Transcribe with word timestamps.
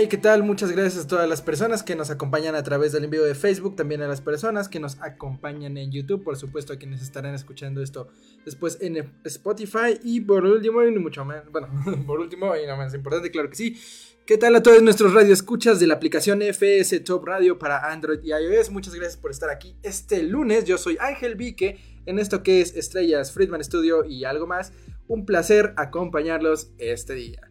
Hey, 0.00 0.06
¿qué 0.06 0.16
tal? 0.16 0.44
Muchas 0.44 0.70
gracias 0.70 1.06
a 1.06 1.08
todas 1.08 1.28
las 1.28 1.42
personas 1.42 1.82
que 1.82 1.96
nos 1.96 2.08
acompañan 2.08 2.54
a 2.54 2.62
través 2.62 2.92
del 2.92 3.02
envío 3.02 3.24
de 3.24 3.34
Facebook, 3.34 3.74
también 3.74 4.00
a 4.00 4.06
las 4.06 4.20
personas 4.20 4.68
que 4.68 4.78
nos 4.78 4.96
acompañan 5.02 5.76
en 5.76 5.90
YouTube, 5.90 6.22
por 6.22 6.36
supuesto 6.36 6.72
a 6.72 6.76
quienes 6.76 7.02
estarán 7.02 7.34
escuchando 7.34 7.82
esto 7.82 8.06
después 8.44 8.78
en 8.80 9.12
Spotify 9.24 9.98
y 10.04 10.20
por 10.20 10.44
último 10.44 10.84
y 10.84 10.96
mucho 10.96 11.24
más, 11.24 11.50
bueno, 11.50 11.68
por 12.06 12.20
último 12.20 12.54
y 12.56 12.64
no 12.64 12.76
más 12.76 12.94
importante, 12.94 13.32
claro 13.32 13.50
que 13.50 13.56
sí. 13.56 13.76
¿Qué 14.24 14.38
tal 14.38 14.54
a 14.54 14.62
todos 14.62 14.80
nuestros 14.84 15.12
radioescuchas 15.12 15.80
de 15.80 15.88
la 15.88 15.94
aplicación 15.94 16.42
FS 16.42 17.00
Top 17.00 17.26
Radio 17.26 17.58
para 17.58 17.90
Android 17.90 18.20
y 18.22 18.28
iOS? 18.28 18.70
Muchas 18.70 18.94
gracias 18.94 19.16
por 19.16 19.32
estar 19.32 19.50
aquí 19.50 19.74
este 19.82 20.22
lunes. 20.22 20.64
Yo 20.64 20.78
soy 20.78 20.96
Ángel 21.00 21.34
Vique 21.34 21.76
en 22.06 22.20
esto 22.20 22.44
que 22.44 22.60
es 22.60 22.76
Estrellas, 22.76 23.32
Friedman 23.32 23.64
Studio 23.64 24.04
y 24.04 24.22
algo 24.22 24.46
más. 24.46 24.72
Un 25.08 25.26
placer 25.26 25.74
acompañarlos 25.76 26.70
este 26.78 27.14
día. 27.14 27.47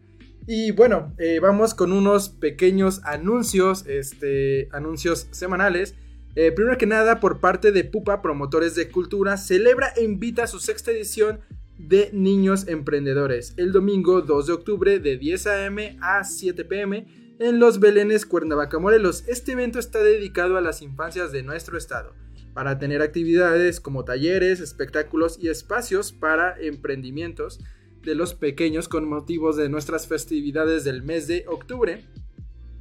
Y 0.50 0.70
bueno, 0.70 1.14
eh, 1.18 1.40
vamos 1.42 1.74
con 1.74 1.92
unos 1.92 2.30
pequeños 2.30 3.02
anuncios, 3.04 3.84
este, 3.86 4.70
anuncios 4.72 5.28
semanales. 5.30 5.94
Eh, 6.36 6.52
primero 6.52 6.78
que 6.78 6.86
nada, 6.86 7.20
por 7.20 7.38
parte 7.38 7.70
de 7.70 7.84
Pupa 7.84 8.22
Promotores 8.22 8.74
de 8.74 8.88
Cultura, 8.88 9.36
celebra 9.36 9.92
e 9.94 10.04
invita 10.04 10.44
a 10.44 10.46
su 10.46 10.58
sexta 10.58 10.90
edición 10.90 11.40
de 11.76 12.08
Niños 12.14 12.66
Emprendedores, 12.66 13.52
el 13.58 13.72
domingo 13.72 14.22
2 14.22 14.46
de 14.46 14.52
octubre 14.54 14.98
de 14.98 15.18
10 15.18 15.46
a.m. 15.48 15.98
a 16.00 16.24
7 16.24 16.64
p.m. 16.64 17.06
en 17.38 17.60
Los 17.60 17.78
Belenes, 17.78 18.24
Cuernavaca, 18.24 18.78
Morelos. 18.78 19.24
Este 19.28 19.52
evento 19.52 19.78
está 19.78 20.02
dedicado 20.02 20.56
a 20.56 20.62
las 20.62 20.80
infancias 20.80 21.30
de 21.30 21.42
nuestro 21.42 21.76
estado, 21.76 22.14
para 22.54 22.78
tener 22.78 23.02
actividades 23.02 23.80
como 23.80 24.06
talleres, 24.06 24.60
espectáculos 24.60 25.38
y 25.38 25.48
espacios 25.50 26.10
para 26.10 26.58
emprendimientos 26.58 27.60
de 28.02 28.14
los 28.14 28.34
pequeños 28.34 28.88
con 28.88 29.08
motivos 29.08 29.56
de 29.56 29.68
nuestras 29.68 30.06
festividades 30.06 30.84
del 30.84 31.02
mes 31.02 31.26
de 31.26 31.44
octubre. 31.48 32.04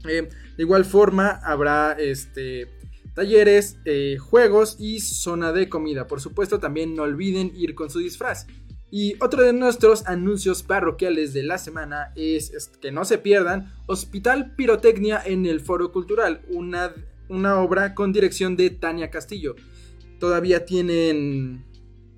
Eh, 0.08 0.30
de 0.58 0.64
igual 0.64 0.86
forma 0.86 1.40
habrá 1.44 1.94
este, 1.94 2.68
talleres, 3.14 3.80
eh, 3.86 4.18
juegos 4.20 4.78
y 4.80 5.00
zona 5.00 5.52
de 5.52 5.70
comida. 5.70 6.08
Por 6.08 6.22
supuesto 6.22 6.60
también 6.60 6.96
no 6.96 7.04
olviden 7.04 7.52
ir 7.56 7.76
con 7.76 7.90
su 7.90 8.00
disfraz. 8.00 8.48
Y 8.90 9.16
otro 9.22 9.44
de 9.44 9.52
nuestros 9.52 10.06
anuncios 10.06 10.64
parroquiales 10.64 11.34
de 11.34 11.44
la 11.44 11.58
semana 11.58 12.14
es, 12.16 12.54
es 12.54 12.68
que 12.68 12.92
no 12.92 13.04
se 13.04 13.18
pierdan 13.18 13.74
Hospital 13.86 14.56
Pirotecnia 14.56 15.22
en 15.26 15.46
el 15.46 15.60
Foro 15.60 15.92
Cultural, 15.92 16.42
una, 16.50 16.94
una 17.28 17.60
obra 17.60 17.96
con 17.96 18.14
dirección 18.14 18.56
de 18.56 18.70
Tania 18.70 19.10
Castillo. 19.10 19.56
Todavía 20.20 20.66
tienen, 20.66 21.66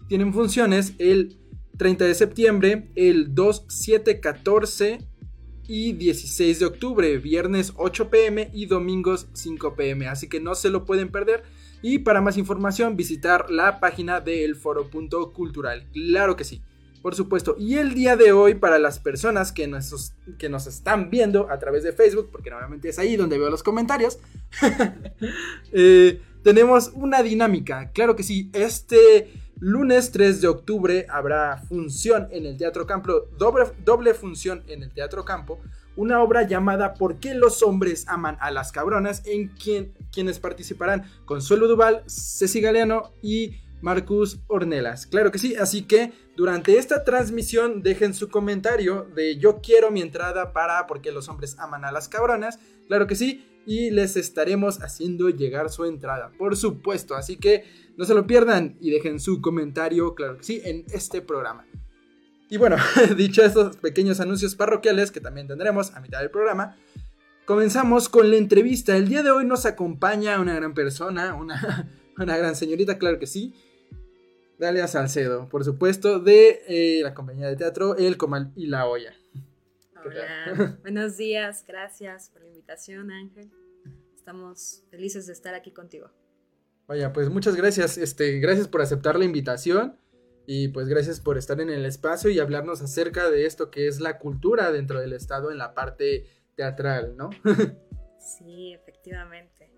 tienen 0.07 0.31
funciones 0.31 0.93
el 0.99 1.39
30 1.79 2.05
de 2.05 2.13
septiembre, 2.13 2.91
el 2.95 3.33
2, 3.33 3.65
7, 3.69 4.19
14 4.19 4.99
y 5.65 5.93
16 5.93 6.59
de 6.59 6.65
octubre, 6.65 7.17
viernes 7.19 7.71
8 7.77 8.09
pm 8.09 8.51
y 8.53 8.65
domingos 8.65 9.29
5 9.31 9.75
pm, 9.75 10.07
así 10.07 10.27
que 10.27 10.41
no 10.41 10.55
se 10.55 10.69
lo 10.69 10.83
pueden 10.83 11.09
perder. 11.09 11.43
Y 11.81 11.99
para 11.99 12.19
más 12.19 12.37
información 12.37 12.97
visitar 12.97 13.49
la 13.49 13.79
página 13.79 14.19
del 14.19 14.57
foro.cultural, 14.57 15.87
claro 15.93 16.35
que 16.35 16.43
sí, 16.43 16.61
por 17.01 17.15
supuesto. 17.15 17.55
Y 17.57 17.75
el 17.75 17.93
día 17.93 18.17
de 18.17 18.33
hoy 18.33 18.55
para 18.55 18.77
las 18.77 18.99
personas 18.99 19.53
que 19.53 19.65
nos, 19.65 20.13
que 20.37 20.49
nos 20.49 20.67
están 20.67 21.09
viendo 21.09 21.49
a 21.49 21.59
través 21.59 21.83
de 21.83 21.93
Facebook, 21.93 22.27
porque 22.29 22.49
normalmente 22.49 22.89
es 22.89 22.99
ahí 22.99 23.15
donde 23.15 23.37
veo 23.37 23.49
los 23.49 23.63
comentarios, 23.63 24.19
eh, 25.71 26.21
tenemos 26.43 26.91
una 26.93 27.23
dinámica, 27.23 27.91
claro 27.93 28.17
que 28.17 28.23
sí, 28.23 28.49
este... 28.51 29.31
Lunes 29.61 30.11
3 30.11 30.39
de 30.39 30.47
octubre 30.47 31.05
habrá 31.09 31.57
función 31.57 32.29
en 32.31 32.45
el 32.45 32.55
Teatro 32.55 32.87
Campo, 32.87 33.27
doble, 33.37 34.13
función 34.13 34.63
en 34.67 34.83
el 34.83 34.93
Teatro 34.93 35.25
Campo, 35.25 35.59
una 35.97 36.23
obra 36.23 36.43
llamada 36.43 36.93
¿Por 36.93 37.19
qué 37.19 37.33
los 37.33 37.61
hombres 37.61 38.07
aman 38.07 38.37
a 38.39 38.51
las 38.51 38.71
cabronas? 38.71 39.21
en 39.25 39.49
quien, 39.49 39.93
quienes 40.13 40.39
participarán 40.39 41.03
Consuelo 41.25 41.67
Duval, 41.67 42.03
Ceci 42.07 42.61
Galeano 42.61 43.11
y 43.21 43.57
Marcus 43.81 44.39
Ornelas. 44.47 45.05
Claro 45.05 45.29
que 45.29 45.39
sí, 45.39 45.55
así 45.55 45.81
que 45.81 46.13
durante 46.37 46.77
esta 46.77 47.03
transmisión 47.03 47.83
dejen 47.83 48.13
su 48.13 48.29
comentario 48.29 49.09
de 49.13 49.39
yo 49.39 49.59
quiero 49.61 49.91
mi 49.91 49.99
entrada 50.01 50.53
para 50.53 50.87
¿Por 50.87 51.01
qué 51.01 51.11
los 51.11 51.27
hombres 51.27 51.59
aman 51.59 51.83
a 51.83 51.91
las 51.91 52.07
cabronas? 52.07 52.59
Claro 52.87 53.07
que 53.07 53.15
sí, 53.15 53.45
y 53.65 53.91
les 53.91 54.15
estaremos 54.15 54.81
haciendo 54.81 55.29
llegar 55.29 55.69
su 55.69 55.85
entrada, 55.85 56.31
por 56.37 56.55
supuesto, 56.55 57.15
así 57.15 57.37
que 57.37 57.65
no 57.99 58.05
se 58.05 58.13
lo 58.13 58.25
pierdan 58.25 58.77
y 58.79 58.91
dejen 58.91 59.19
su 59.19 59.41
comentario, 59.41 60.15
claro 60.15 60.37
que 60.37 60.45
sí, 60.45 60.61
en 60.63 60.85
este 60.93 61.21
programa. 61.21 61.67
Y 62.49 62.55
bueno, 62.55 62.77
dicho 63.17 63.43
estos 63.43 63.75
pequeños 63.75 64.21
anuncios 64.21 64.55
parroquiales 64.55 65.11
que 65.11 65.19
también 65.19 65.49
tendremos 65.49 65.93
a 65.93 65.99
mitad 65.99 66.21
del 66.21 66.31
programa, 66.31 66.77
comenzamos 67.43 68.07
con 68.07 68.31
la 68.31 68.37
entrevista. 68.37 68.95
El 68.95 69.09
día 69.09 69.21
de 69.21 69.31
hoy 69.31 69.45
nos 69.45 69.65
acompaña 69.65 70.39
una 70.39 70.55
gran 70.55 70.73
persona, 70.73 71.35
una, 71.35 71.91
una 72.17 72.37
gran 72.37 72.55
señorita, 72.55 72.97
claro 72.97 73.19
que 73.19 73.27
sí. 73.27 73.53
Dalia 74.57 74.87
Salcedo, 74.87 75.49
por 75.49 75.65
supuesto, 75.65 76.19
de 76.19 76.61
eh, 76.69 77.01
la 77.03 77.13
compañía 77.13 77.47
de 77.47 77.57
teatro 77.57 77.97
El 77.97 78.15
Comal 78.15 78.53
y 78.55 78.67
la 78.67 78.87
Olla. 78.87 79.13
Hola, 80.05 80.77
buenos 80.83 81.17
días, 81.17 81.65
gracias 81.67 82.29
por 82.29 82.43
la 82.43 82.47
invitación, 82.47 83.11
Ángel. 83.11 83.51
Estamos 84.15 84.85
felices 84.89 85.27
de 85.27 85.33
estar 85.33 85.53
aquí 85.53 85.71
contigo. 85.71 86.11
Vaya, 86.89 87.13
pues 87.13 87.29
muchas 87.29 87.55
gracias, 87.55 87.99
este, 87.99 88.39
gracias 88.39 88.67
por 88.67 88.81
aceptar 88.81 89.15
la 89.15 89.23
invitación 89.23 89.95
y 90.47 90.69
pues 90.69 90.87
gracias 90.87 91.19
por 91.19 91.37
estar 91.37 91.61
en 91.61 91.69
el 91.69 91.85
espacio 91.85 92.31
y 92.31 92.39
hablarnos 92.39 92.81
acerca 92.81 93.29
de 93.29 93.45
esto 93.45 93.69
que 93.69 93.87
es 93.87 93.99
la 93.99 94.17
cultura 94.17 94.71
dentro 94.71 94.99
del 94.99 95.13
estado 95.13 95.51
en 95.51 95.59
la 95.59 95.75
parte 95.75 96.25
teatral, 96.55 97.15
¿no? 97.15 97.29
sí, 98.19 98.73
efectivamente. 98.73 99.71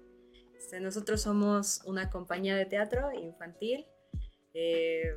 Este, 0.58 0.80
nosotros 0.80 1.22
somos 1.22 1.82
una 1.84 2.10
compañía 2.10 2.56
de 2.56 2.66
teatro 2.66 3.12
infantil 3.12 3.86
eh, 4.54 5.14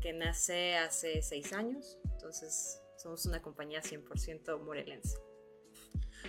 que 0.00 0.12
nace 0.12 0.76
hace 0.76 1.22
seis 1.22 1.52
años, 1.52 1.98
entonces 2.04 2.80
somos 2.96 3.26
una 3.26 3.42
compañía 3.42 3.82
100% 3.82 4.62
morelense. 4.62 5.18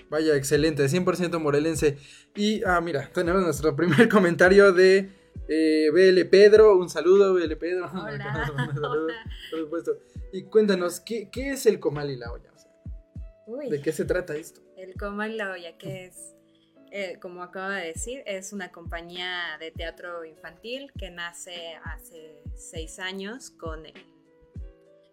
Vaya, 0.10 0.36
excelente, 0.36 0.84
100% 0.86 1.40
morelense. 1.40 1.98
Y, 2.36 2.64
ah, 2.64 2.82
mira, 2.82 3.10
tenemos 3.14 3.42
nuestro 3.44 3.76
primer 3.76 4.10
comentario 4.10 4.72
de 4.72 5.10
eh, 5.48 5.90
BL 5.92 6.30
Pedro. 6.30 6.78
Un 6.78 6.90
saludo, 6.90 7.34
BL 7.34 7.56
Pedro. 7.56 7.90
Hola. 7.92 8.52
Un 8.70 8.74
saludo, 8.74 9.08
por 9.52 9.60
supuesto. 9.60 9.98
Y 10.32 10.44
cuéntanos, 10.44 11.00
¿qué, 11.00 11.30
qué 11.32 11.52
es 11.52 11.66
el 11.66 11.80
comal 11.80 12.10
y 12.10 12.18
la 12.18 12.32
olla? 12.32 12.52
O 12.54 12.58
sea, 12.58 12.72
Uy, 13.48 13.70
¿De 13.70 13.82
qué 13.82 13.92
se 13.92 14.06
trata 14.06 14.36
esto? 14.36 14.62
el 14.84 14.96
Comal 14.96 15.32
y 15.32 15.38
la 15.38 15.52
Olla, 15.52 15.78
que 15.78 16.06
es, 16.06 16.36
eh, 16.92 17.18
como 17.22 17.42
acaba 17.42 17.78
de 17.78 17.88
decir, 17.88 18.22
es 18.26 18.52
una 18.54 18.72
compañía 18.72 19.58
de 19.60 19.72
teatro 19.72 20.26
infantil 20.26 20.92
que 20.98 21.10
nace 21.10 21.76
hace 21.86 22.44
seis 22.56 23.00
años 23.00 23.50
con 23.52 23.86
el, 23.86 23.94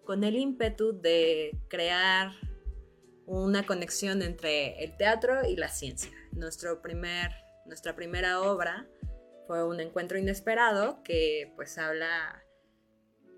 con 0.05 0.25
el 0.25 0.37
ímpetu 0.37 0.93
de 1.01 1.57
crear 1.69 2.33
una 3.31 3.65
conexión 3.65 4.23
entre 4.23 4.83
el 4.83 4.97
teatro 4.97 5.47
y 5.47 5.55
la 5.55 5.69
ciencia. 5.69 6.11
Nuestro 6.33 6.83
primer, 6.83 7.31
nuestra 7.65 7.95
primera 7.95 8.41
obra 8.41 8.89
fue 9.47 9.65
un 9.65 9.79
encuentro 9.79 10.19
inesperado 10.19 11.01
que 11.05 11.53
pues 11.55 11.79
habla 11.79 12.45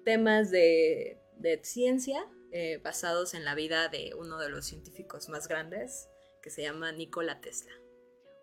temas 0.04 0.50
de, 0.50 1.20
de 1.36 1.60
ciencia 1.62 2.24
eh, 2.52 2.80
basados 2.82 3.34
en 3.34 3.44
la 3.44 3.54
vida 3.54 3.88
de 3.88 4.14
uno 4.18 4.38
de 4.38 4.48
los 4.48 4.64
científicos 4.64 5.28
más 5.28 5.46
grandes 5.46 6.08
que 6.42 6.48
se 6.48 6.62
llama 6.62 6.90
Nikola 6.92 7.42
Tesla. 7.42 7.72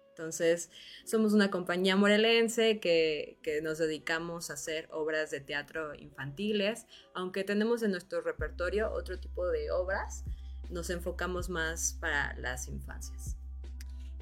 Entonces, 0.09 0.69
somos 1.05 1.33
una 1.33 1.49
compañía 1.49 1.95
morelense 1.95 2.79
que, 2.79 3.39
que, 3.41 3.61
nos 3.61 3.77
dedicamos 3.77 4.49
a 4.49 4.53
hacer 4.53 4.87
obras 4.91 5.31
de 5.31 5.39
teatro 5.39 5.95
infantiles, 5.95 6.85
aunque 7.13 7.43
tenemos 7.43 7.81
en 7.81 7.91
nuestro 7.91 8.21
repertorio 8.21 8.91
otro 8.91 9.19
tipo 9.19 9.47
de 9.47 9.71
obras, 9.71 10.25
nos 10.69 10.89
enfocamos 10.89 11.49
más 11.49 11.97
para 11.99 12.35
las 12.37 12.67
infancias. 12.67 13.35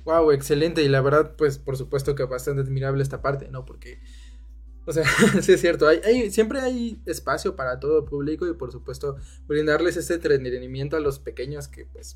Wow, 0.06 0.32
excelente. 0.32 0.84
Y 0.84 0.88
la 0.88 1.02
verdad, 1.02 1.36
pues 1.38 1.58
por 1.58 1.78
supuesto 1.78 2.16
que 2.16 2.24
bastante 2.24 2.62
admirable 2.62 3.04
esta 3.04 3.22
parte, 3.22 3.50
¿no? 3.50 3.66
Porque 3.66 4.00
O 4.88 4.94
sea, 4.94 5.04
sí 5.42 5.52
es 5.52 5.60
cierto, 5.62 5.86
hay, 5.86 6.32
siempre 6.32 6.62
hay 6.62 7.02
espacio 7.06 7.58
para 7.58 7.80
todo 7.80 8.06
público 8.06 8.48
y 8.48 8.54
por 8.54 8.72
supuesto 8.72 9.18
brindarles 9.46 9.98
este 9.98 10.14
entretenimiento 10.14 10.96
a 10.96 11.02
los 11.02 11.20
pequeños 11.20 11.68
que 11.68 11.86
pues, 11.86 12.16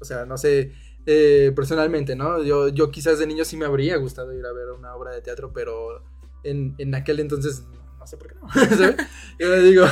o 0.00 0.04
sea, 0.04 0.26
no 0.26 0.36
sé, 0.36 0.72
eh, 1.06 1.52
personalmente, 1.54 2.16
¿no? 2.16 2.42
Yo, 2.42 2.68
yo 2.68 2.90
quizás 2.90 3.20
de 3.20 3.26
niño 3.28 3.44
sí 3.44 3.56
me 3.56 3.66
habría 3.66 3.96
gustado 3.98 4.32
ir 4.36 4.44
a 4.44 4.52
ver 4.52 4.70
una 4.70 4.94
obra 4.96 5.12
de 5.12 5.22
teatro, 5.22 5.52
pero 5.52 6.02
en, 6.42 6.74
en 6.78 6.94
aquel 6.96 7.20
entonces 7.20 7.62
no 7.98 8.06
sé 8.06 8.16
por 8.16 8.28
qué 8.28 8.34
no. 8.34 8.48
Yo 9.38 9.62
digo, 9.62 9.86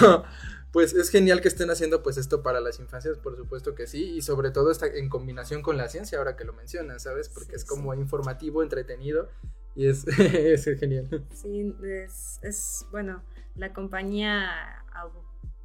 pues 0.77 0.93
es 0.93 1.09
genial 1.09 1.41
que 1.41 1.49
estén 1.49 1.71
haciendo 1.71 2.03
pues 2.03 2.19
esto 2.19 2.43
para 2.43 2.61
las 2.61 2.81
infancias, 2.81 3.17
por 3.17 3.35
supuesto 3.35 3.75
que 3.75 3.87
sí, 3.87 4.17
y 4.17 4.21
sobre 4.21 4.51
todo 4.51 4.71
está 4.71 4.87
en 4.87 5.09
combinación 5.09 5.63
con 5.63 5.79
la 5.79 5.89
ciencia 5.89 6.19
ahora 6.19 6.37
que 6.37 6.45
lo 6.45 6.53
mencionas, 6.53 7.05
¿sabes? 7.05 7.31
Porque 7.31 7.53
Sí, 7.53 7.57
es 7.57 7.65
como 7.65 7.95
informativo, 7.95 8.63
entretenido 8.63 9.31
y 9.75 9.87
es, 9.87 10.07
es 10.07 10.67
genial. 10.79 11.25
Sí, 11.33 11.75
es, 11.83 12.41
es, 12.43 12.85
bueno, 12.91 13.23
la 13.55 13.73
compañía 13.73 14.85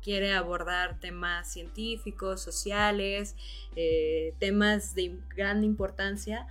quiere 0.01 0.31
abordar 0.31 0.97
temas 1.01 1.51
científicos, 1.51 2.39
sociales, 2.41 3.35
eh, 3.75 4.33
temas 4.39 4.95
de 4.95 5.19
gran 5.35 5.65
importancia 5.65 6.47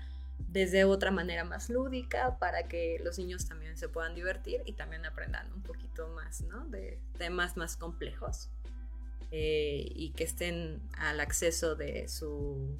desde 0.52 0.84
otra 0.84 1.10
manera 1.12 1.44
más 1.44 1.70
lúdica 1.70 2.38
para 2.38 2.66
que 2.66 3.00
los 3.04 3.18
niños 3.18 3.46
también 3.46 3.76
se 3.78 3.88
puedan 3.88 4.14
divertir 4.14 4.62
y 4.66 4.72
también 4.72 5.04
aprendan 5.06 5.52
un 5.52 5.62
poquito 5.62 6.08
más, 6.08 6.40
¿no? 6.42 6.66
De 6.66 6.98
temas 7.18 7.56
más 7.56 7.76
complejos 7.76 8.50
eh, 9.30 9.86
y 9.94 10.10
que 10.10 10.24
estén 10.24 10.82
al 10.98 11.20
acceso 11.20 11.76
de 11.76 12.08
su, 12.08 12.76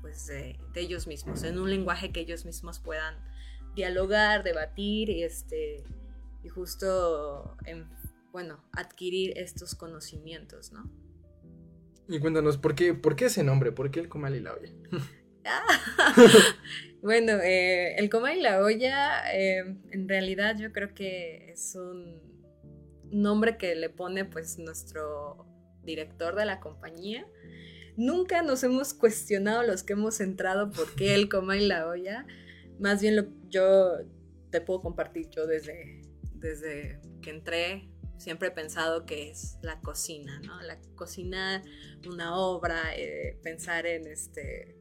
pues 0.00 0.26
de, 0.28 0.58
de 0.72 0.80
ellos 0.80 1.06
mismos, 1.06 1.42
en 1.42 1.58
un 1.58 1.68
lenguaje 1.68 2.10
que 2.10 2.20
ellos 2.20 2.46
mismos 2.46 2.78
puedan 2.78 3.16
dialogar, 3.74 4.42
debatir 4.42 5.10
y 5.10 5.22
este 5.22 5.84
y 6.42 6.48
justo 6.48 7.56
en- 7.66 7.86
bueno, 8.32 8.64
adquirir 8.72 9.36
estos 9.36 9.74
conocimientos, 9.74 10.72
¿no? 10.72 10.90
Y 12.08 12.18
cuéntanos, 12.18 12.56
¿por 12.56 12.74
qué, 12.74 12.94
¿por 12.94 13.14
qué 13.14 13.26
ese 13.26 13.44
nombre? 13.44 13.72
¿Por 13.72 13.90
qué 13.90 14.00
el 14.00 14.08
comal 14.08 14.34
y 14.36 14.40
la 14.40 14.54
olla? 14.54 14.72
Bueno, 17.02 17.32
eh, 17.42 17.94
el 17.96 18.10
coma 18.10 18.34
y 18.34 18.40
la 18.40 18.60
olla, 18.62 19.32
eh, 19.34 19.76
en 19.90 20.08
realidad 20.08 20.56
yo 20.58 20.70
creo 20.70 20.92
que 20.94 21.50
es 21.50 21.74
un 21.74 22.20
nombre 23.10 23.56
que 23.56 23.74
le 23.74 23.88
pone 23.88 24.26
pues 24.26 24.58
nuestro 24.58 25.46
director 25.82 26.36
de 26.36 26.44
la 26.44 26.60
compañía. 26.60 27.26
Nunca 27.96 28.42
nos 28.42 28.62
hemos 28.64 28.92
cuestionado 28.92 29.62
los 29.62 29.82
que 29.82 29.94
hemos 29.94 30.20
entrado 30.20 30.70
por 30.70 30.94
qué 30.94 31.14
el 31.14 31.28
coma 31.28 31.56
y 31.56 31.66
la 31.66 31.86
olla. 31.86 32.26
Más 32.78 33.00
bien 33.00 33.16
lo, 33.16 33.24
yo 33.48 33.98
te 34.50 34.60
puedo 34.60 34.80
compartir 34.80 35.30
yo 35.30 35.46
desde, 35.46 36.02
desde 36.34 37.00
que 37.22 37.30
entré. 37.30 37.88
Siempre 38.18 38.48
he 38.48 38.50
pensado 38.50 39.06
que 39.06 39.30
es 39.30 39.56
la 39.62 39.80
cocina, 39.80 40.40
¿no? 40.40 40.60
La 40.60 40.78
cocina, 40.94 41.62
una 42.06 42.36
obra, 42.36 42.94
eh, 42.94 43.38
pensar 43.42 43.86
en 43.86 44.06
este, 44.06 44.79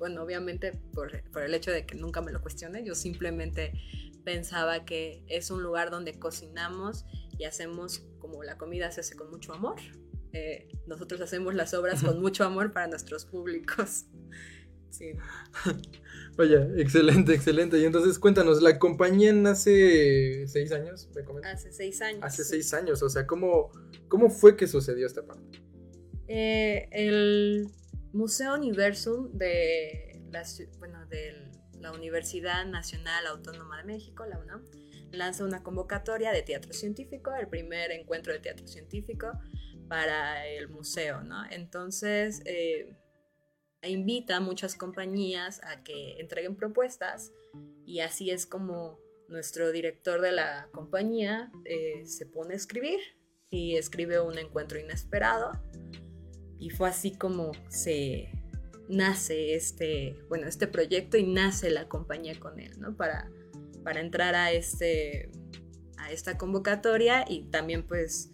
bueno, 0.00 0.22
obviamente 0.22 0.72
por, 0.94 1.22
por 1.30 1.42
el 1.42 1.54
hecho 1.54 1.70
de 1.70 1.84
que 1.84 1.94
nunca 1.94 2.22
me 2.22 2.32
lo 2.32 2.40
cuestioné, 2.40 2.82
yo 2.84 2.94
simplemente 2.94 3.72
pensaba 4.24 4.84
que 4.86 5.22
es 5.28 5.50
un 5.50 5.62
lugar 5.62 5.90
donde 5.90 6.18
cocinamos 6.18 7.04
y 7.38 7.44
hacemos 7.44 8.02
como 8.18 8.42
la 8.42 8.56
comida 8.56 8.90
se 8.90 9.02
hace 9.02 9.14
con 9.14 9.30
mucho 9.30 9.52
amor. 9.52 9.76
Eh, 10.32 10.68
nosotros 10.86 11.20
hacemos 11.20 11.54
las 11.54 11.74
obras 11.74 12.02
con 12.02 12.18
mucho 12.20 12.44
amor 12.44 12.72
para 12.72 12.88
nuestros 12.88 13.26
públicos. 13.26 14.06
Sí. 14.90 15.12
Vaya, 16.36 16.68
excelente, 16.76 17.32
excelente. 17.32 17.78
Y 17.78 17.84
entonces 17.84 18.18
cuéntanos, 18.18 18.60
la 18.60 18.76
compañía 18.80 19.32
nace 19.32 20.48
seis 20.48 20.72
años, 20.72 21.08
¿me 21.14 21.22
comentas? 21.22 21.60
Hace 21.60 21.70
seis 21.70 22.02
años. 22.02 22.24
Hace 22.24 22.42
sí. 22.42 22.50
seis 22.50 22.74
años, 22.74 23.00
o 23.00 23.08
sea, 23.08 23.24
¿cómo, 23.24 23.70
¿cómo 24.08 24.30
fue 24.30 24.56
que 24.56 24.66
sucedió 24.66 25.06
esta 25.06 25.24
parte? 25.24 25.62
Eh, 26.26 26.88
el 26.90 27.68
Museo 28.12 28.54
Universum 28.54 29.30
de 29.32 30.22
la, 30.30 30.44
bueno, 30.78 31.06
de 31.06 31.50
la 31.78 31.92
Universidad 31.92 32.66
Nacional 32.66 33.26
Autónoma 33.26 33.78
de 33.78 33.84
México, 33.84 34.24
la 34.26 34.38
UNAM, 34.38 34.64
lanza 35.12 35.44
una 35.44 35.62
convocatoria 35.62 36.32
de 36.32 36.42
teatro 36.42 36.72
científico, 36.72 37.32
el 37.34 37.48
primer 37.48 37.90
encuentro 37.90 38.32
de 38.32 38.40
teatro 38.40 38.66
científico 38.66 39.32
para 39.88 40.46
el 40.46 40.68
museo, 40.68 41.22
¿no? 41.22 41.44
Entonces, 41.50 42.42
eh, 42.44 42.96
invita 43.82 44.36
a 44.36 44.40
muchas 44.40 44.74
compañías 44.76 45.60
a 45.64 45.82
que 45.82 46.20
entreguen 46.20 46.56
propuestas 46.56 47.32
y 47.86 48.00
así 48.00 48.30
es 48.30 48.46
como 48.46 48.98
nuestro 49.28 49.72
director 49.72 50.20
de 50.20 50.32
la 50.32 50.68
compañía 50.72 51.50
eh, 51.64 52.04
se 52.04 52.26
pone 52.26 52.54
a 52.54 52.56
escribir 52.56 53.00
y 53.48 53.76
escribe 53.76 54.20
un 54.20 54.38
encuentro 54.38 54.78
inesperado 54.78 55.52
y 56.60 56.70
fue 56.70 56.88
así 56.88 57.12
como 57.12 57.52
se 57.68 58.28
nace 58.88 59.54
este, 59.54 60.16
bueno, 60.28 60.46
este 60.46 60.66
proyecto 60.66 61.16
y 61.16 61.24
nace 61.24 61.70
la 61.70 61.88
compañía 61.88 62.38
con 62.38 62.60
él, 62.60 62.78
¿no? 62.78 62.96
Para, 62.96 63.30
para 63.82 64.00
entrar 64.00 64.34
a, 64.34 64.52
este, 64.52 65.30
a 65.96 66.12
esta 66.12 66.36
convocatoria 66.36 67.24
y 67.26 67.44
también 67.50 67.86
pues 67.86 68.30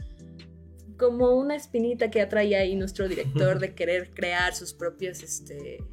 como 0.99 1.37
una 1.37 1.55
espinita 1.55 2.11
que 2.11 2.21
atraía 2.21 2.61
ahí 2.61 2.75
nuestro 2.75 3.07
director 3.09 3.61
de 3.61 3.75
querer 3.75 4.13
crear 4.13 4.55
sus 4.55 4.75
propios, 4.75 5.23
este, 5.23 5.85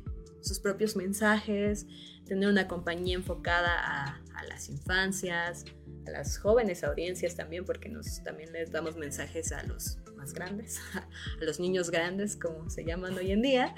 sus 0.41 0.59
propios 0.59 0.95
mensajes, 0.95 1.85
tener 2.25 2.49
una 2.49 2.67
compañía 2.67 3.15
enfocada 3.15 3.73
a, 3.79 4.21
a 4.35 4.43
las 4.45 4.69
infancias, 4.69 5.65
a 6.07 6.11
las 6.11 6.37
jóvenes 6.37 6.83
audiencias 6.83 7.35
también, 7.35 7.65
porque 7.65 7.89
nos 7.89 8.23
también 8.23 8.53
les 8.53 8.71
damos 8.71 8.95
mensajes 8.95 9.51
a 9.51 9.61
los 9.63 9.97
grandes, 10.31 10.79
a 10.93 11.43
los 11.43 11.59
niños 11.59 11.91
grandes, 11.91 12.37
como 12.37 12.69
se 12.69 12.85
llaman 12.85 13.17
hoy 13.17 13.31
en 13.31 13.41
día. 13.41 13.75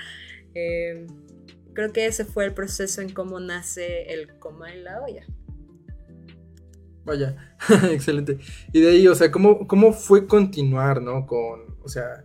Eh, 0.53 1.07
creo 1.73 1.91
que 1.91 2.05
ese 2.05 2.25
fue 2.25 2.45
el 2.45 2.53
proceso 2.53 3.01
en 3.01 3.11
cómo 3.11 3.39
nace 3.39 4.13
el 4.13 4.37
coma 4.37 4.71
en 4.71 4.83
la 4.83 5.01
olla. 5.01 5.25
Vaya, 7.05 7.57
excelente. 7.91 8.37
Y 8.73 8.81
de 8.81 8.89
ahí, 8.89 9.07
o 9.07 9.15
sea, 9.15 9.31
¿cómo, 9.31 9.67
cómo 9.67 9.93
fue 9.93 10.27
continuar, 10.27 11.01
¿no? 11.01 11.25
Con, 11.25 11.77
o 11.81 11.87
sea, 11.87 12.23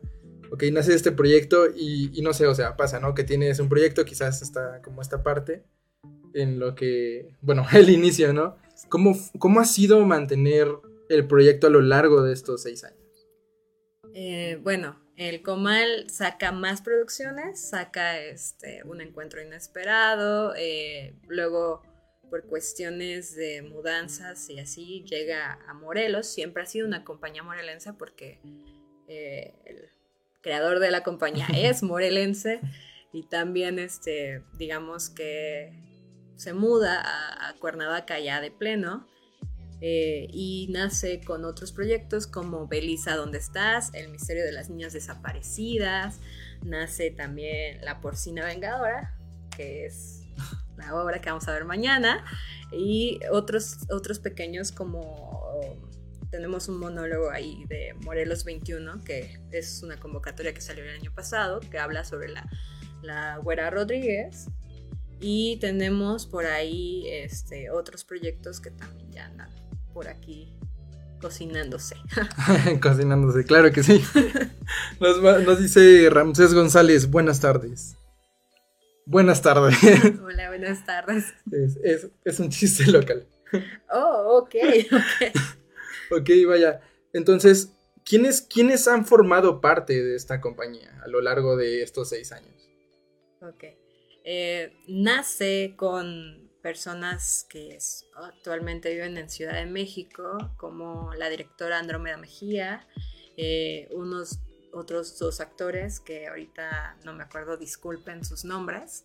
ok, 0.51 0.65
nace 0.73 0.95
este 0.95 1.13
proyecto 1.13 1.67
y, 1.75 2.11
y 2.13 2.23
no 2.23 2.33
sé, 2.33 2.47
o 2.47 2.55
sea, 2.55 2.77
pasa, 2.77 2.99
¿no? 2.99 3.15
Que 3.15 3.25
tienes 3.25 3.61
un 3.61 3.69
proyecto, 3.69 4.05
quizás 4.05 4.43
está 4.43 4.83
como 4.83 5.01
esta 5.01 5.23
parte 5.23 5.65
en 6.35 6.59
lo 6.59 6.75
que, 6.75 7.37
bueno, 7.41 7.65
el 7.73 7.91
inicio, 7.91 8.33
¿no? 8.33 8.57
¿Cómo, 8.89 9.17
cómo 9.39 9.61
ha 9.61 9.65
sido 9.65 10.05
mantener 10.07 10.69
el 11.09 11.27
proyecto 11.27 11.67
a 11.67 11.71
lo 11.71 11.81
largo 11.81 12.23
de 12.23 12.33
estos 12.33 12.63
seis 12.63 12.85
años? 12.85 12.99
Eh, 14.15 14.59
bueno, 14.63 14.99
el 15.17 15.43
Comal 15.43 16.09
saca 16.09 16.53
más 16.53 16.83
producciones, 16.83 17.61
saca 17.61 18.19
este, 18.19 18.83
un 18.85 19.01
encuentro 19.01 19.43
inesperado, 19.43 20.55
eh, 20.57 21.15
luego 21.29 21.83
por 22.31 22.47
cuestiones 22.47 23.35
de 23.37 23.63
mudanzas 23.63 24.49
y 24.49 24.59
así 24.59 25.05
llega 25.05 25.59
a 25.69 25.75
Morelos, 25.75 26.27
siempre 26.27 26.63
ha 26.63 26.67
sido 26.67 26.87
una 26.87 27.05
compañía 27.05 27.43
morelense 27.43 27.93
porque 27.93 28.41
eh, 29.09 29.55
el 29.67 29.91
creador 30.41 30.79
de 30.79 30.91
la 30.91 31.03
compañía 31.03 31.47
es 31.55 31.83
morelense 31.83 32.61
y 33.13 33.25
también 33.25 33.79
este, 33.79 34.43
digamos 34.57 35.11
que 35.11 35.73
se 36.37 36.55
muda 36.55 37.01
a, 37.01 37.51
a 37.51 37.55
Cuernavaca 37.57 38.19
ya 38.19 38.41
de 38.41 38.51
pleno 38.51 39.10
eh, 39.81 40.27
y 40.31 40.69
nace 40.71 41.21
con 41.23 41.45
otros 41.45 41.73
proyectos 41.73 42.27
como 42.27 42.69
Belisa, 42.69 43.17
¿dónde 43.17 43.39
estás? 43.39 43.91
El 43.95 44.11
misterio 44.11 44.45
de 44.45 44.53
las 44.53 44.69
niñas 44.69 44.93
desaparecidas. 44.93 46.21
Nace 46.63 47.11
también 47.11 47.83
La 47.83 48.01
porcina 48.01 48.45
vengadora, 48.45 49.17
que 49.57 49.87
es 49.87 50.25
la 50.77 50.95
obra 50.95 51.21
que 51.21 51.31
vamos 51.31 51.49
a 51.49 51.53
ver 51.53 51.65
mañana. 51.65 52.25
Y 52.73 53.21
otros, 53.33 53.79
otros 53.91 54.19
pequeños 54.19 54.71
como 54.71 55.41
tenemos 56.31 56.69
un 56.69 56.79
monólogo 56.79 57.31
ahí 57.31 57.65
de 57.69 57.95
Morelos 58.05 58.45
21, 58.45 59.03
que 59.03 59.41
es 59.51 59.83
una 59.83 59.99
convocatoria 59.99 60.55
que 60.55 60.61
salió 60.61 60.85
el 60.85 60.91
año 60.91 61.13
pasado, 61.13 61.61
que 61.61 61.79
habla 61.79 62.05
sobre 62.05 62.29
la, 62.29 62.49
la 63.03 63.39
güera 63.39 63.71
Rodríguez. 63.71 64.47
Y 65.21 65.59
tenemos 65.59 66.27
por 66.27 66.47
ahí 66.47 67.07
este, 67.09 67.71
otros 67.71 68.05
proyectos 68.05 68.61
que 68.61 68.71
también 68.71 69.11
ya 69.11 69.27
andan 69.27 69.51
por 69.93 70.09
aquí 70.09 70.53
cocinándose. 71.21 71.97
Cocinándose, 72.83 73.45
claro 73.45 73.71
que 73.73 73.83
sí. 73.83 74.03
Nos, 75.01 75.59
dice 75.61 76.09
Ramsés 76.11 76.55
González, 76.55 77.11
buenas 77.11 77.41
tardes. 77.41 77.97
Buenas 79.07 79.43
tardes. 79.43 79.77
Hola, 80.23 80.49
buenas 80.49 80.85
tardes. 80.87 81.35
es, 81.51 81.77
es- 81.83 82.09
es 82.25 82.41
un 82.41 82.49
chiste 82.51 82.91
local. 82.91 83.27
Oh, 83.93 84.39
ok, 84.43 84.55
ok. 84.93 85.39
Ok, 86.21 86.31
vaya. 86.47 86.81
Entonces, 87.13 87.73
¿quiénes, 88.05 88.43
¿quiénes 88.43 88.87
han 88.87 89.05
formado 89.05 89.61
parte 89.61 90.01
de 90.03 90.15
esta 90.15 90.41
compañía 90.41 91.01
a 91.05 91.09
lo 91.09 91.21
largo 91.21 91.57
de 91.57 91.83
estos 91.83 92.09
seis 92.11 92.31
años? 92.33 92.55
Ok. 93.43 93.65
Eh, 94.25 94.73
nace 94.87 95.75
con 95.77 96.40
personas 96.63 97.47
que 97.49 97.79
actualmente 98.15 98.93
viven 98.93 99.17
en 99.17 99.31
Ciudad 99.31 99.55
de 99.55 99.67
México, 99.67 100.53
como 100.57 101.13
la 101.15 101.29
directora 101.29 101.79
Andrómeda 101.79 102.17
Mejía, 102.17 102.87
eh, 103.37 103.89
unos 103.93 104.41
otros 104.73 105.19
dos 105.19 105.41
actores 105.41 106.01
que 106.01 106.29
ahorita 106.29 106.97
no 107.05 107.13
me 107.13 107.23
acuerdo, 107.23 107.57
disculpen 107.57 108.25
sus 108.25 108.45
nombres. 108.45 109.05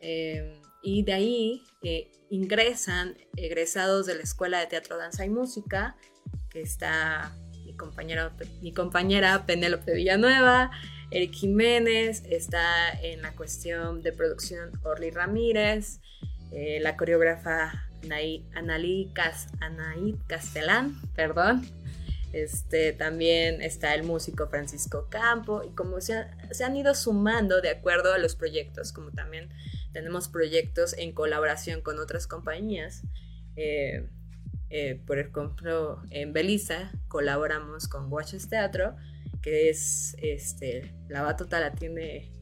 Eh, 0.00 0.60
y 0.82 1.04
de 1.04 1.12
ahí 1.12 1.62
eh, 1.82 2.10
ingresan 2.30 3.16
egresados 3.36 4.06
de 4.06 4.16
la 4.16 4.22
Escuela 4.22 4.58
de 4.60 4.66
Teatro, 4.66 4.98
Danza 4.98 5.24
y 5.24 5.30
Música, 5.30 5.96
que 6.50 6.60
está 6.60 7.36
mi 7.64 7.76
compañera, 7.76 8.36
mi 8.60 8.72
compañera 8.72 9.46
Penélope 9.46 9.94
Villanueva, 9.94 10.70
Eric 11.10 11.32
Jiménez, 11.32 12.24
está 12.28 12.90
en 13.02 13.22
la 13.22 13.34
cuestión 13.34 14.02
de 14.02 14.12
producción 14.12 14.72
Orly 14.82 15.10
Ramírez, 15.10 16.00
eh, 16.52 16.78
la 16.80 16.96
coreógrafa 16.96 17.88
Anaí, 18.04 18.46
Analí 18.54 19.10
Cas- 19.14 19.48
Anaí 19.60 20.18
Castelán, 20.26 21.00
perdón. 21.14 21.66
Este, 22.32 22.92
también 22.94 23.60
está 23.60 23.94
el 23.94 24.04
músico 24.04 24.48
Francisco 24.48 25.08
Campo 25.10 25.62
y 25.64 25.74
como 25.74 26.00
se 26.00 26.24
han 26.64 26.76
ido 26.76 26.94
sumando 26.94 27.60
de 27.60 27.68
acuerdo 27.68 28.14
a 28.14 28.18
los 28.18 28.36
proyectos, 28.36 28.92
como 28.92 29.10
también 29.10 29.50
tenemos 29.92 30.28
proyectos 30.28 30.94
en 30.96 31.12
colaboración 31.12 31.82
con 31.82 31.98
otras 31.98 32.26
compañías. 32.26 33.02
Eh, 33.56 34.08
eh, 34.70 35.02
por 35.06 35.18
ejemplo, 35.18 36.02
en 36.08 36.32
Belisa 36.32 36.92
colaboramos 37.08 37.86
con 37.86 38.10
Watches 38.10 38.48
Teatro, 38.48 38.96
que 39.42 39.68
es 39.68 40.16
este, 40.22 40.94
la 41.08 41.20
batuta 41.20 41.60
la 41.60 41.72
tiene 41.74 42.32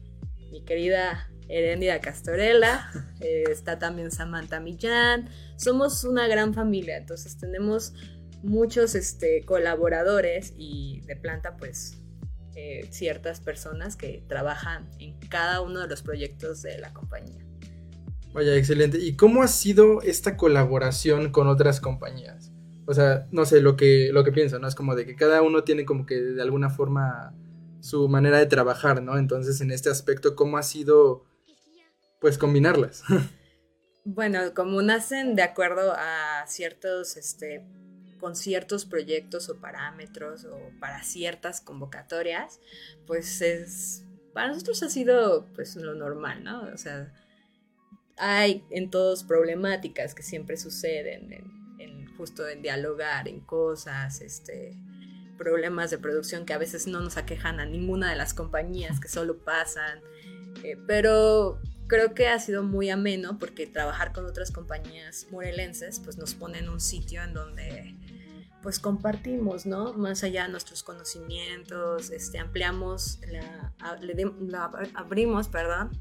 mi 0.51 0.63
querida 0.63 1.29
Heréndida 1.51 1.99
Castorela, 1.99 2.89
eh, 3.19 3.43
está 3.49 3.79
también 3.79 4.11
Samantha 4.11 4.59
Millán, 4.59 5.29
somos 5.57 6.03
una 6.03 6.27
gran 6.27 6.53
familia, 6.53 6.97
entonces 6.97 7.37
tenemos 7.37 7.93
muchos 8.43 8.95
este, 8.95 9.43
colaboradores 9.45 10.53
y 10.57 11.01
de 11.01 11.15
planta 11.15 11.57
pues 11.57 11.97
eh, 12.55 12.87
ciertas 12.91 13.39
personas 13.39 13.95
que 13.95 14.23
trabajan 14.27 14.89
en 14.99 15.19
cada 15.29 15.61
uno 15.61 15.79
de 15.81 15.87
los 15.87 16.01
proyectos 16.01 16.61
de 16.61 16.79
la 16.79 16.93
compañía. 16.93 17.45
Vaya, 18.33 18.55
excelente. 18.55 18.97
¿Y 18.97 19.15
cómo 19.15 19.43
ha 19.43 19.47
sido 19.47 20.01
esta 20.01 20.37
colaboración 20.37 21.31
con 21.31 21.47
otras 21.47 21.81
compañías? 21.81 22.51
O 22.85 22.93
sea, 22.93 23.27
no 23.31 23.45
sé, 23.45 23.61
lo 23.61 23.75
que, 23.75 24.09
lo 24.11 24.23
que 24.23 24.31
pienso, 24.31 24.57
¿no? 24.59 24.67
Es 24.67 24.75
como 24.75 24.95
de 24.95 25.05
que 25.05 25.15
cada 25.15 25.41
uno 25.41 25.63
tiene 25.63 25.85
como 25.85 26.05
que 26.05 26.15
de 26.15 26.41
alguna 26.41 26.69
forma 26.69 27.33
su 27.81 28.07
manera 28.09 28.37
de 28.37 28.45
trabajar, 28.45 29.01
¿no? 29.01 29.17
Entonces, 29.17 29.61
en 29.61 29.71
este 29.71 29.89
aspecto, 29.89 30.35
¿cómo 30.35 30.57
ha 30.57 30.63
sido, 30.63 31.25
pues, 32.21 32.37
combinarlas? 32.37 33.03
Bueno, 34.03 34.55
como 34.55 34.81
nacen 34.81 35.35
de 35.35 35.43
acuerdo 35.43 35.93
a 35.95 36.43
ciertos, 36.47 37.17
este, 37.17 37.63
con 38.19 38.35
ciertos 38.35 38.85
proyectos 38.85 39.47
o 39.47 39.59
parámetros 39.59 40.45
o 40.45 40.57
para 40.79 41.03
ciertas 41.03 41.61
convocatorias, 41.61 42.59
pues 43.05 43.41
es, 43.41 44.03
para 44.33 44.47
nosotros 44.47 44.81
ha 44.81 44.89
sido 44.89 45.45
pues 45.53 45.75
lo 45.75 45.93
normal, 45.93 46.43
¿no? 46.43 46.63
O 46.73 46.77
sea, 46.77 47.13
hay 48.17 48.63
en 48.71 48.89
todos 48.89 49.23
problemáticas 49.23 50.15
que 50.15 50.23
siempre 50.23 50.57
suceden, 50.57 51.31
en, 51.79 52.07
justo 52.17 52.47
en 52.47 52.61
dialogar, 52.61 53.27
en 53.27 53.39
cosas, 53.39 54.21
este, 54.21 54.77
problemas 55.37 55.89
de 55.89 55.97
producción 55.97 56.45
que 56.45 56.53
a 56.53 56.59
veces 56.59 56.85
no 56.85 57.01
nos 57.01 57.17
aquejan 57.17 57.59
a 57.59 57.65
ninguna 57.65 58.09
de 58.11 58.15
las 58.15 58.33
compañías, 58.33 58.99
que 58.99 59.07
solo 59.07 59.43
pasan, 59.43 60.01
eh, 60.63 60.77
pero 60.87 61.59
creo 61.91 62.13
que 62.13 62.29
ha 62.29 62.39
sido 62.39 62.63
muy 62.63 62.89
ameno 62.89 63.37
porque 63.37 63.67
trabajar 63.67 64.13
con 64.13 64.25
otras 64.25 64.49
compañías 64.49 65.27
morelenses 65.29 65.99
pues 65.99 66.17
nos 66.17 66.35
pone 66.35 66.59
en 66.59 66.69
un 66.69 66.79
sitio 66.79 67.21
en 67.21 67.33
donde 67.33 67.97
pues 68.61 68.79
compartimos, 68.79 69.65
¿no? 69.65 69.91
Más 69.95 70.23
allá 70.23 70.43
de 70.43 70.51
nuestros 70.51 70.83
conocimientos, 70.83 72.09
este, 72.11 72.39
ampliamos, 72.39 73.19
la, 73.27 74.71
abrimos, 74.93 75.49
perdón, 75.49 75.91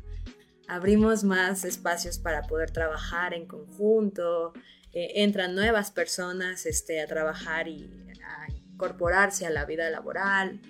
abrimos 0.69 1.25
más 1.25 1.65
espacios 1.65 2.21
para 2.21 2.43
poder 2.43 2.71
trabajar 2.71 3.35
en 3.35 3.49
conjunto, 3.49 4.53
eh, 4.93 5.25
entran 5.25 5.57
nuevas 5.57 5.91
personas 5.91 6.67
este, 6.67 7.01
a 7.01 7.09
trabajar 7.09 7.67
y 7.67 7.91
a 8.25 8.53
incorporarse 8.53 9.45
a 9.45 9.51
la 9.51 9.65
vida 9.65 9.91
laboral. 9.91 10.61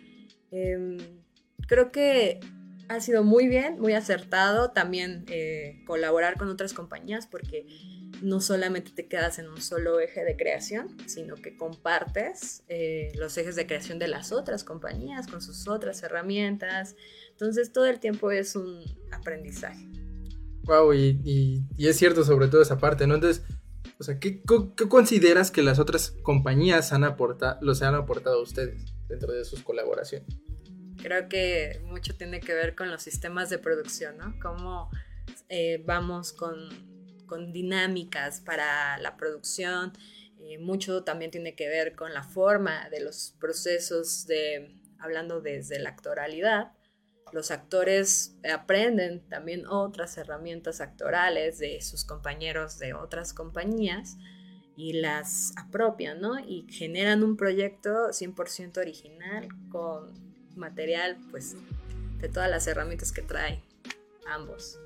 Em, 0.50 0.97
creo 1.67 1.93
que 1.93 2.41
ha 2.91 3.01
sido 3.01 3.23
muy 3.23 3.47
bien, 3.47 3.79
muy 3.79 3.93
acertado 3.93 4.73
también 4.73 5.25
eh, 5.29 5.83
colaborar 5.87 6.37
con 6.37 6.49
otras 6.49 6.73
compañías 6.75 7.29
porque 7.29 7.65
no 8.21 8.41
solamente 8.41 8.91
te 8.91 9.07
quedas 9.07 9.39
en 9.39 9.47
un 9.49 9.61
solo 9.63 10.01
eje 10.01 10.25
de 10.25 10.37
creación, 10.37 10.97
sino 11.07 11.37
que 11.37 11.57
compartes 11.57 12.65
eh, 12.69 13.13
los 13.15 13.39
ejes 13.39 13.55
de 13.55 13.69
creación 13.69 14.01
de 14.01 14.09
las 14.09 14.33
otras 14.33 14.65
compañías 14.65 15.29
con 15.29 15.41
sus 15.41 15.69
otras 15.69 16.03
herramientas. 16.03 16.97
Entonces 17.31 17.73
todo 17.73 17.87
el 17.87 18.01
tiempo 18.01 18.33
es 18.33 18.57
un 18.57 18.83
aprendizaje. 19.13 19.87
Wow, 20.65 20.93
y, 20.93 21.63
es 21.79 21.97
cierto 21.97 22.25
sobre 22.25 22.49
todo 22.49 22.61
esa 22.61 22.79
parte, 22.79 23.07
¿no? 23.07 23.15
Entonces, 23.15 23.45
o 24.01 24.03
sea, 24.03 24.19
¿qué, 24.19 24.43
co- 24.43 24.75
qué 24.75 24.89
consideras 24.89 25.53
que 25.53 25.63
las 25.63 25.79
otras 25.79 26.11
compañías 26.23 26.93
han 26.93 27.05
aportado, 27.05 27.57
los 27.63 27.83
han 27.83 27.95
aportado 27.95 28.41
a 28.41 28.43
ustedes 28.43 28.93
dentro 29.09 29.33
de 29.33 29.45
sus 29.45 29.63
colaboraciones? 29.63 30.29
Creo 31.02 31.28
que 31.28 31.80
mucho 31.85 32.14
tiene 32.14 32.40
que 32.40 32.54
ver 32.54 32.75
con 32.75 32.90
los 32.90 33.02
sistemas 33.02 33.49
de 33.50 33.59
producción, 33.59 34.19
¿no? 34.19 34.35
Cómo 34.40 34.90
eh, 35.49 35.83
vamos 35.85 36.33
con, 36.33 36.69
con 37.26 37.52
dinámicas 37.52 38.40
para 38.40 38.99
la 38.99 39.16
producción. 39.16 39.92
Eh, 40.38 40.59
mucho 40.59 41.04
también 41.04 41.30
tiene 41.30 41.54
que 41.54 41.69
ver 41.69 41.95
con 41.95 42.12
la 42.12 42.23
forma 42.23 42.88
de 42.90 43.00
los 43.00 43.35
procesos 43.40 44.26
de, 44.26 44.76
hablando 44.99 45.40
desde 45.40 45.78
la 45.78 45.90
actoralidad. 45.90 46.73
Los 47.33 47.50
actores 47.50 48.37
aprenden 48.52 49.28
también 49.28 49.66
otras 49.66 50.19
herramientas 50.19 50.80
actorales 50.80 51.59
de 51.59 51.80
sus 51.80 52.04
compañeros 52.04 52.78
de 52.78 52.95
otras 52.95 53.33
compañías 53.33 54.16
y 54.76 54.95
las 54.95 55.52
apropian, 55.57 56.21
¿no? 56.21 56.38
Y 56.38 56.66
generan 56.71 57.23
un 57.23 57.37
proyecto 57.37 58.09
100% 58.09 58.78
original 58.78 59.49
con 59.71 60.30
material, 60.61 61.19
pues, 61.33 61.57
de 62.21 62.29
todas 62.29 62.49
las 62.49 62.67
herramientas 62.69 63.11
que 63.11 63.23
traen 63.23 63.61
ambos. 64.33 64.79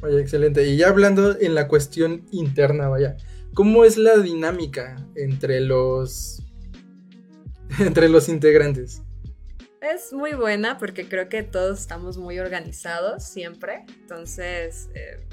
Vaya, 0.00 0.20
excelente. 0.20 0.66
Y 0.66 0.76
ya 0.76 0.88
hablando 0.88 1.38
en 1.40 1.54
la 1.54 1.68
cuestión 1.68 2.26
interna, 2.30 2.88
vaya, 2.88 3.16
¿cómo 3.54 3.84
es 3.84 3.96
la 3.96 4.18
dinámica 4.18 5.04
entre 5.16 5.60
los 5.60 6.42
entre 7.80 8.08
los 8.08 8.28
integrantes? 8.28 9.02
Es 9.80 10.12
muy 10.12 10.34
buena 10.34 10.78
porque 10.78 11.08
creo 11.08 11.28
que 11.28 11.42
todos 11.42 11.80
estamos 11.80 12.16
muy 12.16 12.38
organizados 12.38 13.24
siempre. 13.24 13.84
Entonces, 14.00 14.88
eh, 14.94 15.26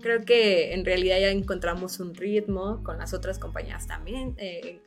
creo 0.00 0.24
que 0.24 0.74
en 0.74 0.84
realidad 0.84 1.18
ya 1.18 1.30
encontramos 1.30 1.98
un 1.98 2.14
ritmo 2.14 2.82
con 2.84 2.98
las 2.98 3.14
otras 3.14 3.38
compañías 3.38 3.86
también. 3.86 4.34
eh, 4.38 4.80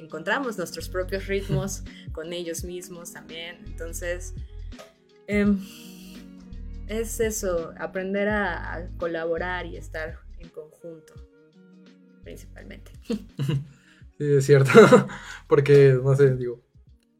encontramos 0.00 0.58
nuestros 0.58 0.88
propios 0.88 1.26
ritmos 1.26 1.82
con 2.12 2.32
ellos 2.32 2.64
mismos 2.64 3.12
también. 3.12 3.58
Entonces, 3.66 4.34
em, 5.26 5.58
es 6.88 7.20
eso, 7.20 7.72
aprender 7.78 8.28
a, 8.28 8.74
a 8.74 8.88
colaborar 8.96 9.66
y 9.66 9.76
estar 9.76 10.18
en 10.38 10.48
conjunto, 10.48 11.14
principalmente. 12.22 12.92
Sí, 14.20 14.34
es 14.34 14.44
cierto. 14.44 14.70
Porque, 15.48 15.98
no 16.02 16.14
sé, 16.14 16.36
digo, 16.36 16.62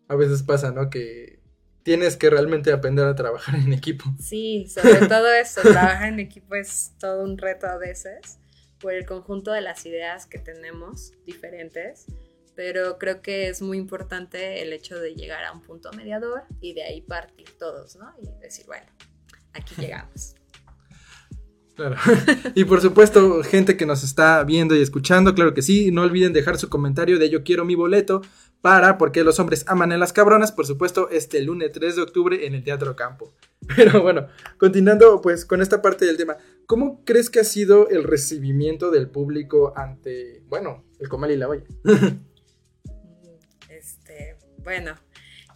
a 0.06 0.16
veces 0.16 0.42
pasa, 0.42 0.70
¿no? 0.70 0.90
Que 0.90 1.40
tienes 1.82 2.18
que 2.18 2.28
realmente 2.28 2.72
aprender 2.72 3.06
a 3.06 3.14
trabajar 3.14 3.54
en 3.54 3.72
equipo. 3.72 4.04
Sí, 4.18 4.66
sobre 4.68 5.06
todo 5.08 5.32
eso, 5.32 5.62
trabajar 5.62 6.12
en 6.12 6.20
equipo 6.20 6.54
es 6.56 6.92
todo 6.98 7.22
un 7.22 7.38
reto 7.38 7.66
a 7.66 7.78
veces 7.78 8.38
por 8.80 8.92
el 8.92 9.06
conjunto 9.06 9.50
de 9.50 9.62
las 9.62 9.86
ideas 9.86 10.26
que 10.26 10.38
tenemos 10.38 11.14
diferentes, 11.24 12.04
pero 12.60 12.98
creo 12.98 13.22
que 13.22 13.48
es 13.48 13.62
muy 13.62 13.78
importante 13.78 14.60
el 14.60 14.74
hecho 14.74 14.98
de 15.00 15.14
llegar 15.14 15.44
a 15.44 15.52
un 15.52 15.62
punto 15.62 15.90
mediador 15.94 16.42
y 16.60 16.74
de 16.74 16.82
ahí 16.82 17.00
partir 17.00 17.48
todos, 17.58 17.96
¿no? 17.96 18.12
Y 18.20 18.28
decir, 18.42 18.66
bueno, 18.66 18.84
aquí 19.54 19.74
llegamos. 19.78 20.34
Claro. 21.74 21.96
Y 22.54 22.64
por 22.64 22.82
supuesto, 22.82 23.42
gente 23.44 23.78
que 23.78 23.86
nos 23.86 24.04
está 24.04 24.44
viendo 24.44 24.76
y 24.76 24.82
escuchando, 24.82 25.34
claro 25.34 25.54
que 25.54 25.62
sí, 25.62 25.90
no 25.90 26.02
olviden 26.02 26.34
dejar 26.34 26.58
su 26.58 26.68
comentario 26.68 27.18
de 27.18 27.30
yo 27.30 27.44
quiero 27.44 27.64
mi 27.64 27.76
boleto 27.76 28.20
para 28.60 28.98
porque 28.98 29.24
los 29.24 29.40
hombres 29.40 29.64
aman 29.66 29.92
a 29.92 29.96
las 29.96 30.12
cabronas, 30.12 30.52
por 30.52 30.66
supuesto, 30.66 31.08
este 31.08 31.40
lunes 31.40 31.72
3 31.72 31.96
de 31.96 32.02
octubre 32.02 32.46
en 32.46 32.54
el 32.54 32.62
Teatro 32.62 32.94
Campo. 32.94 33.32
Pero 33.74 34.02
bueno, 34.02 34.26
continuando 34.58 35.22
pues 35.22 35.46
con 35.46 35.62
esta 35.62 35.80
parte 35.80 36.04
del 36.04 36.18
tema, 36.18 36.36
¿cómo 36.66 37.02
crees 37.06 37.30
que 37.30 37.40
ha 37.40 37.44
sido 37.44 37.88
el 37.88 38.04
recibimiento 38.04 38.90
del 38.90 39.08
público 39.08 39.72
ante, 39.74 40.42
bueno, 40.46 40.84
el 40.98 41.08
Comal 41.08 41.30
y 41.30 41.36
la 41.38 41.46
Valla? 41.46 41.64
Bueno, 44.70 44.94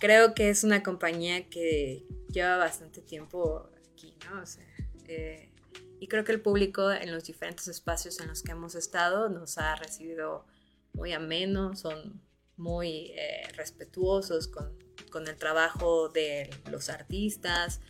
creo 0.00 0.35
que 0.35 0.50
es 0.50 0.64
una 0.64 0.83
compañía 0.83 1.49
que 1.49 2.04
lleva 2.33 2.56
bastante 2.56 3.00
tiempo 3.00 3.71
aquí, 3.92 4.12
¿no? 4.28 4.42
O 4.42 4.44
sea, 4.44 4.66
eh, 5.06 5.52
Y 6.00 6.09
creo 6.09 6.25
que 6.25 6.33
el 6.33 6.40
público 6.40 6.90
en 6.90 7.12
los 7.12 7.23
diferentes 7.23 7.68
espacios 7.68 8.18
en 8.18 8.26
los 8.26 8.42
que 8.42 8.50
hemos 8.50 8.75
estado 8.75 9.28
nos 9.28 9.56
ha 9.59 9.76
recibido 9.76 10.47
muy 10.94 11.12
ameno, 11.12 11.76
son 11.76 12.21
muy 12.56 13.12
eh, 13.14 13.47
respetuosos 13.54 14.49
con, 14.49 14.76
con 15.12 15.28
el 15.28 15.37
trabajo 15.37 16.09
de 16.09 16.50
los 16.68 16.88
artistas. 16.88 17.80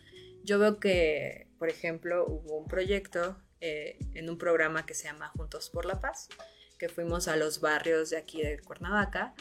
Yo 0.42 0.58
veo 0.58 0.78
que, 0.78 1.48
por 1.58 1.70
ejemplo, 1.70 2.26
hubo 2.26 2.58
un 2.58 2.68
proyecto 2.68 3.38
eh, 3.62 3.96
en 4.12 4.28
un 4.28 4.36
programa 4.36 4.84
que 4.84 4.92
se 4.92 5.04
llama 5.04 5.28
Juntos 5.28 5.70
por 5.70 5.86
la 5.86 6.02
Paz, 6.02 6.28
que 6.78 6.90
fuimos 6.90 7.28
a 7.28 7.36
los 7.36 7.62
barrios 7.62 8.10
de 8.10 8.18
aquí 8.18 8.42
de 8.42 8.58
Cuernavaca 8.58 9.34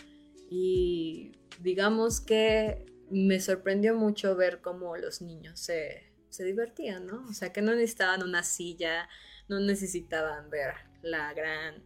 y 0.50 1.32
digamos 1.60 2.22
que 2.22 2.86
me 3.10 3.40
sorprendió 3.40 3.96
mucho 3.96 4.36
ver 4.36 4.62
cómo 4.62 4.98
los 4.98 5.22
niños 5.22 5.60
se, 5.60 6.12
se 6.30 6.44
divertían, 6.44 7.06
¿no? 7.06 7.26
O 7.30 7.34
sea, 7.34 7.54
que 7.54 7.62
no 7.62 7.74
necesitaban 7.74 8.24
una 8.24 8.44
silla, 8.44 9.08
no 9.48 9.60
necesitaban 9.60 10.50
ver 10.50 10.74
la 11.02 11.34
gran, 11.34 11.84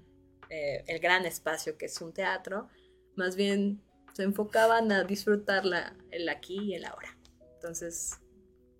eh, 0.49 0.83
el 0.87 0.99
gran 0.99 1.25
espacio 1.25 1.77
que 1.77 1.87
es 1.87 2.01
un 2.01 2.13
teatro, 2.13 2.69
más 3.15 3.35
bien 3.35 3.81
se 4.13 4.23
enfocaban 4.23 4.91
a 4.91 5.03
disfrutar 5.03 5.65
la, 5.65 5.95
el 6.11 6.29
aquí 6.29 6.57
y 6.59 6.75
el 6.75 6.85
ahora. 6.85 7.17
Entonces, 7.55 8.19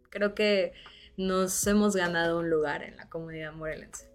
creo 0.09 0.33
que 0.33 0.73
nos 1.17 1.65
hemos 1.67 1.95
ganado 1.95 2.39
un 2.39 2.49
lugar 2.49 2.83
en 2.83 2.95
la 2.95 3.09
comunidad 3.09 3.51
morelense. 3.53 4.09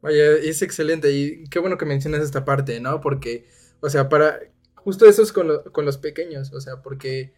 Vaya, 0.00 0.32
es 0.32 0.62
excelente 0.62 1.10
y 1.12 1.44
qué 1.44 1.58
bueno 1.58 1.78
que 1.78 1.86
mencionas 1.86 2.22
esta 2.22 2.44
parte, 2.44 2.80
¿no? 2.80 3.00
Porque, 3.00 3.46
o 3.80 3.90
sea, 3.90 4.08
para, 4.08 4.38
justo 4.84 5.06
eso 5.06 5.22
es 5.22 5.32
con, 5.32 5.48
lo- 5.48 5.64
con 5.72 5.84
los 5.84 5.98
pequeños, 5.98 6.52
o 6.52 6.60
sea, 6.60 6.82
porque 6.82 7.32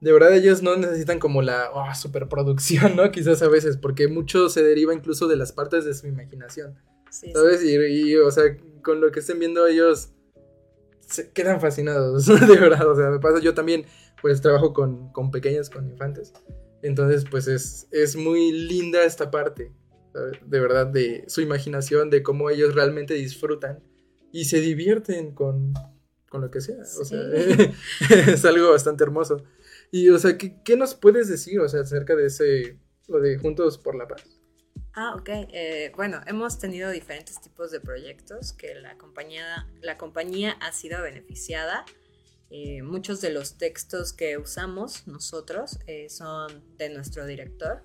de 0.00 0.12
verdad 0.12 0.34
ellos 0.34 0.62
no 0.62 0.76
necesitan 0.76 1.18
como 1.18 1.40
la 1.42 1.70
oh, 1.72 1.94
superproducción, 1.94 2.96
¿no? 2.96 3.10
Quizás 3.12 3.42
a 3.42 3.48
veces, 3.48 3.76
porque 3.76 4.08
mucho 4.08 4.48
se 4.48 4.62
deriva 4.62 4.92
incluso 4.94 5.28
de 5.28 5.36
las 5.36 5.52
partes 5.52 5.84
de 5.84 5.94
su 5.94 6.06
imaginación, 6.06 6.74
Sí, 7.10 7.28
sí. 7.28 7.32
¿sabes? 7.32 7.62
Y, 7.62 7.74
y, 7.76 8.16
o 8.16 8.30
sea, 8.30 8.56
con 8.82 9.00
lo 9.00 9.12
que 9.12 9.20
estén 9.20 9.38
viendo 9.38 9.66
ellos 9.66 10.10
se 11.00 11.30
quedan 11.30 11.60
fascinados, 11.60 12.26
de 12.26 12.56
verdad, 12.58 12.88
o 12.88 12.96
sea, 12.96 13.10
me 13.10 13.18
pasa, 13.20 13.38
yo 13.40 13.54
también, 13.54 13.84
pues 14.20 14.40
trabajo 14.40 14.72
con, 14.72 15.12
con 15.12 15.30
pequeños, 15.30 15.70
con 15.70 15.88
infantes, 15.88 16.32
entonces, 16.82 17.24
pues 17.30 17.46
es, 17.46 17.86
es 17.92 18.16
muy 18.16 18.52
linda 18.52 19.04
esta 19.04 19.30
parte, 19.30 19.72
¿sabes? 20.12 20.38
de 20.44 20.60
verdad, 20.60 20.86
de 20.86 21.24
su 21.28 21.40
imaginación, 21.40 22.10
de 22.10 22.22
cómo 22.22 22.50
ellos 22.50 22.74
realmente 22.74 23.14
disfrutan 23.14 23.82
y 24.32 24.46
se 24.46 24.60
divierten 24.60 25.32
con, 25.32 25.72
con 26.34 26.40
lo 26.40 26.50
que 26.50 26.60
sea. 26.60 26.80
O 26.80 27.04
sea, 27.04 27.20
es 28.10 28.44
algo 28.44 28.72
bastante 28.72 29.04
hermoso. 29.04 29.44
Y, 29.92 30.08
o 30.08 30.18
sea, 30.18 30.36
¿qué, 30.36 30.60
qué 30.64 30.76
nos 30.76 30.96
puedes 30.96 31.28
decir, 31.28 31.60
o 31.60 31.68
sea, 31.68 31.82
acerca 31.82 32.16
de 32.16 32.26
ese, 32.26 32.76
lo 33.06 33.20
de 33.20 33.38
Juntos 33.38 33.78
por 33.78 33.94
la 33.94 34.08
Paz? 34.08 34.24
Ah, 34.94 35.14
ok. 35.14 35.28
Eh, 35.28 35.92
bueno, 35.94 36.20
hemos 36.26 36.58
tenido 36.58 36.90
diferentes 36.90 37.40
tipos 37.40 37.70
de 37.70 37.78
proyectos 37.78 38.52
que 38.52 38.74
la 38.74 38.98
compañía, 38.98 39.68
la 39.80 39.96
compañía 39.96 40.56
ha 40.60 40.72
sido 40.72 41.00
beneficiada. 41.02 41.84
Eh, 42.50 42.82
muchos 42.82 43.20
de 43.20 43.30
los 43.30 43.56
textos 43.56 44.12
que 44.12 44.36
usamos 44.36 45.06
nosotros 45.06 45.78
eh, 45.86 46.08
son 46.10 46.64
de 46.78 46.88
nuestro 46.88 47.26
director, 47.26 47.84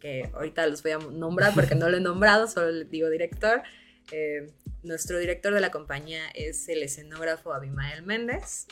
que 0.00 0.28
ahorita 0.34 0.66
los 0.66 0.82
voy 0.82 0.92
a 0.92 0.98
nombrar 0.98 1.54
porque 1.54 1.76
no 1.76 1.88
lo 1.88 1.98
he 1.98 2.00
nombrado, 2.00 2.48
solo 2.48 2.72
le 2.72 2.86
digo 2.86 3.08
director. 3.08 3.62
Eh, 4.10 4.52
nuestro 4.88 5.18
director 5.18 5.54
de 5.54 5.60
la 5.60 5.70
compañía 5.70 6.22
es 6.34 6.68
el 6.68 6.82
escenógrafo 6.82 7.52
Abimael 7.52 8.02
Méndez. 8.02 8.66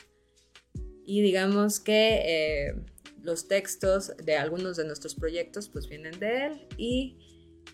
Y 1.04 1.22
digamos 1.22 1.78
que 1.78 2.22
eh, 2.24 2.74
los 3.22 3.46
textos 3.46 4.16
de 4.16 4.36
algunos 4.36 4.76
de 4.76 4.84
nuestros 4.84 5.14
proyectos 5.14 5.68
pues 5.68 5.88
vienen 5.88 6.18
de 6.18 6.46
él 6.46 6.68
y 6.76 7.18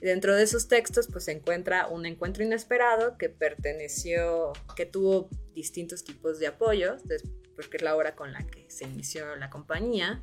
Dentro 0.02 0.34
de 0.34 0.42
esos 0.42 0.66
textos, 0.66 1.06
pues 1.06 1.24
se 1.24 1.30
encuentra 1.32 1.86
un 1.86 2.06
encuentro 2.06 2.42
inesperado 2.42 3.16
que 3.18 3.28
perteneció, 3.28 4.52
que 4.74 4.84
tuvo 4.84 5.28
distintos 5.54 6.02
tipos 6.02 6.40
de 6.40 6.48
apoyos, 6.48 7.02
porque 7.54 7.76
es 7.76 7.82
la 7.82 7.94
obra 7.94 8.16
con 8.16 8.32
la 8.32 8.44
que 8.44 8.68
se 8.68 8.84
inició 8.84 9.36
la 9.36 9.48
compañía, 9.48 10.20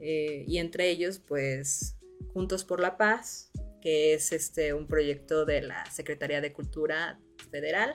eh, 0.00 0.44
y 0.46 0.58
entre 0.58 0.88
ellos, 0.90 1.18
pues, 1.18 1.96
Juntos 2.32 2.64
por 2.64 2.78
la 2.78 2.96
Paz, 2.96 3.50
que 3.80 4.14
es 4.14 4.30
este, 4.30 4.72
un 4.72 4.86
proyecto 4.86 5.44
de 5.44 5.62
la 5.62 5.84
Secretaría 5.90 6.40
de 6.40 6.52
Cultura 6.52 7.20
Federal, 7.52 7.94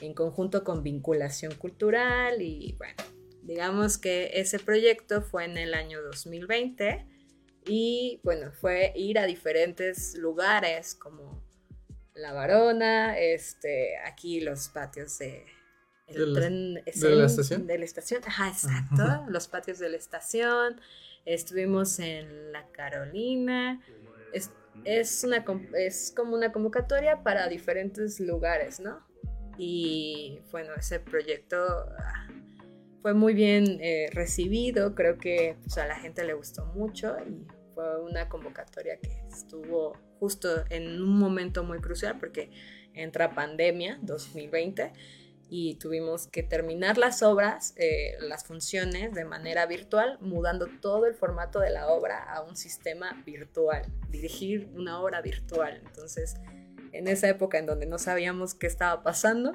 en 0.00 0.12
conjunto 0.14 0.64
con 0.64 0.82
Vinculación 0.82 1.54
Cultural, 1.54 2.42
y 2.42 2.74
bueno, 2.78 2.94
digamos 3.42 3.96
que 3.98 4.30
ese 4.34 4.58
proyecto 4.58 5.22
fue 5.22 5.44
en 5.44 5.56
el 5.58 5.74
año 5.74 6.02
2020 6.02 7.06
y 7.66 8.20
bueno, 8.24 8.50
fue 8.52 8.92
ir 8.96 9.18
a 9.20 9.26
diferentes 9.26 10.16
lugares 10.16 10.94
como 10.96 11.40
La 12.14 12.32
Varona, 12.32 13.18
este, 13.18 13.96
aquí 13.98 14.40
los 14.40 14.68
patios 14.68 15.18
de, 15.18 15.44
el 16.08 16.16
¿De 16.16 16.26
la- 16.26 16.40
tren- 16.40 16.84
de 16.84 17.16
la 17.16 17.26
estación? 17.26 17.66
De 17.66 17.78
la 17.78 17.84
estación, 17.84 18.22
ajá, 18.26 18.48
exacto, 18.48 19.24
los 19.28 19.48
patios 19.48 19.78
de 19.78 19.88
la 19.90 19.96
estación. 19.96 20.80
Estuvimos 21.24 21.98
en 21.98 22.52
La 22.52 22.66
Carolina. 22.70 23.80
Es, 24.32 24.50
es, 24.84 25.24
una, 25.24 25.44
es 25.74 26.12
como 26.16 26.34
una 26.34 26.52
convocatoria 26.52 27.22
para 27.22 27.48
diferentes 27.48 28.20
lugares, 28.20 28.80
¿no? 28.80 29.06
Y 29.58 30.40
bueno, 30.52 30.72
ese 30.76 31.00
proyecto 31.00 31.56
ah, 31.98 32.28
fue 33.02 33.14
muy 33.14 33.34
bien 33.34 33.78
eh, 33.80 34.08
recibido, 34.12 34.94
creo 34.94 35.18
que 35.18 35.56
pues, 35.62 35.78
a 35.78 35.86
la 35.86 35.96
gente 35.96 36.24
le 36.24 36.34
gustó 36.34 36.66
mucho 36.66 37.16
y 37.26 37.46
fue 37.74 38.02
una 38.02 38.28
convocatoria 38.28 38.98
que 38.98 39.22
estuvo 39.28 39.94
justo 40.18 40.64
en 40.70 41.00
un 41.00 41.18
momento 41.18 41.62
muy 41.62 41.78
crucial 41.78 42.18
porque 42.18 42.50
entra 42.94 43.34
pandemia 43.34 43.98
2020 44.02 44.92
y 45.48 45.76
tuvimos 45.76 46.26
que 46.26 46.42
terminar 46.42 46.98
las 46.98 47.22
obras, 47.22 47.74
eh, 47.76 48.16
las 48.20 48.44
funciones 48.44 49.12
de 49.14 49.24
manera 49.24 49.66
virtual, 49.66 50.18
mudando 50.20 50.68
todo 50.80 51.06
el 51.06 51.14
formato 51.14 51.60
de 51.60 51.70
la 51.70 51.88
obra 51.88 52.22
a 52.24 52.42
un 52.42 52.56
sistema 52.56 53.22
virtual, 53.24 53.84
dirigir 54.08 54.68
una 54.74 55.00
obra 55.00 55.20
virtual. 55.22 55.80
Entonces, 55.86 56.34
en 56.92 57.08
esa 57.08 57.28
época 57.28 57.58
en 57.58 57.66
donde 57.66 57.86
no 57.86 57.98
sabíamos 57.98 58.54
qué 58.54 58.66
estaba 58.66 59.02
pasando, 59.02 59.52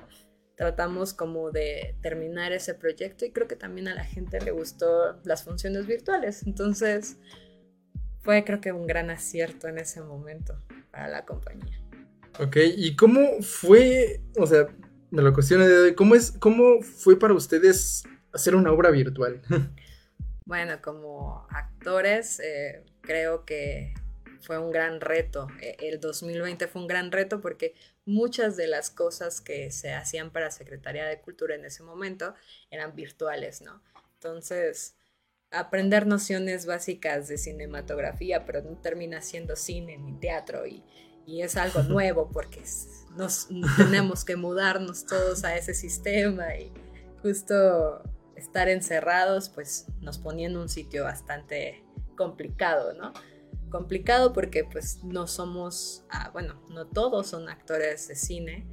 tratamos 0.56 1.13
como 1.13 1.51
de 1.51 1.95
terminar 2.01 2.54
ese 2.54 2.73
proyecto 2.73 3.25
y 3.25 3.32
creo 3.32 3.47
que 3.47 3.56
también 3.56 3.88
a 3.88 3.95
la 3.95 4.04
gente 4.06 4.39
le 4.39 4.51
gustó 4.51 5.19
las 5.23 5.43
funciones 5.43 5.88
virtuales. 5.88 6.43
Entonces, 6.45 7.17
fue 8.21 8.43
creo 8.45 8.62
que 8.62 8.71
un 8.71 8.88
gran 8.88 9.10
acierto 9.10 9.67
en 9.67 9.80
ese 9.80 10.01
momento 10.01 10.62
para 10.91 11.08
la 11.08 11.25
compañía. 11.25 11.82
Ok, 12.39 12.58
¿y 12.77 12.95
cómo 12.95 13.41
fue, 13.41 14.21
o 14.38 14.47
sea, 14.47 14.67
me 15.12 15.21
lo 15.21 15.34
cuestiono 15.34 15.67
de 15.67 15.78
hoy, 15.78 15.95
¿cómo, 15.95 16.15
es, 16.15 16.32
¿cómo 16.32 16.82
fue 16.82 17.19
para 17.19 17.34
ustedes 17.34 18.04
hacer 18.34 18.56
una 18.56 18.71
obra 18.71 18.89
virtual? 18.89 19.41
Bueno, 20.43 20.82
como 20.82 21.47
actores, 21.50 22.41
eh, 22.41 22.84
creo 23.00 23.45
que 23.45 23.93
fue 24.41 24.58
un 24.58 24.71
gran 24.71 25.00
reto. 25.00 25.47
Eh, 25.62 25.78
El 25.80 26.02
2020 26.02 26.67
fue 26.67 26.82
un 26.82 26.88
gran 26.88 27.12
reto 27.12 27.39
porque 27.39 27.74
muchas 28.06 28.58
de 28.58 28.67
las 28.67 28.89
cosas 28.89 29.39
que 29.39 29.71
se 29.71 29.93
hacían 29.93 30.32
para 30.32 30.52
Secretaría 30.52 31.06
de 31.06 31.21
Cultura 31.21 31.56
en 31.56 31.63
ese 31.63 31.84
momento 31.84 32.34
eran 32.69 32.95
virtuales, 32.95 33.62
¿no? 33.62 33.82
Entonces, 34.15 34.97
aprender 35.52 36.06
nociones 36.06 36.65
básicas 36.65 37.30
de 37.30 37.38
cinematografía, 37.38 38.45
pero 38.45 38.62
no 38.62 38.76
termina 38.82 39.21
siendo 39.21 39.56
cine 39.56 39.97
ni 40.00 40.19
teatro 40.19 40.67
y, 40.67 40.84
y 41.25 41.41
es 41.41 41.57
algo 41.57 41.84
nuevo 41.89 42.29
porque 42.31 42.63
nos 43.15 43.49
tenemos 43.77 44.25
que 44.25 44.36
mudarnos 44.36 45.05
todos 45.05 45.43
a 45.43 45.55
ese 45.55 45.73
sistema 45.73 46.55
y 46.55 46.71
justo 47.21 48.03
estar 48.36 48.69
encerrados 48.69 49.49
pues 49.49 49.88
nos 50.01 50.17
ponía 50.17 50.47
en 50.47 50.57
un 50.57 50.69
sitio 50.69 51.03
bastante 51.03 51.84
complicado, 52.15 52.93
¿no? 52.93 53.13
Complicado 53.69 54.34
porque 54.34 54.63
pues 54.63 55.03
no 55.03 55.27
somos, 55.27 56.03
ah, 56.10 56.29
bueno, 56.34 56.62
no 56.69 56.88
todos 56.88 57.27
son 57.27 57.49
actores 57.49 58.07
de 58.07 58.15
cine 58.15 58.67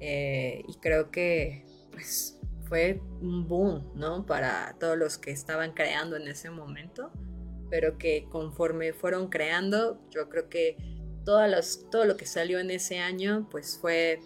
eh, 0.00 0.62
y 0.66 0.74
creo 0.76 1.10
que 1.10 1.64
pues 1.92 2.38
fue 2.68 3.00
un 3.20 3.46
boom, 3.46 3.92
¿no? 3.94 4.26
Para 4.26 4.76
todos 4.78 4.96
los 4.98 5.18
que 5.18 5.30
estaban 5.30 5.72
creando 5.72 6.16
en 6.16 6.28
ese 6.28 6.50
momento, 6.50 7.10
pero 7.70 7.98
que 7.98 8.26
conforme 8.30 8.92
fueron 8.92 9.28
creando, 9.28 10.00
yo 10.10 10.28
creo 10.28 10.48
que 10.48 10.76
todo 11.26 12.04
lo 12.04 12.16
que 12.16 12.24
salió 12.24 12.60
en 12.60 12.70
ese 12.70 13.00
año 13.00 13.48
pues 13.50 13.78
fue 13.80 14.20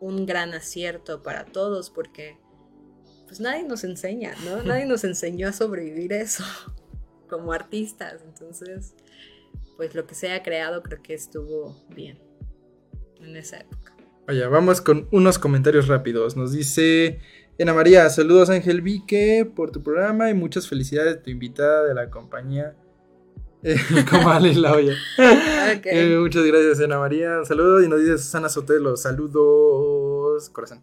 un 0.00 0.26
gran 0.26 0.54
acierto 0.54 1.22
para 1.22 1.46
todos 1.46 1.90
porque 1.90 2.38
pues 3.26 3.40
nadie 3.40 3.64
nos 3.64 3.84
enseña, 3.84 4.34
¿no? 4.44 4.62
Nadie 4.62 4.86
nos 4.86 5.04
enseñó 5.04 5.48
a 5.48 5.52
sobrevivir 5.52 6.12
eso 6.12 6.44
como 7.28 7.52
artistas, 7.52 8.22
entonces 8.24 8.94
pues 9.76 9.94
lo 9.94 10.06
que 10.06 10.14
se 10.14 10.30
ha 10.30 10.42
creado 10.42 10.82
creo 10.82 11.02
que 11.02 11.14
estuvo 11.14 11.82
bien 11.88 12.18
en 13.20 13.36
esa 13.36 13.58
época. 13.58 13.96
Vaya, 14.26 14.48
vamos 14.48 14.80
con 14.80 15.08
unos 15.10 15.38
comentarios 15.38 15.88
rápidos. 15.88 16.36
Nos 16.36 16.52
dice 16.52 17.20
Ana 17.58 17.72
María, 17.72 18.08
saludos 18.10 18.50
Ángel 18.50 18.82
Vique 18.82 19.50
por 19.56 19.70
tu 19.70 19.82
programa 19.82 20.28
y 20.28 20.34
muchas 20.34 20.68
felicidades 20.68 21.22
tu 21.22 21.30
invitada 21.30 21.84
de 21.84 21.94
la 21.94 22.10
compañía 22.10 22.76
Comal 24.10 24.46
y 24.46 24.54
la 24.54 24.72
olla. 24.72 24.94
Ok. 25.76 25.86
Eh, 25.86 26.16
muchas 26.18 26.44
gracias, 26.44 26.80
Ana 26.80 26.98
María. 26.98 27.38
Un 27.38 27.46
saludo. 27.46 27.82
Y 27.82 27.88
nos 27.88 28.00
dice 28.00 28.18
Susana 28.18 28.48
Sotelo. 28.48 28.96
Saludos, 28.96 30.48
corazón. 30.50 30.82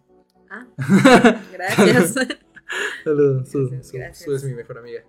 Ah, 0.50 0.66
gracias. 1.52 2.16
Saludos. 3.04 3.50
Su, 3.50 4.34
es 4.34 4.44
mi 4.44 4.54
mejor 4.54 4.78
amiga. 4.80 5.04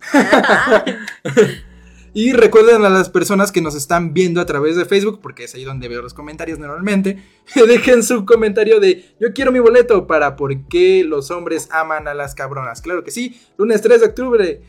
Y 2.14 2.32
recuerden 2.32 2.84
a 2.84 2.88
las 2.88 3.10
personas 3.10 3.52
que 3.52 3.60
nos 3.60 3.74
están 3.74 4.14
viendo 4.14 4.40
a 4.40 4.46
través 4.46 4.76
de 4.76 4.86
Facebook, 4.86 5.20
porque 5.22 5.44
es 5.44 5.54
ahí 5.54 5.64
donde 5.64 5.88
veo 5.88 6.00
los 6.00 6.14
comentarios 6.14 6.58
normalmente, 6.58 7.22
dejen 7.54 8.02
su 8.02 8.24
comentario 8.24 8.80
de 8.80 9.14
yo 9.20 9.32
quiero 9.34 9.52
mi 9.52 9.58
boleto 9.58 10.06
para 10.06 10.34
por 10.34 10.66
qué 10.68 11.04
los 11.04 11.30
hombres 11.30 11.68
aman 11.70 12.08
a 12.08 12.14
las 12.14 12.34
cabronas. 12.34 12.80
Claro 12.80 13.04
que 13.04 13.10
sí, 13.10 13.38
lunes 13.58 13.82
3 13.82 14.00
de 14.00 14.06
octubre, 14.06 14.62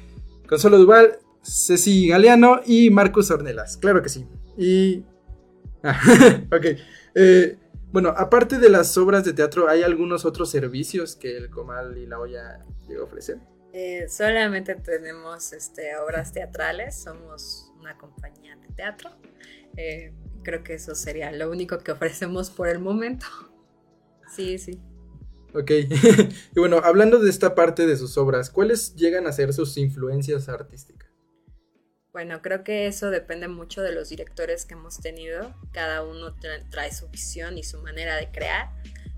Consuelo 0.48 0.78
Duval, 0.78 1.20
Ceci 1.44 2.08
Galeano 2.08 2.62
y 2.66 2.90
Marcus 2.90 3.32
Ornelas. 3.32 3.78
Claro 3.78 4.02
que 4.02 4.10
sí. 4.10 4.28
Y... 4.58 5.04
Ah, 5.84 6.00
ok. 6.52 6.66
Eh, 7.16 7.58
bueno, 7.92 8.14
aparte 8.16 8.60
de 8.60 8.70
las 8.70 8.98
obras 8.98 9.24
de 9.24 9.34
teatro, 9.34 9.68
¿hay 9.68 9.82
algunos 9.82 10.26
otros 10.26 10.52
servicios 10.52 11.16
que 11.16 11.38
el 11.38 11.50
Comal 11.50 11.98
y 11.98 12.06
la 12.06 12.20
olla 12.20 12.64
llega 12.88 13.02
a 13.02 13.04
ofrecer? 13.04 13.40
Eh, 13.74 14.08
solamente 14.10 14.76
tenemos 14.76 15.54
este, 15.54 15.96
obras 15.98 16.32
teatrales, 16.32 16.96
somos 16.96 17.72
una 17.80 17.98
compañía 17.98 18.56
de 18.58 18.68
teatro. 18.76 19.12
Eh, 19.78 20.14
creo 20.44 20.64
que 20.64 20.76
eso 20.76 20.96
sería 20.96 21.32
lo 21.32 21.50
único 21.50 21.78
que 21.80 21.92
ofrecemos 21.92 22.50
por 22.50 22.68
el 22.68 22.80
momento. 22.80 23.26
Sí, 24.36 24.60
sí. 24.60 24.80
Ok. 25.56 25.72
y 26.56 26.60
bueno, 26.60 26.78
hablando 26.84 27.18
de 27.18 27.32
esta 27.32 27.56
parte 27.56 27.88
de 27.88 27.98
sus 27.98 28.16
obras, 28.16 28.52
¿cuáles 28.52 28.94
llegan 28.94 29.26
a 29.26 29.32
ser 29.32 29.54
sus 29.54 29.76
influencias 29.78 30.48
artísticas? 30.50 31.09
Bueno, 32.12 32.42
creo 32.42 32.64
que 32.64 32.88
eso 32.88 33.12
depende 33.12 33.48
mucho 33.48 33.82
de 33.84 33.94
los 33.94 34.10
directores 34.10 34.66
que 34.66 34.74
hemos 34.74 35.00
tenido. 35.00 35.54
Cada 35.72 36.04
uno 36.04 36.36
tra- 36.38 36.68
trae 36.70 36.92
su 36.92 37.08
visión 37.10 37.58
y 37.58 37.64
su 37.64 37.82
manera 37.82 38.16
de 38.16 38.32
crear. 38.32 38.70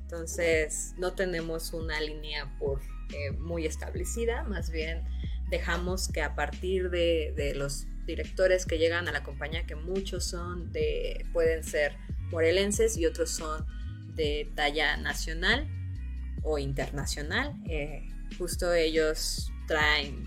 Entonces, 0.02 0.94
no 0.98 1.14
tenemos 1.14 1.72
una 1.72 2.02
línea 2.02 2.54
por 2.60 2.82
eh, 3.14 3.32
muy 3.32 3.66
establecida, 3.66 4.44
más 4.44 4.70
bien 4.72 5.04
dejamos 5.50 6.10
que 6.10 6.22
a 6.22 6.36
partir 6.36 6.90
de, 6.90 7.34
de 7.36 7.56
los 7.56 7.86
directores 8.06 8.66
que 8.66 8.78
llegan 8.78 9.08
a 9.08 9.12
la 9.12 9.24
compañía, 9.24 9.66
que 9.66 9.76
muchos 9.76 10.26
son 10.26 10.72
de, 10.72 11.26
pueden 11.34 11.64
ser 11.64 11.96
morelenses 12.30 12.98
y 12.98 13.06
otros 13.06 13.32
son 13.32 13.66
de 14.16 14.50
talla 14.56 14.98
nacional 14.98 15.68
o 16.44 16.58
internacional, 16.58 17.54
eh, 17.70 18.08
justo 18.38 18.74
ellos 18.74 19.52
traen 19.68 20.26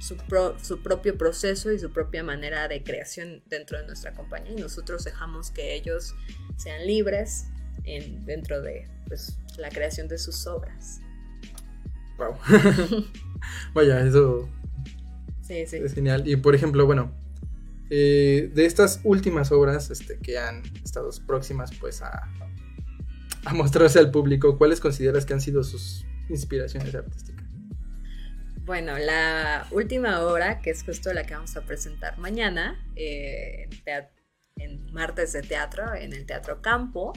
su, 0.00 0.16
pro- 0.16 0.56
su 0.62 0.82
propio 0.82 1.16
proceso 1.16 1.70
y 1.72 1.78
su 1.78 1.92
propia 1.92 2.22
manera 2.24 2.66
de 2.68 2.82
creación 2.82 3.42
dentro 3.46 3.78
de 3.78 3.86
nuestra 3.86 4.12
compañía 4.12 4.52
y 4.52 4.56
nosotros 4.60 5.04
dejamos 5.04 5.50
que 5.50 5.74
ellos 5.74 6.14
sean 6.56 6.86
libres 6.86 7.46
en, 7.84 8.24
dentro 8.24 8.60
de 8.62 8.88
pues, 9.06 9.38
la 9.58 9.68
creación 9.68 10.08
de 10.08 10.18
sus 10.18 10.46
obras. 10.46 11.00
Wow. 12.18 12.36
Vaya, 13.74 14.00
eso 14.06 14.48
Sí, 15.42 15.66
sí. 15.66 15.76
es 15.76 15.94
genial. 15.94 16.26
Y 16.28 16.36
por 16.36 16.54
ejemplo, 16.54 16.86
bueno, 16.86 17.12
eh, 17.90 18.50
de 18.54 18.66
estas 18.66 19.00
últimas 19.04 19.50
obras 19.52 19.90
este, 19.90 20.18
que 20.18 20.38
han 20.38 20.62
estado 20.84 21.10
próximas 21.26 21.70
pues 21.80 22.02
a, 22.02 22.28
a 23.44 23.54
mostrarse 23.54 23.98
al 23.98 24.10
público, 24.10 24.58
¿cuáles 24.58 24.80
consideras 24.80 25.26
que 25.26 25.32
han 25.34 25.40
sido 25.40 25.64
sus 25.64 26.04
inspiraciones 26.28 26.94
artísticas? 26.94 27.39
Bueno, 28.70 28.98
la 28.98 29.66
última 29.72 30.24
obra, 30.24 30.60
que 30.60 30.70
es 30.70 30.84
justo 30.84 31.12
la 31.12 31.26
que 31.26 31.34
vamos 31.34 31.56
a 31.56 31.62
presentar 31.62 32.18
mañana, 32.18 32.80
eh, 32.94 33.68
en, 34.58 34.92
martes 34.92 35.32
de 35.32 35.42
teatro, 35.42 35.92
en 35.92 36.12
el 36.12 36.24
Teatro 36.24 36.62
Campo, 36.62 37.12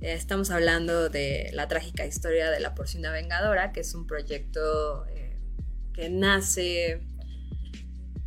eh, 0.00 0.14
estamos 0.14 0.50
hablando 0.50 1.10
de 1.10 1.50
la 1.52 1.68
trágica 1.68 2.06
historia 2.06 2.50
de 2.50 2.58
la 2.58 2.74
porcina 2.74 3.12
vengadora, 3.12 3.70
que 3.72 3.80
es 3.80 3.94
un 3.94 4.06
proyecto 4.06 5.04
eh, 5.08 5.38
que 5.92 6.08
nace, 6.08 7.02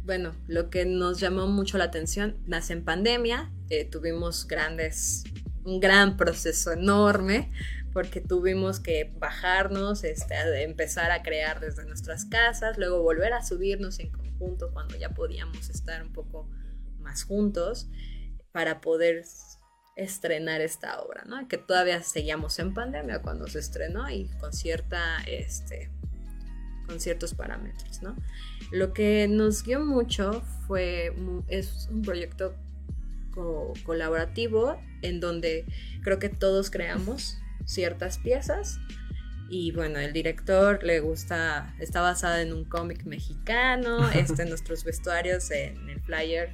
bueno, 0.04 0.36
lo 0.46 0.70
que 0.70 0.86
nos 0.86 1.20
llamó 1.20 1.48
mucho 1.48 1.80
la 1.80 1.86
atención, 1.86 2.38
nace 2.46 2.74
en 2.74 2.86
pandemia, 2.86 3.52
tuvimos 3.90 4.46
grandes, 4.46 5.24
un 5.64 5.80
gran 5.80 6.16
proceso 6.16 6.74
enorme 6.74 7.50
porque 7.96 8.20
tuvimos 8.20 8.82
que 8.82 9.10
bajarnos, 9.20 10.04
este, 10.04 10.36
empezar 10.64 11.12
a 11.12 11.24
crear 11.24 11.62
desde 11.62 11.86
nuestras 11.86 12.26
casas, 12.26 12.78
luego 12.78 13.02
volver 13.02 13.32
a 13.32 13.42
subirnos 13.42 14.00
en 14.00 14.12
conjunto 14.12 14.70
cuando 14.74 14.98
ya 14.98 15.12
podíamos 15.12 15.70
estar 15.70 16.04
un 16.04 16.12
poco 16.12 16.50
más 17.00 17.24
juntos 17.24 17.88
para 18.52 18.82
poder 18.82 19.24
estrenar 19.96 20.60
esta 20.60 21.00
obra, 21.00 21.24
¿no? 21.26 21.48
Que 21.48 21.58
todavía 21.58 22.04
seguíamos 22.04 22.60
en 22.60 22.74
pandemia 22.74 23.22
cuando 23.22 23.48
se 23.48 23.60
estrenó 23.60 24.10
y 24.10 24.26
con 24.42 24.52
cierta, 24.52 25.24
este, 25.26 25.90
con 26.88 27.00
ciertos 27.00 27.34
parámetros, 27.34 28.02
¿no? 28.02 28.18
Lo 28.74 28.92
que 28.92 29.30
nos 29.30 29.64
guió 29.64 29.80
mucho 29.86 30.42
fue, 30.68 31.16
es 31.48 31.88
un 31.90 32.02
proyecto 32.02 32.58
co- 33.34 33.72
colaborativo 33.86 34.82
en 35.02 35.22
donde 35.22 35.66
creo 36.04 36.20
que 36.20 36.28
todos 36.28 36.70
creamos 36.70 37.38
ciertas 37.66 38.18
piezas. 38.18 38.80
Y 39.50 39.72
bueno, 39.72 40.00
el 40.00 40.12
director 40.12 40.84
le 40.84 41.00
gusta, 41.02 41.76
está 41.80 42.02
basada 42.02 42.42
en 42.42 42.54
un 42.54 42.66
cómic 42.66 43.06
mexicano, 43.06 44.10
este, 44.16 44.46
nuestros 44.46 44.84
vestuarios 44.84 45.52
en 45.52 45.90
el 45.90 46.02
flyer 46.02 46.54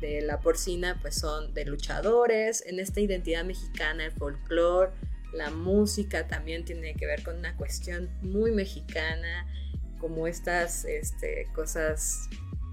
de 0.00 0.22
la 0.22 0.40
porcina 0.40 0.98
pues 1.00 1.16
son 1.16 1.52
de 1.54 1.64
luchadores, 1.64 2.64
en 2.66 2.80
esta 2.80 3.00
identidad 3.00 3.44
mexicana, 3.44 4.06
el 4.06 4.12
folclore, 4.12 4.92
la 5.32 5.50
música 5.50 6.26
también 6.26 6.64
tiene 6.64 6.94
que 6.94 7.06
ver 7.06 7.22
con 7.22 7.36
una 7.36 7.56
cuestión 7.56 8.08
muy 8.22 8.52
mexicana, 8.52 9.46
como 9.98 10.26
estas 10.26 10.84
este, 10.84 11.46
cosas 11.54 12.28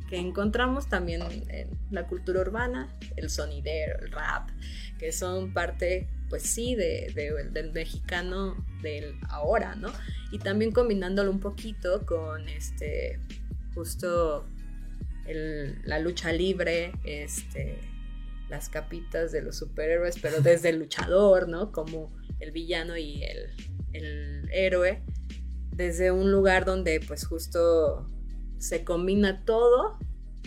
que 0.10 0.18
encontramos 0.18 0.88
también 0.88 1.22
en 1.50 1.70
la 1.92 2.08
cultura 2.08 2.42
urbana, 2.42 2.94
el 3.18 3.30
sonidero, 3.30 4.00
el 4.00 4.12
rap, 4.12 4.50
que 4.98 5.12
son 5.12 5.54
parte, 5.54 6.08
pues 6.30 6.44
sí, 6.44 6.76
de, 6.76 7.12
de- 7.14 7.50
del 7.52 7.72
mexicano 7.74 8.56
del 8.82 9.16
ahora, 9.30 9.76
¿no? 9.76 9.92
Y 10.32 10.40
también 10.40 10.72
combinándolo 10.72 11.30
un 11.32 11.40
poquito 11.40 12.06
con 12.06 12.48
este, 12.50 13.20
justo 13.76 14.46
la 15.84 16.00
lucha 16.00 16.32
libre, 16.32 16.94
este, 17.04 17.80
las 18.50 18.70
capitas 18.70 19.32
de 19.34 19.42
los 19.42 19.58
superhéroes, 19.58 20.18
pero 20.22 20.40
desde 20.40 20.70
el 20.70 20.80
luchador, 20.80 21.50
¿no? 21.50 21.72
Como 21.74 22.16
el 22.40 22.52
villano 22.52 22.96
y 22.98 23.24
el, 23.24 23.50
el 23.92 24.50
héroe, 24.54 25.04
desde 25.72 26.12
un 26.12 26.32
lugar 26.32 26.64
donde 26.66 27.02
pues 27.06 27.26
justo 27.26 28.10
se 28.60 28.84
combina 28.84 29.46
todo 29.46 29.98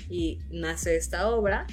y 0.08 0.38
nace 0.50 0.96
esta 0.96 1.30
obra 1.30 1.66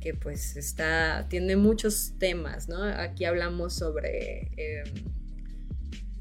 que 0.00 0.14
pues 0.14 0.56
está, 0.56 1.26
tiene 1.28 1.56
muchos 1.56 2.14
temas, 2.18 2.68
¿no? 2.68 2.82
Aquí 2.82 3.24
hablamos 3.24 3.74
sobre 3.74 4.50
eh, 4.56 4.84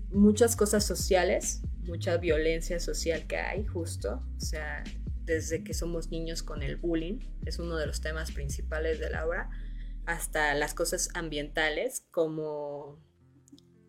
muchas 0.10 0.56
cosas 0.56 0.86
sociales, 0.86 1.62
mucha 1.86 2.18
violencia 2.18 2.80
social 2.80 3.28
que 3.28 3.38
hay 3.38 3.66
justo, 3.66 4.24
o 4.36 4.40
sea, 4.40 4.84
desde 5.26 5.64
que 5.64 5.74
somos 5.74 6.10
niños 6.10 6.42
con 6.42 6.64
el 6.64 6.78
bullying, 6.78 7.20
es 7.46 7.60
uno 7.60 7.76
de 7.78 7.86
los 7.86 8.02
temas 8.02 8.32
principales 8.32 9.00
de 9.00 9.10
la 9.10 9.28
obra, 9.28 9.50
hasta 10.06 10.54
las 10.56 10.74
cosas 10.74 11.10
ambientales 11.14 12.06
como 12.12 12.98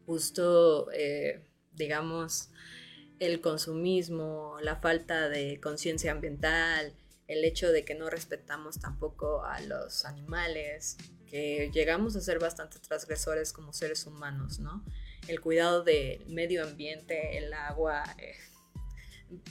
justo, 0.04 0.90
eh, 0.92 1.44
digamos, 1.72 2.50
el 3.18 3.40
consumismo, 3.40 4.56
la 4.60 4.76
falta 4.76 5.28
de 5.28 5.60
conciencia 5.60 6.12
ambiental, 6.12 6.94
el 7.26 7.44
hecho 7.44 7.70
de 7.72 7.84
que 7.84 7.94
no 7.94 8.08
respetamos 8.10 8.80
tampoco 8.80 9.44
a 9.44 9.60
los 9.60 10.04
animales, 10.04 10.96
que 11.26 11.70
llegamos 11.72 12.16
a 12.16 12.20
ser 12.20 12.38
bastante 12.38 12.78
transgresores 12.78 13.52
como 13.52 13.72
seres 13.72 14.06
humanos, 14.06 14.60
¿no? 14.60 14.84
El 15.26 15.40
cuidado 15.40 15.84
del 15.84 16.24
medio 16.26 16.64
ambiente, 16.64 17.36
el 17.36 17.52
agua, 17.52 18.02
eh, 18.18 18.34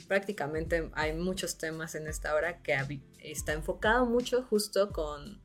prácticamente 0.08 0.90
hay 0.94 1.14
muchos 1.14 1.56
temas 1.56 1.94
en 1.94 2.08
esta 2.08 2.34
obra 2.34 2.62
que 2.62 2.76
está 3.20 3.52
enfocado 3.52 4.06
mucho 4.06 4.42
justo 4.42 4.90
con, 4.92 5.40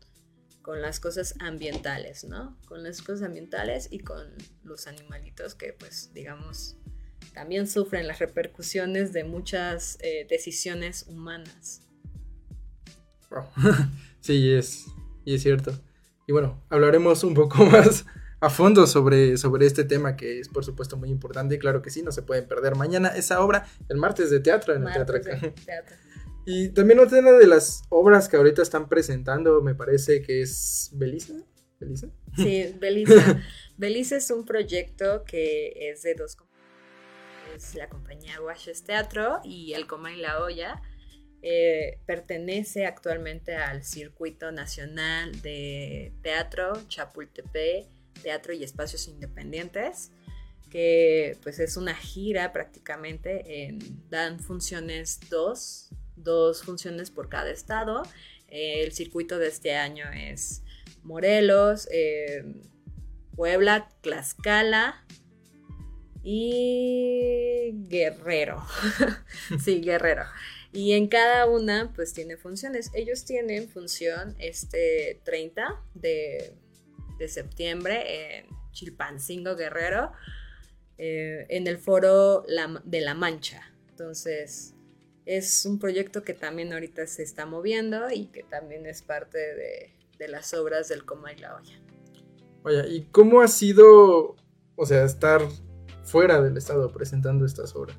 con 0.64 0.82
las 0.82 1.00
cosas 1.00 1.36
ambientales, 1.40 2.24
¿no? 2.24 2.58
Con 2.66 2.84
las 2.84 3.04
cosas 3.04 3.24
ambientales 3.28 3.90
y 3.92 4.00
con 4.00 4.34
los 4.64 4.88
animalitos 4.88 5.54
que 5.54 5.74
pues 5.74 6.14
digamos 6.14 6.78
también 7.34 7.68
sufren 7.68 8.08
las 8.08 8.20
repercusiones 8.20 9.14
de 9.14 9.24
muchas 9.24 9.98
eh, 10.02 10.26
decisiones 10.30 11.06
humanas. 11.08 11.82
Wow. 13.30 13.46
sí, 14.22 14.52
es, 14.52 14.86
y 15.26 15.36
es 15.36 15.44
cierto. 15.44 15.74
Y 16.28 16.32
bueno, 16.32 16.64
hablaremos 16.70 17.24
un 17.24 17.34
poco 17.34 17.66
más 17.66 18.06
a 18.40 18.50
fondo 18.50 18.88
sobre, 18.88 19.38
sobre 19.38 19.66
este 19.66 19.86
tema 19.86 20.18
que 20.18 20.40
es 20.40 20.50
por 20.50 20.66
supuesto 20.66 20.98
muy 20.98 21.10
importante. 21.10 21.58
Claro 21.58 21.82
que 21.82 21.90
sí, 21.90 22.02
no 22.02 22.12
se 22.12 22.22
pueden 22.22 22.48
perder 22.48 22.76
mañana 22.76 23.10
esa 23.10 23.42
obra, 23.42 23.68
el 23.90 23.98
martes 23.98 24.30
de 24.30 24.40
teatro 24.40 24.74
en 24.74 24.80
el 24.80 24.84
Martes 24.86 25.22
teatro. 25.22 25.40
de 25.42 25.52
teatro. 25.66 25.96
Y 26.46 26.70
también 26.70 27.00
otra 27.00 27.22
de 27.22 27.48
las 27.48 27.84
obras 27.88 28.28
que 28.28 28.36
ahorita 28.36 28.62
están 28.62 28.90
presentando, 28.90 29.62
me 29.62 29.76
parece 29.76 30.22
que 30.22 30.42
es 30.42 30.90
Belisa. 30.94 31.36
¿Belisa? 31.80 32.08
Sí, 32.36 32.76
Belice. 32.80 33.16
Belice 33.78 34.18
es 34.18 34.30
un 34.30 34.46
proyecto 34.46 35.24
que 35.26 35.74
es 35.90 36.02
de 36.04 36.16
dos 36.16 36.36
compañías. 36.36 36.53
Es 37.56 37.76
la 37.76 37.88
compañía 37.90 38.42
Washes 38.42 38.84
Teatro 38.84 39.40
y 39.44 39.74
el 39.74 39.86
Coma 39.88 40.12
y 40.14 40.18
la 40.18 40.42
Olla. 40.44 40.82
Eh, 41.42 42.00
pertenece 42.06 42.86
actualmente 42.86 43.56
al 43.56 43.84
Circuito 43.84 44.52
Nacional 44.52 45.42
de 45.42 46.14
Teatro 46.22 46.74
Chapultepec, 46.88 47.88
Teatro 48.22 48.54
y 48.54 48.64
Espacios 48.64 49.08
Independientes, 49.08 50.12
que 50.72 51.38
pues 51.44 51.60
es 51.60 51.76
una 51.78 51.94
gira 51.96 52.54
prácticamente, 52.54 53.66
en- 53.66 54.10
dan 54.10 54.40
funciones 54.40 55.20
dos, 55.30 55.90
dos 56.16 56.64
funciones 56.64 57.12
por 57.12 57.30
cada 57.30 57.52
estado. 57.52 58.04
Eh, 58.48 58.84
el 58.84 58.94
circuito 58.94 59.38
de 59.38 59.48
este 59.50 59.76
año 59.76 60.06
es 60.12 60.64
Morelos, 61.04 61.88
eh, 61.92 62.46
Puebla, 63.36 63.90
Tlaxcala 64.02 65.06
y 66.24 67.86
Guerrero. 67.90 68.66
sí, 69.64 69.82
Guerrero. 69.82 70.24
Y 70.72 70.94
en 70.94 71.08
cada 71.08 71.46
una, 71.46 71.92
pues 71.94 72.14
tiene 72.14 72.38
funciones. 72.38 72.90
Ellos 72.96 73.26
tienen 73.26 73.70
función 73.70 74.36
este 74.40 75.22
30 75.24 75.82
de, 75.94 76.54
de 77.20 77.28
septiembre 77.28 78.38
en 78.38 78.48
Chilpancingo, 78.72 79.56
Guerrero, 79.56 80.12
eh, 80.98 81.46
en 81.50 81.68
el 81.68 81.78
foro 81.78 82.44
de 82.86 83.02
La 83.02 83.14
Mancha. 83.14 83.62
Entonces, 83.90 84.74
es 85.26 85.66
un 85.66 85.78
proyecto 85.78 86.24
que 86.24 86.34
también 86.34 86.74
ahorita 86.74 87.06
se 87.06 87.24
está 87.24 87.46
moviendo 87.46 88.10
y 88.10 88.26
que 88.28 88.44
también 88.44 88.86
es 88.86 89.04
parte 89.04 89.38
de, 89.38 89.94
de 90.18 90.28
las 90.28 90.54
obras 90.54 90.88
del 90.90 91.06
Coma 91.06 91.34
y 91.34 91.38
la 91.38 91.56
Olla. 91.56 91.80
Vaya, 92.64 92.88
¿y 92.88 93.04
cómo 93.12 93.42
ha 93.42 93.48
sido, 93.48 94.36
o 94.76 94.86
sea, 94.86 95.04
estar 95.04 95.42
fuera 96.04 96.42
del 96.42 96.58
estado 96.58 96.92
presentando 96.92 97.46
estas 97.46 97.76
obras? 97.76 97.98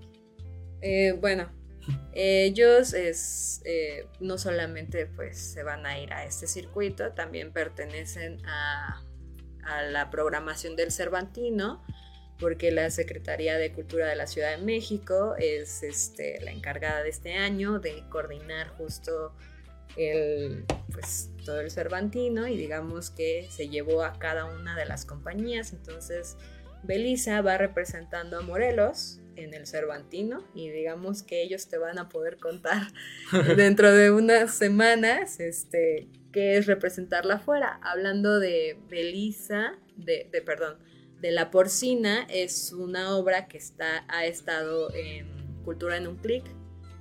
Eh, 0.80 1.16
bueno, 1.20 1.48
ellos 2.12 2.92
es, 2.92 3.62
eh, 3.64 4.06
no 4.20 4.38
solamente 4.38 5.06
pues 5.06 5.38
se 5.38 5.62
van 5.62 5.86
a 5.86 5.98
ir 5.98 6.12
a 6.12 6.24
este 6.24 6.46
circuito, 6.46 7.12
también 7.12 7.52
pertenecen 7.52 8.44
a, 8.46 9.02
a 9.64 9.82
la 9.82 10.10
programación 10.10 10.76
del 10.76 10.92
Cervantino, 10.92 11.82
porque 12.38 12.70
la 12.70 12.90
Secretaría 12.90 13.56
de 13.58 13.72
Cultura 13.72 14.08
de 14.08 14.16
la 14.16 14.26
Ciudad 14.26 14.56
de 14.56 14.62
México 14.62 15.34
es 15.38 15.82
este, 15.82 16.40
la 16.42 16.50
encargada 16.50 17.02
de 17.02 17.10
este 17.10 17.34
año 17.34 17.78
de 17.78 18.04
coordinar 18.10 18.68
justo 18.68 19.32
el, 19.96 20.64
pues, 20.92 21.30
todo 21.44 21.60
el 21.60 21.70
Cervantino 21.70 22.46
y 22.48 22.56
digamos 22.56 23.10
que 23.10 23.48
se 23.50 23.68
llevó 23.68 24.02
a 24.02 24.18
cada 24.18 24.46
una 24.46 24.76
de 24.76 24.84
las 24.84 25.04
compañías. 25.04 25.72
Entonces, 25.72 26.36
Belisa 26.84 27.40
va 27.40 27.58
representando 27.58 28.38
a 28.38 28.42
Morelos 28.42 29.20
en 29.36 29.54
el 29.54 29.66
Cervantino 29.66 30.44
y 30.54 30.68
digamos 30.70 31.22
que 31.22 31.42
ellos 31.42 31.68
te 31.68 31.78
van 31.78 31.98
a 31.98 32.08
poder 32.08 32.36
contar 32.36 32.82
dentro 33.56 33.92
de 33.92 34.10
unas 34.10 34.54
semanas 34.54 35.40
este, 35.40 36.08
qué 36.32 36.56
es 36.56 36.66
representarla 36.66 37.34
afuera. 37.34 37.80
Hablando 37.82 38.38
de 38.38 38.78
Belisa, 38.88 39.78
de, 39.96 40.28
de 40.30 40.42
perdón, 40.42 40.78
de 41.20 41.30
La 41.30 41.50
Porcina, 41.50 42.26
es 42.28 42.72
una 42.72 43.16
obra 43.16 43.48
que 43.48 43.58
está, 43.58 44.04
ha 44.08 44.26
estado 44.26 44.94
en 44.94 45.32
Cultura 45.64 45.96
en 45.96 46.06
un 46.06 46.16
clic 46.16 46.44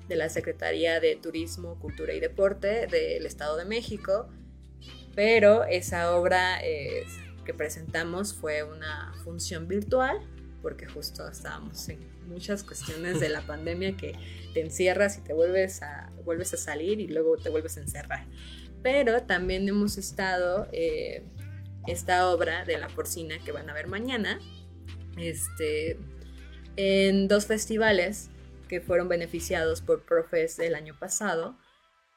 de 0.07 0.15
la 0.15 0.29
Secretaría 0.29 0.99
de 0.99 1.17
Turismo, 1.17 1.77
Cultura 1.79 2.13
y 2.13 2.19
Deporte 2.19 2.87
del 2.87 3.25
Estado 3.25 3.57
de 3.57 3.65
México, 3.65 4.29
pero 5.15 5.65
esa 5.65 6.15
obra 6.15 6.63
eh, 6.63 7.03
que 7.43 7.53
presentamos 7.53 8.33
fue 8.33 8.63
una 8.63 9.13
función 9.23 9.67
virtual, 9.67 10.19
porque 10.61 10.85
justo 10.85 11.27
estábamos 11.27 11.89
en 11.89 11.99
muchas 12.27 12.63
cuestiones 12.63 13.19
de 13.19 13.29
la 13.29 13.41
pandemia 13.47 13.97
que 13.97 14.13
te 14.53 14.61
encierras 14.61 15.17
y 15.17 15.21
te 15.21 15.33
vuelves 15.33 15.81
a, 15.81 16.11
vuelves 16.23 16.53
a 16.53 16.57
salir 16.57 16.99
y 16.99 17.07
luego 17.07 17.37
te 17.37 17.49
vuelves 17.49 17.77
a 17.77 17.81
encerrar. 17.81 18.25
Pero 18.81 19.23
también 19.23 19.67
hemos 19.67 19.97
estado 19.97 20.67
eh, 20.71 21.23
esta 21.87 22.29
obra 22.29 22.65
de 22.65 22.77
la 22.77 22.87
porcina 22.87 23.35
que 23.43 23.51
van 23.51 23.69
a 23.69 23.73
ver 23.73 23.87
mañana, 23.87 24.39
este, 25.17 25.97
en 26.75 27.27
dos 27.27 27.45
festivales 27.45 28.29
que 28.67 28.81
fueron 28.81 29.07
beneficiados 29.07 29.81
por 29.81 30.03
Profes 30.03 30.57
del 30.57 30.75
año 30.75 30.97
pasado, 30.97 31.57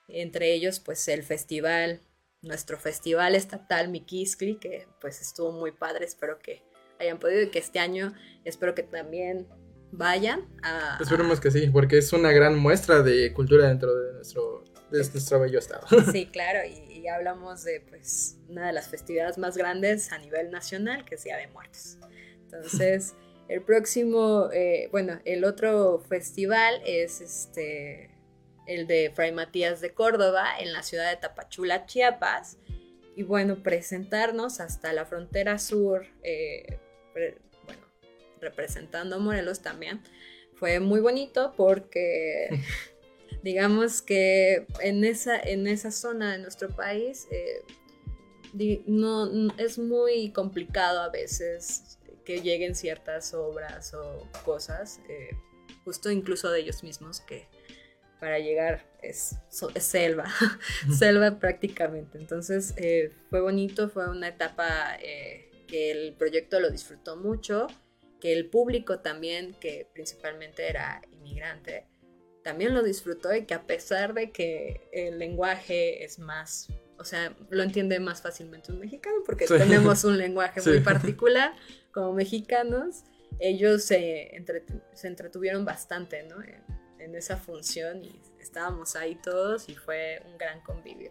entre 0.08 0.52
ellos 0.52 0.80
pues 0.80 1.06
el 1.08 1.22
festival, 1.22 2.00
nuestro 2.46 2.78
festival 2.78 3.34
estatal 3.34 3.88
Miquiscli, 3.88 4.58
que 4.58 4.86
pues 5.00 5.20
estuvo 5.20 5.52
muy 5.52 5.72
padre, 5.72 6.06
espero 6.06 6.38
que 6.38 6.62
hayan 6.98 7.18
podido 7.18 7.42
y 7.42 7.50
que 7.50 7.58
este 7.58 7.78
año 7.78 8.14
espero 8.44 8.74
que 8.74 8.82
también 8.82 9.46
vayan 9.92 10.48
a... 10.62 10.98
Esperemos 11.00 11.40
que 11.40 11.50
sí, 11.50 11.68
porque 11.68 11.98
es 11.98 12.12
una 12.12 12.32
gran 12.32 12.58
muestra 12.58 13.02
de 13.02 13.32
cultura 13.32 13.68
dentro 13.68 13.94
de 13.94 14.14
nuestro, 14.14 14.64
de 14.90 14.98
nuestro 14.98 15.40
bello 15.40 15.58
estado. 15.58 15.86
Sí, 16.12 16.26
claro, 16.32 16.60
y, 16.66 17.00
y 17.00 17.08
hablamos 17.08 17.64
de 17.64 17.80
pues 17.88 18.38
una 18.48 18.66
de 18.66 18.72
las 18.72 18.88
festividades 18.88 19.38
más 19.38 19.56
grandes 19.56 20.12
a 20.12 20.18
nivel 20.18 20.50
nacional, 20.50 21.04
que 21.04 21.16
es 21.16 21.24
Día 21.24 21.36
de 21.36 21.48
Muertos. 21.48 21.98
Entonces, 22.44 23.14
el 23.48 23.62
próximo, 23.62 24.48
eh, 24.52 24.88
bueno, 24.90 25.20
el 25.24 25.44
otro 25.44 26.00
festival 26.08 26.80
es 26.84 27.20
este, 27.20 28.10
el 28.66 28.86
de 28.86 29.10
Fray 29.14 29.32
Matías 29.32 29.80
de 29.80 29.92
Córdoba, 29.94 30.58
en 30.58 30.72
la 30.72 30.82
ciudad 30.82 31.10
de 31.10 31.16
Tapachula, 31.16 31.86
Chiapas. 31.86 32.58
Y 33.14 33.22
bueno, 33.22 33.62
presentarnos 33.62 34.60
hasta 34.60 34.92
la 34.92 35.06
frontera 35.06 35.58
sur, 35.58 36.06
eh, 36.22 36.78
bueno, 37.14 37.86
representando 38.40 39.16
a 39.16 39.18
Morelos 39.18 39.62
también, 39.62 40.02
fue 40.54 40.80
muy 40.80 41.00
bonito 41.00 41.54
porque 41.56 42.48
digamos 43.42 44.02
que 44.02 44.66
en 44.80 45.04
esa, 45.04 45.38
en 45.40 45.66
esa 45.66 45.90
zona 45.90 46.32
de 46.32 46.38
nuestro 46.38 46.68
país 46.68 47.26
eh, 47.30 47.62
di- 48.52 48.82
no, 48.86 49.30
es 49.56 49.78
muy 49.78 50.30
complicado 50.32 51.00
a 51.00 51.08
veces 51.08 51.98
que 52.24 52.40
lleguen 52.42 52.74
ciertas 52.74 53.32
obras 53.34 53.94
o 53.94 54.28
cosas, 54.44 55.00
eh, 55.08 55.30
justo 55.84 56.10
incluso 56.10 56.50
de 56.50 56.60
ellos 56.60 56.82
mismos, 56.82 57.20
que 57.20 57.46
para 58.20 58.38
llegar 58.38 58.84
es, 59.02 59.36
so- 59.50 59.70
es 59.74 59.84
selva, 59.84 60.24
selva 60.98 61.38
prácticamente. 61.38 62.18
Entonces 62.18 62.74
eh, 62.76 63.12
fue 63.30 63.40
bonito, 63.40 63.88
fue 63.88 64.08
una 64.10 64.28
etapa 64.28 64.96
eh, 65.00 65.64
que 65.68 65.90
el 65.90 66.14
proyecto 66.14 66.60
lo 66.60 66.70
disfrutó 66.70 67.16
mucho, 67.16 67.66
que 68.20 68.32
el 68.32 68.48
público 68.48 69.00
también, 69.00 69.54
que 69.60 69.88
principalmente 69.92 70.68
era 70.68 71.02
inmigrante, 71.12 71.86
también 72.42 72.74
lo 72.74 72.82
disfrutó 72.82 73.34
y 73.34 73.44
que 73.44 73.54
a 73.54 73.66
pesar 73.66 74.14
de 74.14 74.30
que 74.30 74.88
el 74.92 75.18
lenguaje 75.18 76.04
es 76.04 76.18
más, 76.18 76.68
o 76.98 77.04
sea, 77.04 77.36
lo 77.50 77.62
entiende 77.62 77.98
más 78.00 78.22
fácilmente 78.22 78.70
un 78.72 78.78
mexicano 78.78 79.16
porque 79.26 79.46
Sí. 79.48 79.54
tenemos 79.58 80.04
un 80.04 80.16
lenguaje 80.16 80.60
muy 80.62 80.80
particular 80.80 81.52
como 81.92 82.12
mexicanos, 82.12 83.02
ellos 83.40 83.82
se, 83.84 84.30
entretu- 84.34 84.80
se 84.94 85.08
entretuvieron 85.08 85.64
bastante, 85.64 86.22
¿no? 86.22 86.36
En, 87.06 87.14
esa 87.14 87.36
función 87.36 88.04
y 88.04 88.20
estábamos 88.40 88.96
ahí 88.96 89.16
todos 89.22 89.68
y 89.68 89.76
fue 89.76 90.20
un 90.28 90.36
gran 90.36 90.60
convivio. 90.60 91.10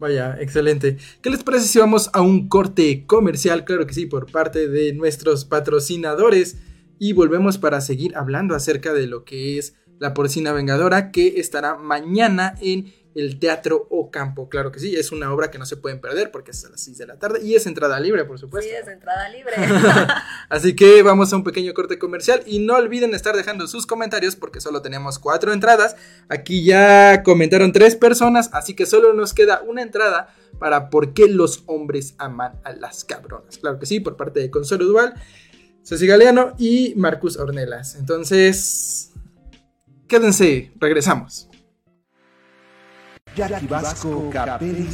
Vaya, 0.00 0.36
excelente. 0.40 0.96
¿Qué 1.22 1.30
les 1.30 1.44
parece 1.44 1.66
si 1.66 1.78
vamos 1.78 2.10
a 2.12 2.22
un 2.22 2.48
corte 2.48 3.06
comercial? 3.06 3.64
Claro 3.64 3.86
que 3.86 3.94
sí, 3.94 4.06
por 4.06 4.30
parte 4.30 4.66
de 4.66 4.92
nuestros 4.92 5.44
patrocinadores. 5.44 6.56
Y 6.98 7.12
volvemos 7.12 7.56
para 7.56 7.80
seguir 7.80 8.16
hablando 8.16 8.54
acerca 8.54 8.92
de 8.92 9.06
lo 9.06 9.24
que 9.24 9.58
es 9.58 9.76
la 10.00 10.12
porcina 10.12 10.52
vengadora 10.52 11.12
que 11.12 11.38
estará 11.40 11.76
mañana 11.76 12.54
en 12.60 12.92
el 13.14 13.38
Teatro 13.38 13.86
Ocampo. 13.90 14.48
Claro 14.48 14.70
que 14.70 14.78
sí, 14.78 14.94
es 14.96 15.12
una 15.12 15.32
obra 15.32 15.50
que 15.50 15.58
no 15.58 15.66
se 15.66 15.76
pueden 15.76 16.00
perder 16.00 16.30
porque 16.30 16.52
es 16.52 16.64
a 16.64 16.70
las 16.70 16.80
6 16.82 16.98
de 16.98 17.06
la 17.06 17.18
tarde 17.18 17.40
y 17.42 17.54
es 17.54 17.66
entrada 17.66 17.98
libre, 17.98 18.24
por 18.24 18.38
supuesto. 18.38 18.68
Sí, 18.68 18.74
es 18.74 18.88
entrada 18.88 19.28
libre. 19.28 19.54
Así 20.48 20.76
que 20.76 21.02
vamos 21.02 21.32
a 21.32 21.36
un 21.36 21.44
pequeño 21.44 21.74
corte 21.74 21.98
comercial 21.98 22.42
y 22.46 22.60
no 22.60 22.76
olviden 22.76 23.14
estar 23.14 23.36
dejando 23.36 23.66
sus 23.66 23.86
comentarios 23.86 24.36
porque 24.36 24.60
solo 24.60 24.82
tenemos 24.82 25.18
cuatro 25.18 25.52
entradas. 25.52 25.96
Aquí 26.28 26.64
ya 26.64 27.22
comentaron 27.22 27.72
tres 27.72 27.96
personas, 27.96 28.50
así 28.52 28.74
que 28.74 28.86
solo 28.86 29.12
nos 29.12 29.34
queda 29.34 29.62
una 29.66 29.82
entrada 29.82 30.34
para 30.58 30.90
por 30.90 31.12
qué 31.12 31.26
los 31.28 31.64
hombres 31.66 32.14
aman 32.18 32.60
a 32.64 32.72
las 32.72 33.04
cabronas. 33.04 33.58
Claro 33.58 33.78
que 33.78 33.86
sí, 33.86 34.00
por 34.00 34.16
parte 34.16 34.40
de 34.40 34.50
Consuelo 34.50 34.84
Duval, 34.84 35.14
Ceci 35.82 36.06
Galeano 36.06 36.54
y 36.58 36.94
Marcus 36.96 37.36
Ornelas. 37.36 37.96
Entonces, 37.96 39.12
quédense, 40.06 40.72
regresamos. 40.78 41.49
Jackie 43.48 43.66
Vasco 43.66 44.28
Capelli. 44.28 44.86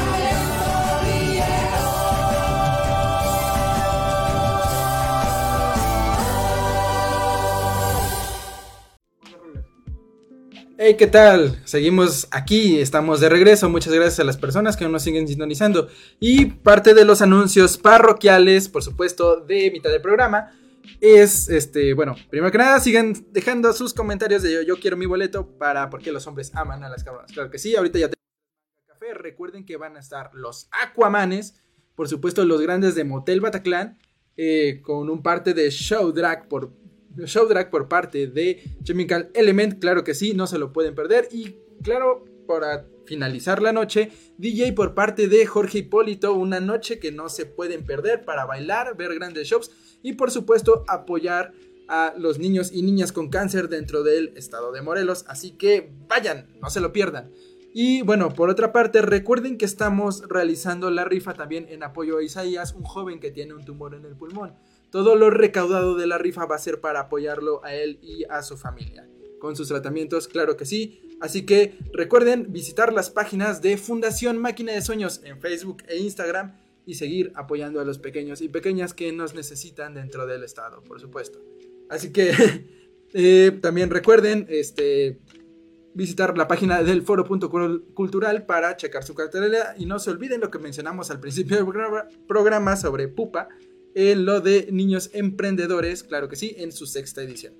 Hey, 10.83 10.95
¿qué 10.97 11.05
tal? 11.05 11.61
Seguimos 11.63 12.27
aquí, 12.31 12.79
estamos 12.79 13.19
de 13.19 13.29
regreso. 13.29 13.69
Muchas 13.69 13.93
gracias 13.93 14.19
a 14.19 14.23
las 14.23 14.37
personas 14.37 14.75
que 14.75 14.89
nos 14.89 15.03
siguen 15.03 15.27
sintonizando. 15.27 15.89
Y 16.19 16.45
parte 16.45 16.95
de 16.95 17.05
los 17.05 17.21
anuncios 17.21 17.77
parroquiales, 17.77 18.67
por 18.67 18.81
supuesto, 18.81 19.41
de 19.41 19.69
mitad 19.69 19.91
del 19.91 20.01
programa, 20.01 20.57
es 20.99 21.49
este, 21.49 21.93
bueno, 21.93 22.15
primero 22.31 22.51
que 22.51 22.57
nada, 22.57 22.79
sigan 22.79 23.13
dejando 23.29 23.71
sus 23.73 23.93
comentarios 23.93 24.41
de 24.41 24.65
yo, 24.65 24.79
quiero 24.79 24.97
mi 24.97 25.05
boleto 25.05 25.45
para 25.59 25.87
por 25.91 26.01
qué 26.01 26.11
los 26.11 26.25
hombres 26.25 26.49
aman 26.55 26.83
a 26.83 26.89
las 26.89 27.03
cabronas. 27.03 27.31
Claro 27.31 27.51
que 27.51 27.59
sí, 27.59 27.75
ahorita 27.75 27.99
ya 27.99 28.09
tenemos 28.09 28.87
café. 28.87 29.13
Recuerden 29.13 29.67
que 29.67 29.77
van 29.77 29.97
a 29.97 29.99
estar 29.99 30.31
los 30.33 30.67
Aquamanes, 30.83 31.61
por 31.93 32.09
supuesto, 32.09 32.43
los 32.43 32.59
grandes 32.59 32.95
de 32.95 33.03
Motel 33.03 33.39
Bataclan, 33.39 33.99
eh, 34.35 34.81
con 34.81 35.11
un 35.11 35.21
parte 35.21 35.53
de 35.53 35.69
Show 35.69 36.11
Drag 36.11 36.47
por 36.47 36.73
Show 37.25 37.47
Drag 37.47 37.69
por 37.69 37.87
parte 37.87 38.27
de 38.27 38.63
Chemical 38.83 39.31
Element, 39.33 39.79
claro 39.79 40.03
que 40.03 40.13
sí, 40.13 40.33
no 40.33 40.47
se 40.47 40.57
lo 40.57 40.71
pueden 40.71 40.95
perder. 40.95 41.27
Y 41.31 41.55
claro, 41.83 42.25
para 42.47 42.87
finalizar 43.05 43.61
la 43.61 43.73
noche, 43.73 44.11
DJ 44.37 44.73
por 44.73 44.93
parte 44.93 45.27
de 45.27 45.45
Jorge 45.45 45.79
Hipólito, 45.79 46.33
una 46.33 46.59
noche 46.59 46.99
que 46.99 47.11
no 47.11 47.29
se 47.29 47.45
pueden 47.45 47.85
perder 47.85 48.23
para 48.23 48.45
bailar, 48.45 48.95
ver 48.95 49.13
grandes 49.15 49.47
shows 49.47 49.71
y 50.01 50.13
por 50.13 50.31
supuesto 50.31 50.83
apoyar 50.87 51.53
a 51.87 52.13
los 52.17 52.39
niños 52.39 52.71
y 52.71 52.83
niñas 52.83 53.11
con 53.11 53.29
cáncer 53.29 53.67
dentro 53.67 54.03
del 54.03 54.33
estado 54.37 54.71
de 54.71 54.81
Morelos. 54.81 55.25
Así 55.27 55.51
que 55.51 55.91
vayan, 56.07 56.47
no 56.61 56.69
se 56.69 56.79
lo 56.79 56.93
pierdan. 56.93 57.31
Y 57.73 58.01
bueno, 58.01 58.29
por 58.33 58.49
otra 58.49 58.73
parte, 58.73 59.01
recuerden 59.01 59.57
que 59.57 59.65
estamos 59.65 60.23
realizando 60.27 60.89
la 60.89 61.05
rifa 61.05 61.33
también 61.33 61.67
en 61.69 61.83
apoyo 61.83 62.17
a 62.17 62.23
Isaías, 62.23 62.73
un 62.73 62.83
joven 62.83 63.19
que 63.19 63.31
tiene 63.31 63.53
un 63.53 63.63
tumor 63.63 63.95
en 63.95 64.05
el 64.05 64.15
pulmón. 64.15 64.55
Todo 64.91 65.15
lo 65.15 65.29
recaudado 65.29 65.95
de 65.95 66.05
la 66.05 66.17
rifa 66.17 66.45
va 66.45 66.57
a 66.57 66.59
ser 66.59 66.81
para 66.81 66.99
apoyarlo 66.99 67.63
a 67.63 67.73
él 67.73 67.97
y 68.01 68.25
a 68.29 68.43
su 68.43 68.57
familia. 68.57 69.07
Con 69.39 69.55
sus 69.55 69.69
tratamientos, 69.69 70.27
claro 70.27 70.57
que 70.57 70.65
sí. 70.65 71.17
Así 71.21 71.45
que 71.45 71.77
recuerden 71.93 72.51
visitar 72.51 72.91
las 72.91 73.09
páginas 73.09 73.61
de 73.61 73.77
Fundación 73.77 74.37
Máquina 74.37 74.73
de 74.73 74.81
Sueños 74.81 75.21
en 75.23 75.39
Facebook 75.39 75.83
e 75.87 75.97
Instagram 75.97 76.57
y 76.85 76.95
seguir 76.95 77.31
apoyando 77.35 77.79
a 77.79 77.85
los 77.85 77.99
pequeños 77.99 78.41
y 78.41 78.49
pequeñas 78.49 78.93
que 78.93 79.13
nos 79.13 79.33
necesitan 79.33 79.93
dentro 79.93 80.27
del 80.27 80.43
estado, 80.43 80.83
por 80.83 80.99
supuesto. 80.99 81.39
Así 81.89 82.11
que 82.11 82.33
eh, 83.13 83.57
también 83.61 83.91
recuerden 83.91 84.45
este, 84.49 85.19
visitar 85.93 86.37
la 86.37 86.49
página 86.49 86.83
del 86.83 87.01
foro.cultural 87.01 88.45
para 88.45 88.75
checar 88.75 89.05
su 89.05 89.15
cartelera 89.15 89.73
y 89.77 89.85
no 89.85 89.99
se 89.99 90.09
olviden 90.09 90.41
lo 90.41 90.51
que 90.51 90.59
mencionamos 90.59 91.11
al 91.11 91.21
principio 91.21 91.55
del 91.55 91.65
programa 92.27 92.75
sobre 92.75 93.07
Pupa 93.07 93.47
en 93.95 94.25
lo 94.25 94.41
de 94.41 94.67
niños 94.71 95.09
emprendedores, 95.13 96.03
claro 96.03 96.29
que 96.29 96.35
sí, 96.35 96.55
en 96.57 96.71
su 96.71 96.85
sexta 96.85 97.21
edición. 97.21 97.53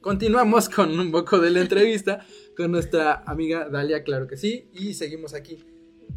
Continuamos 0.00 0.68
con 0.74 0.98
un 0.98 1.10
poco 1.10 1.38
de 1.38 1.50
la 1.50 1.60
entrevista 1.60 2.24
con 2.56 2.72
nuestra 2.72 3.22
amiga 3.26 3.68
Dalia, 3.68 4.02
claro 4.02 4.26
que 4.26 4.36
sí, 4.36 4.68
y 4.72 4.94
seguimos 4.94 5.34
aquí. 5.34 5.58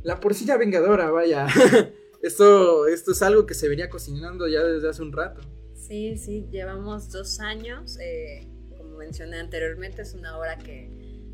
La 0.04 0.20
porcilla 0.20 0.58
vengadora, 0.58 1.12
vaya. 1.12 1.48
esto, 2.22 2.88
esto 2.88 3.12
es 3.12 3.22
algo 3.22 3.46
que 3.46 3.54
se 3.54 3.68
venía 3.68 3.90
cocinando 3.90 4.48
ya 4.48 4.64
desde 4.64 4.90
hace 4.90 5.02
un 5.02 5.12
rato. 5.12 5.42
Sí, 5.76 6.18
sí, 6.18 6.48
llevamos 6.52 7.12
dos 7.12 7.40
años. 7.40 8.00
eh, 8.00 8.48
como 8.78 8.98
mencioné 8.98 9.40
anteriormente, 9.40 10.02
es 10.02 10.14
una 10.14 10.38
obra 10.38 10.58
que 10.58 10.90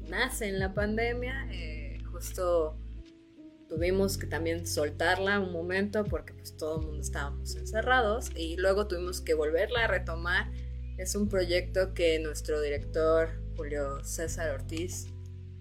nace 0.09 0.47
en 0.47 0.59
la 0.59 0.73
pandemia. 0.73 1.47
eh, 1.51 1.97
justo 2.11 2.77
tuvimos 3.67 4.17
que 4.17 4.27
también 4.27 4.65
soltarla 4.65 5.39
un 5.39 5.51
momento 5.51 6.03
porque 6.05 6.33
pues 6.33 6.55
todo 6.55 6.79
el 6.79 6.85
mundo 6.85 7.01
estábamos 7.01 7.55
encerrados 7.55 8.29
y 8.35 8.55
luego 8.57 8.87
tuvimos 8.87 9.21
que 9.21 9.33
volverla 9.33 9.85
a 9.85 9.87
retomar. 9.87 10.51
Es 10.97 11.15
un 11.15 11.29
proyecto 11.29 11.93
que 11.93 12.19
nuestro 12.19 12.61
director 12.61 13.29
Julio 13.55 14.03
César 14.03 14.51
Ortiz, 14.51 15.07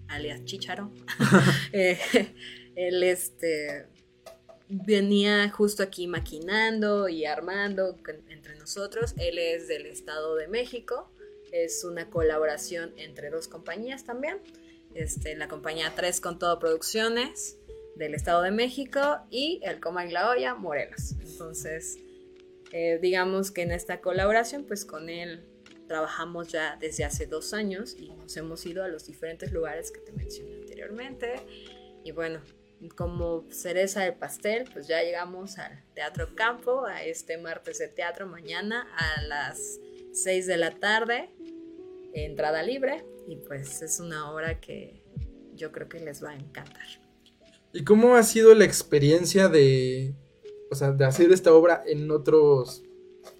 alias 0.07 0.43
Chicharo, 0.45 0.91
eh, 1.73 1.99
él 2.75 3.03
este, 3.03 3.87
venía 4.69 5.49
justo 5.49 5.83
aquí 5.83 6.07
maquinando 6.07 7.09
y 7.09 7.25
armando 7.25 7.97
entre 8.29 8.57
nosotros. 8.57 9.13
Él 9.17 9.37
es 9.37 9.67
del 9.67 9.85
Estado 9.85 10.35
de 10.35 10.47
México. 10.47 11.11
Es 11.51 11.83
una 11.83 12.09
colaboración 12.09 12.93
entre 12.97 13.29
dos 13.29 13.47
compañías 13.47 14.03
también. 14.03 14.39
Este, 14.93 15.35
la 15.35 15.47
compañía 15.47 15.93
3 15.95 16.19
con 16.21 16.39
todo 16.39 16.57
producciones 16.59 17.57
del 17.97 18.13
Estado 18.13 18.41
de 18.41 18.51
México 18.51 19.19
y 19.29 19.59
el 19.63 19.79
Coma 19.79 20.05
y 20.05 20.11
la 20.11 20.29
Olla 20.29 20.55
Morelos. 20.55 21.13
Entonces, 21.19 21.97
eh, 22.71 22.99
digamos 23.01 23.51
que 23.51 23.61
en 23.61 23.71
esta 23.71 24.01
colaboración, 24.01 24.65
pues 24.65 24.85
con 24.85 25.09
él 25.09 25.43
trabajamos 25.87 26.49
ya 26.49 26.77
desde 26.79 27.05
hace 27.05 27.25
dos 27.25 27.53
años 27.53 27.95
y 27.97 28.09
nos 28.09 28.35
hemos 28.37 28.65
ido 28.65 28.83
a 28.83 28.87
los 28.87 29.05
diferentes 29.05 29.51
lugares 29.51 29.91
que 29.91 29.99
te 29.99 30.11
mencioné 30.11 30.55
anteriormente. 30.55 31.35
Y 32.03 32.11
bueno, 32.11 32.41
como 32.95 33.45
cereza 33.49 34.03
del 34.03 34.15
pastel, 34.15 34.65
pues 34.71 34.87
ya 34.87 35.01
llegamos 35.01 35.57
al 35.57 35.83
Teatro 35.93 36.35
Campo, 36.35 36.85
a 36.85 37.03
este 37.03 37.37
martes 37.37 37.79
de 37.79 37.87
teatro 37.87 38.27
mañana 38.27 38.87
a 38.95 39.21
las 39.23 39.79
6 40.13 40.45
de 40.47 40.57
la 40.57 40.71
tarde, 40.71 41.29
entrada 42.13 42.63
libre, 42.63 43.03
y 43.27 43.37
pues 43.37 43.81
es 43.81 43.99
una 43.99 44.31
obra 44.31 44.59
que 44.59 45.03
yo 45.53 45.71
creo 45.71 45.89
que 45.89 45.99
les 45.99 46.23
va 46.23 46.31
a 46.31 46.35
encantar. 46.35 47.06
¿Y 47.73 47.83
cómo 47.83 48.15
ha 48.15 48.23
sido 48.23 48.53
la 48.55 48.65
experiencia 48.65 49.49
de, 49.49 50.15
o 50.71 50.75
sea, 50.75 50.91
de 50.91 51.05
hacer 51.05 51.31
esta 51.31 51.53
obra 51.53 51.83
en 51.85 52.09
otros, 52.11 52.83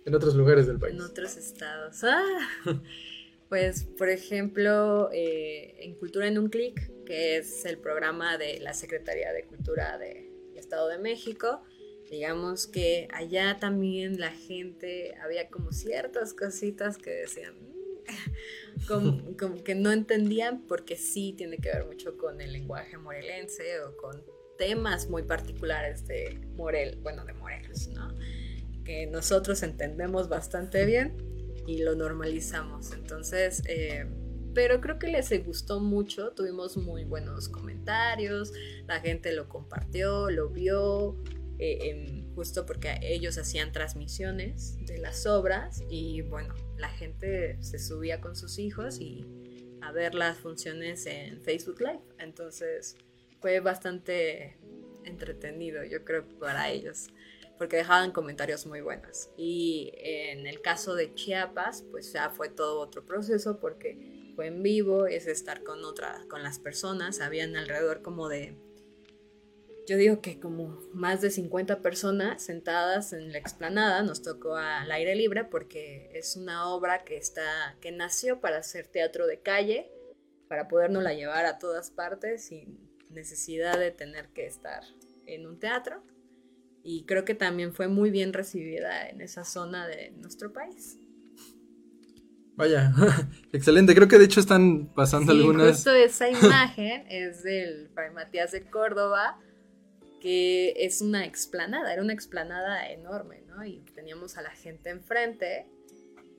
en 0.06 0.16
otros 0.16 0.36
lugares 0.36 0.68
del 0.68 0.80
país? 0.80 0.96
En 0.96 1.02
otros 1.02 1.38
estados. 1.38 2.04
Ah, 2.04 2.50
pues, 3.50 3.86
por 3.98 4.10
ejemplo, 4.10 5.10
eh, 5.12 5.76
en 5.80 5.96
Cultura 5.96 6.28
en 6.28 6.38
un 6.38 6.50
Clic, 6.50 6.92
que 7.06 7.38
es 7.38 7.66
el 7.66 7.78
programa 7.78 8.38
de 8.38 8.60
la 8.60 8.74
Secretaría 8.74 9.32
de 9.34 9.46
Cultura 9.46 9.98
del 9.98 10.30
Estado 10.56 10.90
de 10.90 10.98
México, 10.98 11.62
digamos 12.10 12.68
que 12.68 13.08
allá 13.14 13.58
también 13.60 14.20
la 14.20 14.32
gente 14.32 15.16
había 15.22 15.50
como 15.50 15.72
ciertas 15.72 16.34
cositas 16.34 16.98
que 16.98 17.12
decían 17.12 17.56
Como, 18.88 19.36
como 19.38 19.64
que 19.64 19.74
no 19.74 19.92
entendían 19.92 20.62
porque 20.68 20.96
sí 20.96 21.34
tiene 21.36 21.58
que 21.58 21.70
ver 21.70 21.86
mucho 21.86 22.16
con 22.16 22.40
el 22.40 22.54
lenguaje 22.54 22.96
morelense 22.98 23.82
o 23.82 23.98
con 23.98 24.24
temas 24.58 25.10
muy 25.10 25.24
particulares 25.24 26.06
de 26.08 26.40
Morel, 26.56 27.00
bueno, 27.02 27.26
de 27.26 27.34
Morelos, 27.34 27.88
¿no? 27.88 28.16
Que 28.86 29.08
nosotros 29.08 29.64
entendemos 29.64 30.30
bastante 30.30 30.86
bien 30.86 31.18
y 31.66 31.80
lo 31.80 31.96
normalizamos. 31.96 32.92
Entonces, 32.94 33.64
eh, 33.68 34.06
pero 34.54 34.82
creo 34.82 34.98
que 34.98 35.08
les 35.08 35.30
gustó 35.46 35.80
mucho, 35.80 36.32
tuvimos 36.32 36.78
muy 36.78 37.04
buenos 37.04 37.48
comentarios, 37.50 38.52
la 38.88 39.00
gente 39.00 39.32
lo 39.34 39.48
compartió, 39.48 40.32
lo 40.32 40.50
vio, 40.50 41.16
eh, 41.60 42.24
justo 42.36 42.66
porque 42.66 42.98
ellos 43.02 43.38
hacían 43.38 43.72
transmisiones 43.72 44.78
de 44.86 45.00
las 45.00 45.26
obras 45.26 45.84
y 45.90 46.22
bueno, 46.22 46.54
la 46.78 46.90
gente 46.90 47.58
se 47.62 47.80
subía 47.80 48.22
con 48.22 48.36
sus 48.36 48.60
hijos 48.60 49.00
y 49.00 49.26
a 49.82 49.92
ver 49.92 50.16
las 50.16 50.38
funciones 50.38 51.06
en 51.06 51.42
Facebook 51.42 51.80
Live. 51.82 52.02
Entonces 52.20 52.96
fue 53.42 53.60
bastante 53.60 54.58
entretenido, 55.04 55.84
yo 55.84 56.04
creo, 56.04 56.28
para 56.40 56.70
ellos 56.70 57.08
porque 57.58 57.78
dejaban 57.78 58.12
comentarios 58.12 58.66
muy 58.66 58.82
buenos. 58.82 59.30
Y 59.38 59.92
en 59.98 60.48
el 60.48 60.62
caso 60.62 60.96
de 60.96 61.14
Chiapas, 61.14 61.84
pues 61.92 62.14
ya 62.14 62.30
fue 62.30 62.50
todo 62.50 62.80
otro 62.80 63.06
proceso 63.06 63.60
porque 63.60 64.32
fue 64.36 64.48
en 64.48 64.62
vivo, 64.62 65.08
es 65.08 65.28
estar 65.28 65.64
con 65.64 65.84
otra, 65.84 66.24
con 66.30 66.44
las 66.44 66.60
personas, 66.60 67.22
habían 67.22 67.56
alrededor 67.56 68.02
como 68.02 68.30
de, 68.30 68.56
yo 69.88 69.98
digo 69.98 70.22
que 70.22 70.40
como 70.40 70.80
más 70.94 71.22
de 71.22 71.30
50 71.32 71.82
personas 71.82 72.44
sentadas 72.44 73.14
en 73.14 73.32
la 73.32 73.38
explanada, 73.38 74.04
nos 74.04 74.22
tocó 74.22 74.56
al 74.56 74.92
aire 74.92 75.16
libre 75.16 75.46
porque 75.46 76.12
es 76.14 76.36
una 76.36 76.68
obra 76.70 77.04
que 77.06 77.18
está, 77.18 77.76
que 77.82 77.92
nació 77.92 78.42
para 78.42 78.58
hacer 78.58 78.88
teatro 78.88 79.26
de 79.28 79.40
calle, 79.40 79.90
para 80.50 80.68
podernos 80.68 81.04
llevar 81.16 81.46
a 81.46 81.58
todas 81.58 81.90
partes 81.92 82.46
sin 82.46 82.78
necesidad 83.10 83.80
de 83.80 83.92
tener 83.92 84.28
que 84.30 84.46
estar 84.46 84.84
en 85.26 85.46
un 85.48 85.58
teatro 85.60 86.04
y 86.84 87.06
creo 87.06 87.26
que 87.26 87.36
también 87.36 87.74
fue 87.74 87.88
muy 87.88 88.12
bien 88.12 88.34
recibida 88.34 89.10
en 89.10 89.22
esa 89.22 89.44
zona 89.44 89.88
de 89.88 90.12
nuestro 90.12 90.54
país. 90.54 91.00
Vaya, 92.56 92.92
excelente. 93.54 93.94
Creo 93.94 94.08
que 94.08 94.18
de 94.18 94.26
hecho 94.26 94.40
están 94.40 94.88
pasando 94.96 95.32
Sí, 95.32 95.40
algunas. 95.40 95.76
justo 95.76 95.94
esa 95.94 96.30
imagen 96.30 97.06
es 97.10 97.44
del 97.44 97.90
Fray 97.94 98.12
Matías 98.12 98.52
de 98.52 98.70
Córdoba, 98.70 99.40
que 100.20 100.74
es 100.78 101.02
una 101.02 101.26
explanada, 101.26 101.94
era 101.94 102.02
una 102.02 102.14
explanada 102.14 102.90
enorme, 102.90 103.42
¿no? 103.48 103.64
Y 103.66 103.80
teníamos 103.96 104.38
a 104.38 104.42
la 104.42 104.52
gente 104.52 104.90
enfrente. 104.90 105.68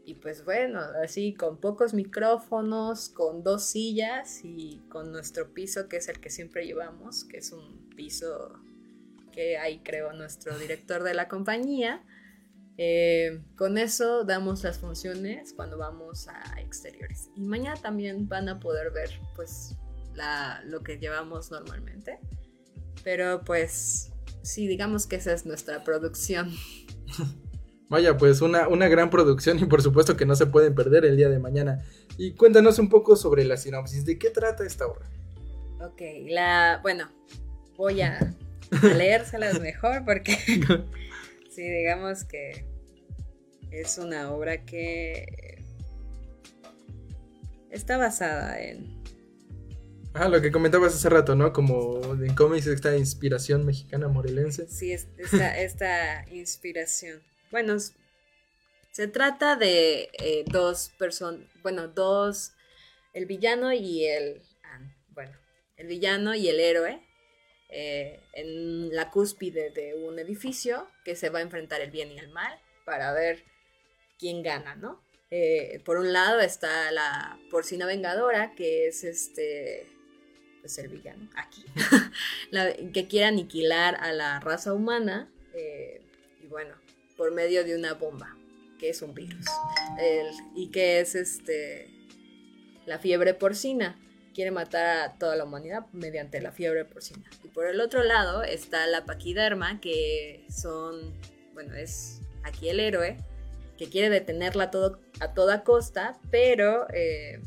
Y 0.04 0.14
pues 0.14 0.44
bueno, 0.44 0.80
así 1.02 1.34
con 1.34 1.60
pocos 1.60 1.92
micrófonos, 1.92 3.10
con 3.10 3.42
dos 3.42 3.64
sillas 3.64 4.40
y 4.42 4.80
con 4.88 5.12
nuestro 5.12 5.52
piso, 5.52 5.88
que 5.88 5.98
es 5.98 6.08
el 6.08 6.18
que 6.18 6.30
siempre 6.30 6.66
llevamos, 6.66 7.24
que 7.24 7.38
es 7.38 7.52
un 7.52 7.90
piso 7.94 8.58
que 9.32 9.58
ahí 9.58 9.80
creo 9.80 10.12
nuestro 10.14 10.58
director 10.58 11.02
de 11.02 11.14
la 11.14 11.28
compañía. 11.28 12.02
Eh, 12.78 13.42
con 13.56 13.76
eso 13.76 14.24
damos 14.24 14.62
las 14.62 14.78
funciones 14.78 15.52
cuando 15.52 15.76
vamos 15.76 16.28
a 16.28 16.60
exteriores. 16.60 17.28
Y 17.36 17.42
mañana 17.42 17.76
también 17.76 18.28
van 18.28 18.48
a 18.48 18.60
poder 18.60 18.92
ver 18.92 19.10
pues 19.36 19.76
la, 20.14 20.62
lo 20.64 20.82
que 20.82 20.98
llevamos 20.98 21.50
normalmente. 21.50 22.18
Pero 23.04 23.42
pues 23.44 24.10
sí, 24.42 24.66
digamos 24.66 25.06
que 25.06 25.16
esa 25.16 25.32
es 25.32 25.46
nuestra 25.46 25.84
producción. 25.84 26.52
Vaya, 27.88 28.18
pues 28.18 28.42
una, 28.42 28.68
una 28.68 28.86
gran 28.88 29.08
producción 29.08 29.58
y 29.58 29.64
por 29.64 29.80
supuesto 29.80 30.16
que 30.16 30.26
no 30.26 30.36
se 30.36 30.46
pueden 30.46 30.74
perder 30.74 31.04
el 31.06 31.16
día 31.16 31.28
de 31.28 31.38
mañana. 31.38 31.82
Y 32.18 32.32
cuéntanos 32.32 32.78
un 32.78 32.88
poco 32.88 33.16
sobre 33.16 33.44
la 33.44 33.56
sinopsis. 33.56 34.04
¿De 34.04 34.18
qué 34.18 34.30
trata 34.30 34.64
esta 34.64 34.86
obra? 34.86 35.08
Ok, 35.80 36.02
la, 36.26 36.80
bueno, 36.82 37.08
voy 37.76 38.02
a, 38.02 38.34
a 38.82 38.86
leérselas 38.86 39.60
mejor 39.60 40.04
porque 40.04 40.36
sí, 41.50 41.62
digamos 41.62 42.24
que 42.24 42.66
es 43.70 43.98
una 43.98 44.32
obra 44.32 44.64
que 44.64 45.62
está 47.70 47.96
basada 47.96 48.60
en 48.60 48.97
Ah, 50.14 50.28
lo 50.28 50.40
que 50.40 50.50
comentabas 50.50 50.94
hace 50.94 51.08
rato, 51.08 51.34
¿no? 51.36 51.52
Como 51.52 52.00
en 52.14 52.34
cómics 52.34 52.66
esta 52.66 52.96
inspiración 52.96 53.64
mexicana 53.64 54.08
morelense. 54.08 54.66
Sí, 54.68 54.92
es- 54.92 55.06
esta, 55.16 55.58
esta 55.60 56.24
inspiración. 56.30 57.22
Bueno, 57.50 57.76
se 58.90 59.06
trata 59.08 59.56
de 59.56 60.10
eh, 60.18 60.44
dos 60.46 60.90
personas, 60.98 61.46
bueno, 61.62 61.88
dos, 61.88 62.52
el 63.12 63.26
villano 63.26 63.72
y 63.72 64.06
el, 64.06 64.42
ah, 64.64 64.80
bueno, 65.10 65.36
el 65.76 65.86
villano 65.86 66.34
y 66.34 66.48
el 66.48 66.58
héroe 66.58 67.00
eh, 67.68 68.20
en 68.32 68.94
la 68.94 69.10
cúspide 69.10 69.70
de 69.70 69.94
un 69.94 70.18
edificio 70.18 70.88
que 71.04 71.14
se 71.14 71.28
va 71.30 71.38
a 71.38 71.42
enfrentar 71.42 71.80
el 71.80 71.90
bien 71.90 72.10
y 72.10 72.18
el 72.18 72.28
mal 72.30 72.58
para 72.84 73.12
ver 73.12 73.44
quién 74.18 74.42
gana, 74.42 74.74
¿no? 74.74 75.00
Eh, 75.30 75.80
por 75.84 75.98
un 75.98 76.12
lado 76.12 76.40
está 76.40 76.90
la 76.90 77.38
porcina 77.50 77.84
vengadora, 77.86 78.54
que 78.56 78.88
es 78.88 79.04
este, 79.04 79.86
pues 80.60 80.78
el 80.78 80.88
villano, 80.88 81.28
aquí, 81.36 81.64
la- 82.50 82.72
que 82.92 83.06
quiere 83.08 83.26
aniquilar 83.26 83.96
a 84.00 84.12
la 84.12 84.40
raza 84.40 84.72
humana, 84.74 85.28
eh, 85.54 86.00
y 86.42 86.46
bueno, 86.46 86.74
por 87.16 87.32
medio 87.32 87.64
de 87.64 87.76
una 87.76 87.94
bomba, 87.94 88.36
que 88.78 88.90
es 88.90 89.02
un 89.02 89.14
virus, 89.14 89.46
El- 89.98 90.30
y 90.54 90.68
que 90.70 91.00
es 91.00 91.14
este, 91.14 91.88
la 92.86 92.98
fiebre 92.98 93.34
porcina. 93.34 93.98
Quiere 94.34 94.52
matar 94.52 94.86
a 94.98 95.18
toda 95.18 95.34
la 95.34 95.42
humanidad 95.42 95.86
mediante 95.92 96.40
la 96.40 96.52
fiebre 96.52 96.84
porcina. 96.84 97.28
Y 97.42 97.48
por 97.48 97.66
el 97.66 97.80
otro 97.80 98.04
lado 98.04 98.44
está 98.44 98.86
la 98.86 99.04
paquiderma, 99.04 99.80
que 99.80 100.44
son, 100.48 101.12
bueno, 101.54 101.74
es 101.74 102.20
aquí 102.44 102.68
el 102.68 102.78
héroe, 102.78 103.16
que 103.76 103.88
quiere 103.88 104.10
detenerla 104.10 104.64
a, 104.64 104.70
todo, 104.70 105.00
a 105.18 105.34
toda 105.34 105.64
costa, 105.64 106.20
pero 106.30 106.86
eh, 106.94 107.40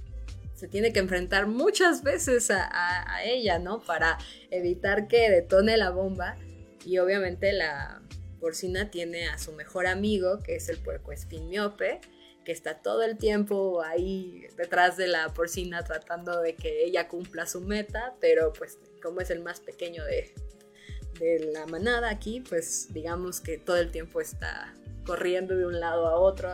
se 0.61 0.67
tiene 0.67 0.93
que 0.93 0.99
enfrentar 0.99 1.47
muchas 1.47 2.03
veces 2.03 2.51
a, 2.51 2.63
a- 2.63 3.15
a 3.15 3.23
ella, 3.23 3.57
¿no? 3.57 3.81
Para 3.81 4.19
evitar 4.51 5.07
que 5.07 5.27
detone 5.27 5.75
la 5.75 5.89
bomba. 5.89 6.37
Y 6.85 6.99
obviamente 6.99 7.51
la 7.51 7.99
porcina 8.39 8.91
tiene 8.91 9.27
a 9.27 9.39
su 9.39 9.53
mejor 9.53 9.87
amigo, 9.87 10.37
que 10.43 10.55
es 10.57 10.69
el 10.69 10.77
puercoespín 10.77 11.49
miope, 11.49 11.99
que 12.45 12.51
está 12.51 12.79
todo 12.79 13.01
el 13.01 13.17
tiempo 13.17 13.81
ahí 13.81 14.45
detrás 14.55 14.97
de 14.97 15.07
la 15.07 15.33
porcina 15.33 15.83
tratando 15.83 16.39
de 16.41 16.55
que 16.55 16.83
ella 16.85 17.07
cumpla 17.07 17.47
su 17.47 17.61
meta, 17.61 18.13
pero 18.21 18.53
pues 18.53 18.77
como 19.01 19.19
es 19.21 19.31
el 19.31 19.41
más 19.41 19.61
pequeño 19.61 20.05
de, 20.05 20.31
de 21.19 21.39
la 21.53 21.65
manada 21.65 22.11
aquí, 22.11 22.41
pues 22.47 22.93
digamos 22.93 23.41
que 23.41 23.57
todo 23.57 23.77
el 23.77 23.89
tiempo 23.91 24.21
está 24.21 24.75
corriendo 25.07 25.55
de 25.57 25.65
un 25.65 25.79
lado 25.79 26.05
a 26.07 26.19
otro, 26.19 26.49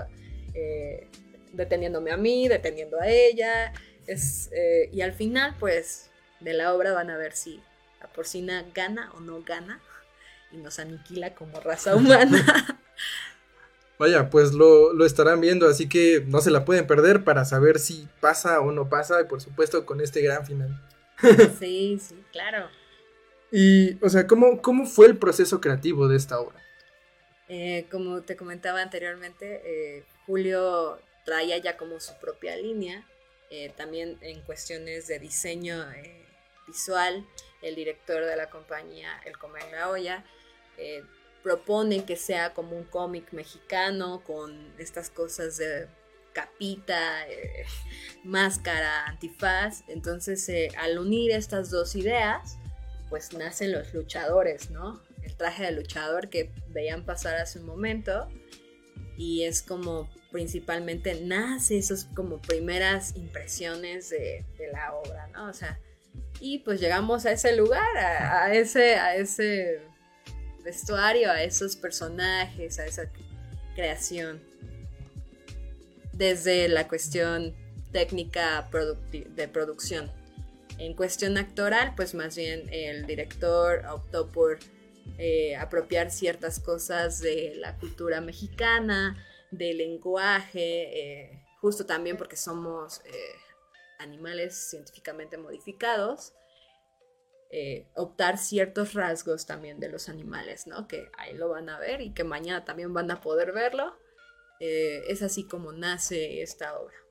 eh, 0.53 1.09
deteniéndome 1.53 2.11
a 2.11 2.17
mí, 2.17 2.47
deteniendo 2.47 2.99
a 3.01 3.07
ella, 3.09 3.73
es, 4.07 4.49
eh, 4.51 4.89
y 4.91 5.01
al 5.01 5.13
final 5.13 5.55
pues 5.59 6.09
de 6.39 6.53
la 6.53 6.73
obra 6.73 6.93
van 6.93 7.09
a 7.09 7.17
ver 7.17 7.33
si 7.33 7.61
la 8.01 8.07
porcina 8.07 8.65
gana 8.73 9.11
o 9.15 9.19
no 9.19 9.41
gana 9.43 9.79
y 10.51 10.57
nos 10.57 10.79
aniquila 10.79 11.33
como 11.35 11.59
raza 11.59 11.95
humana. 11.97 12.79
Vaya, 13.99 14.29
pues 14.29 14.53
lo, 14.53 14.93
lo 14.93 15.05
estarán 15.05 15.41
viendo, 15.41 15.67
así 15.67 15.89
que 15.89 16.23
no 16.27 16.39
se 16.39 16.51
la 16.51 16.65
pueden 16.65 16.85
perder 16.85 17.23
para 17.23 17.45
saber 17.45 17.79
si 17.79 18.07
pasa 18.21 18.61
o 18.61 18.71
no 18.71 18.89
pasa, 18.89 19.19
y 19.21 19.25
por 19.25 19.41
supuesto 19.41 19.87
con 19.87 20.01
este 20.01 20.21
gran 20.21 20.45
final. 20.45 20.79
sí, 21.59 21.97
sí, 21.99 22.23
claro. 22.31 22.67
Y, 23.51 23.97
o 24.03 24.09
sea, 24.09 24.27
¿cómo, 24.27 24.61
cómo 24.61 24.85
fue 24.85 25.07
el 25.07 25.17
proceso 25.17 25.59
creativo 25.61 26.07
de 26.07 26.17
esta 26.17 26.39
obra? 26.39 26.61
Eh, 27.49 27.87
como 27.89 28.21
te 28.21 28.35
comentaba 28.35 28.81
anteriormente, 28.81 29.61
eh, 29.65 30.03
Julio 30.25 30.99
traía 31.25 31.57
ya 31.57 31.75
como 31.75 31.99
su 31.99 32.13
propia 32.19 32.55
línea, 32.55 33.07
eh, 33.49 33.71
también 33.75 34.17
en 34.21 34.41
cuestiones 34.41 35.07
de 35.07 35.19
diseño, 35.19 35.89
eh, 35.91 36.25
visual, 36.67 37.25
el 37.61 37.75
director 37.75 38.25
de 38.25 38.35
la 38.35 38.49
compañía 38.49 39.09
El 39.25 39.37
Comer 39.37 39.63
la 39.71 39.89
Olla, 39.89 40.25
eh, 40.77 41.03
propone 41.43 42.05
que 42.05 42.17
sea 42.17 42.53
como 42.53 42.75
un 42.75 42.83
cómic 42.83 43.31
mexicano 43.31 44.21
con 44.25 44.73
estas 44.77 45.09
cosas 45.09 45.57
de 45.57 45.87
capita, 46.33 47.27
eh, 47.27 47.65
máscara, 48.23 49.05
antifaz. 49.05 49.83
Entonces, 49.87 50.75
al 50.77 50.99
unir 50.99 51.31
estas 51.31 51.71
dos 51.71 51.95
ideas, 51.95 52.57
pues 53.09 53.33
nacen 53.33 53.71
los 53.71 53.93
luchadores, 53.93 54.69
¿no? 54.69 55.01
El 55.23 55.35
traje 55.35 55.63
de 55.63 55.71
luchador 55.71 56.29
que 56.29 56.51
veían 56.67 57.05
pasar 57.05 57.37
hace 57.37 57.59
un 57.59 57.65
momento 57.65 58.27
y 59.17 59.43
es 59.43 59.61
como 59.63 60.09
principalmente 60.31 61.19
nace 61.21 61.77
esas 61.77 62.05
como 62.13 62.37
primeras 62.39 63.15
impresiones 63.15 64.09
de, 64.11 64.45
la 64.71 64.93
obra, 64.93 65.27
¿no? 65.33 65.49
O 65.49 65.53
sea, 65.53 65.79
y 66.39 66.59
pues 66.59 66.79
llegamos 66.79 67.25
a 67.25 67.31
ese 67.31 67.55
lugar, 67.55 67.97
a, 67.97 68.53
ese, 68.53 68.95
a 68.95 69.15
ese 69.15 69.81
vestuario, 70.63 71.31
a 71.31 71.41
esos 71.41 71.75
personajes, 71.75 72.77
a 72.79 72.85
esa 72.85 73.09
creación. 73.75 74.39
Desde 76.13 76.67
la 76.67 76.87
cuestión 76.87 77.55
técnica 77.91 78.69
de 79.11 79.47
producción. 79.47 80.11
En 80.77 80.93
cuestión 80.93 81.37
actoral, 81.37 81.93
pues 81.95 82.13
más 82.13 82.35
bien 82.35 82.69
el 82.71 83.07
director 83.07 83.83
optó 83.87 84.27
por 84.27 84.59
eh, 85.17 85.55
apropiar 85.55 86.11
ciertas 86.11 86.59
cosas 86.59 87.19
de 87.19 87.53
la 87.55 87.77
cultura 87.77 88.21
mexicana, 88.21 89.23
del 89.51 89.77
lenguaje, 89.77 90.99
eh, 90.99 91.43
justo 91.61 91.85
también 91.85 92.17
porque 92.17 92.35
somos 92.35 93.01
eh, 93.05 93.35
animales 93.99 94.69
científicamente 94.69 95.37
modificados, 95.37 96.33
optar 97.95 98.37
ciertos 98.37 98.93
rasgos 98.93 99.45
también 99.45 99.79
de 99.79 99.87
los 99.87 100.09
animales, 100.09 100.67
¿no? 100.67 100.85
Que 100.85 101.09
ahí 101.17 101.33
lo 101.33 101.47
van 101.47 101.69
a 101.69 101.79
ver 101.79 102.01
y 102.01 102.13
que 102.13 102.25
mañana 102.25 102.65
también 102.65 102.93
van 102.93 103.09
a 103.09 103.21
poder 103.21 103.53
verlo. 103.53 103.95
Es 104.59 105.21
así 105.21 105.47
como 105.47 105.71
nace 105.71 106.41
esta 106.41 106.77
obra. 106.77 107.06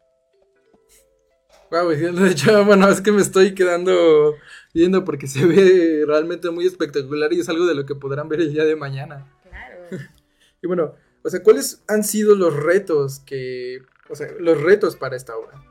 Wow, 1.70 1.88
de 1.88 2.30
hecho, 2.30 2.64
bueno, 2.66 2.88
es 2.88 3.00
que 3.00 3.12
me 3.12 3.22
estoy 3.22 3.54
quedando 3.54 4.34
viendo 4.72 5.04
porque 5.04 5.26
se 5.26 5.44
ve 5.44 6.04
realmente 6.06 6.50
muy 6.50 6.66
espectacular 6.66 7.32
y 7.32 7.40
es 7.40 7.48
algo 7.48 7.66
de 7.66 7.74
lo 7.74 7.86
que 7.86 7.94
podrán 7.94 8.28
ver 8.28 8.40
el 8.40 8.52
día 8.52 8.64
de 8.64 8.76
mañana. 8.76 9.26
Claro. 9.42 9.86
Y 10.62 10.66
bueno, 10.66 10.94
o 11.22 11.28
sea, 11.28 11.42
¿cuáles 11.42 11.84
han 11.86 12.02
sido 12.02 12.34
los 12.34 12.56
retos 12.56 13.20
que, 13.20 13.82
o 14.08 14.16
sea, 14.16 14.26
los 14.40 14.60
retos 14.60 14.96
para 14.96 15.14
esta 15.14 15.36
obra? 15.36 15.62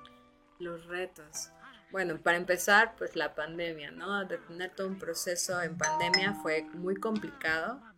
Los 0.59 0.85
retos. 0.85 1.49
Bueno, 1.91 2.19
para 2.21 2.37
empezar, 2.37 2.93
pues 2.97 3.15
la 3.15 3.35
pandemia, 3.35 3.91
¿no? 3.91 4.25
De 4.25 4.37
tener 4.37 4.75
todo 4.75 4.87
un 4.87 4.99
proceso 4.99 5.61
en 5.61 5.77
pandemia 5.77 6.33
fue 6.41 6.65
muy 6.73 6.95
complicado. 6.95 7.81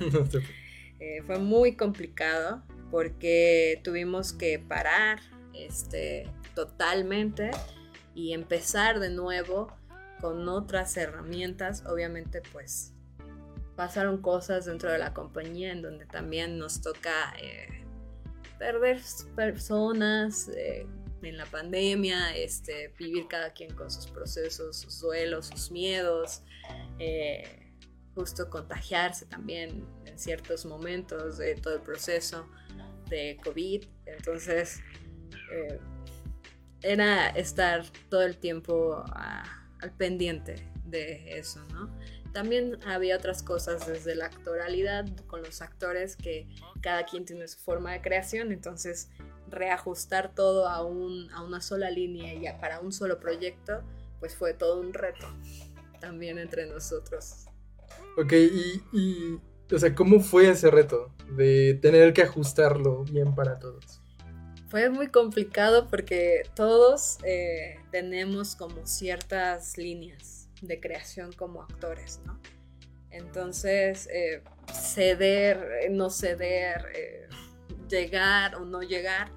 No. 0.00 0.26
Eh, 0.98 1.22
fue 1.26 1.38
muy 1.38 1.76
complicado 1.76 2.62
porque 2.90 3.80
tuvimos 3.84 4.32
que 4.32 4.58
parar 4.58 5.20
este, 5.52 6.30
totalmente 6.54 7.50
y 8.14 8.32
empezar 8.32 9.00
de 9.00 9.10
nuevo 9.10 9.72
con 10.20 10.48
otras 10.48 10.96
herramientas. 10.96 11.84
Obviamente, 11.86 12.42
pues 12.52 12.92
pasaron 13.76 14.20
cosas 14.20 14.66
dentro 14.66 14.92
de 14.92 14.98
la 14.98 15.14
compañía 15.14 15.72
en 15.72 15.82
donde 15.82 16.04
también 16.04 16.58
nos 16.58 16.82
toca 16.82 17.32
eh, 17.40 17.84
perder 18.58 19.00
personas 19.34 20.50
eh, 20.54 20.86
en 21.22 21.36
la 21.36 21.46
pandemia, 21.46 22.36
este, 22.36 22.92
vivir 22.98 23.26
cada 23.28 23.52
quien 23.52 23.74
con 23.74 23.90
sus 23.90 24.06
procesos, 24.06 24.76
sus 24.76 25.00
duelos, 25.00 25.46
sus 25.46 25.70
miedos. 25.70 26.42
eh, 26.98 27.66
justo 28.14 28.50
contagiarse 28.50 29.24
también 29.26 29.86
en 30.04 30.18
ciertos 30.18 30.66
momentos 30.66 31.38
de 31.38 31.54
todo 31.54 31.76
el 31.76 31.80
proceso 31.80 32.46
de 33.08 33.38
COVID. 33.42 33.84
Entonces, 34.04 34.80
era 36.82 37.28
estar 37.28 37.84
todo 38.08 38.22
el 38.22 38.36
tiempo 38.36 39.02
a- 39.06 39.44
al 39.80 39.92
pendiente 39.92 40.70
de 40.84 41.38
eso, 41.38 41.64
¿no? 41.72 41.90
También 42.32 42.78
había 42.86 43.16
otras 43.16 43.42
cosas 43.42 43.86
desde 43.86 44.14
la 44.14 44.26
actoralidad 44.26 45.06
con 45.26 45.42
los 45.42 45.62
actores 45.62 46.16
que 46.16 46.48
cada 46.80 47.04
quien 47.04 47.24
tiene 47.24 47.48
su 47.48 47.58
forma 47.58 47.92
de 47.92 48.00
creación, 48.02 48.52
entonces 48.52 49.10
reajustar 49.48 50.32
todo 50.34 50.68
a, 50.68 50.84
un, 50.84 51.28
a 51.32 51.42
una 51.42 51.60
sola 51.60 51.90
línea 51.90 52.34
y 52.34 52.60
para 52.60 52.80
un 52.80 52.92
solo 52.92 53.18
proyecto, 53.18 53.82
pues 54.20 54.36
fue 54.36 54.54
todo 54.54 54.80
un 54.80 54.92
reto 54.92 55.26
también 56.00 56.38
entre 56.38 56.66
nosotros. 56.66 57.46
Ok, 58.16 58.32
y, 58.32 58.82
y, 58.92 59.40
o 59.74 59.78
sea, 59.78 59.94
¿cómo 59.94 60.20
fue 60.20 60.50
ese 60.50 60.70
reto 60.70 61.12
de 61.36 61.78
tener 61.82 62.12
que 62.12 62.22
ajustarlo 62.22 63.04
bien 63.04 63.34
para 63.34 63.58
todos? 63.58 63.99
Fue 64.70 64.88
muy 64.88 65.08
complicado 65.08 65.88
porque 65.88 66.44
todos 66.54 67.18
eh, 67.24 67.80
tenemos 67.90 68.54
como 68.54 68.86
ciertas 68.86 69.76
líneas 69.76 70.48
de 70.62 70.78
creación 70.78 71.32
como 71.32 71.62
actores, 71.62 72.20
¿no? 72.24 72.40
Entonces, 73.10 74.08
eh, 74.12 74.44
ceder, 74.72 75.58
eh, 75.82 75.90
no 75.90 76.08
ceder, 76.08 77.28
llegar 77.88 78.54
o 78.54 78.64
no 78.64 78.82
llegar, 78.82 79.32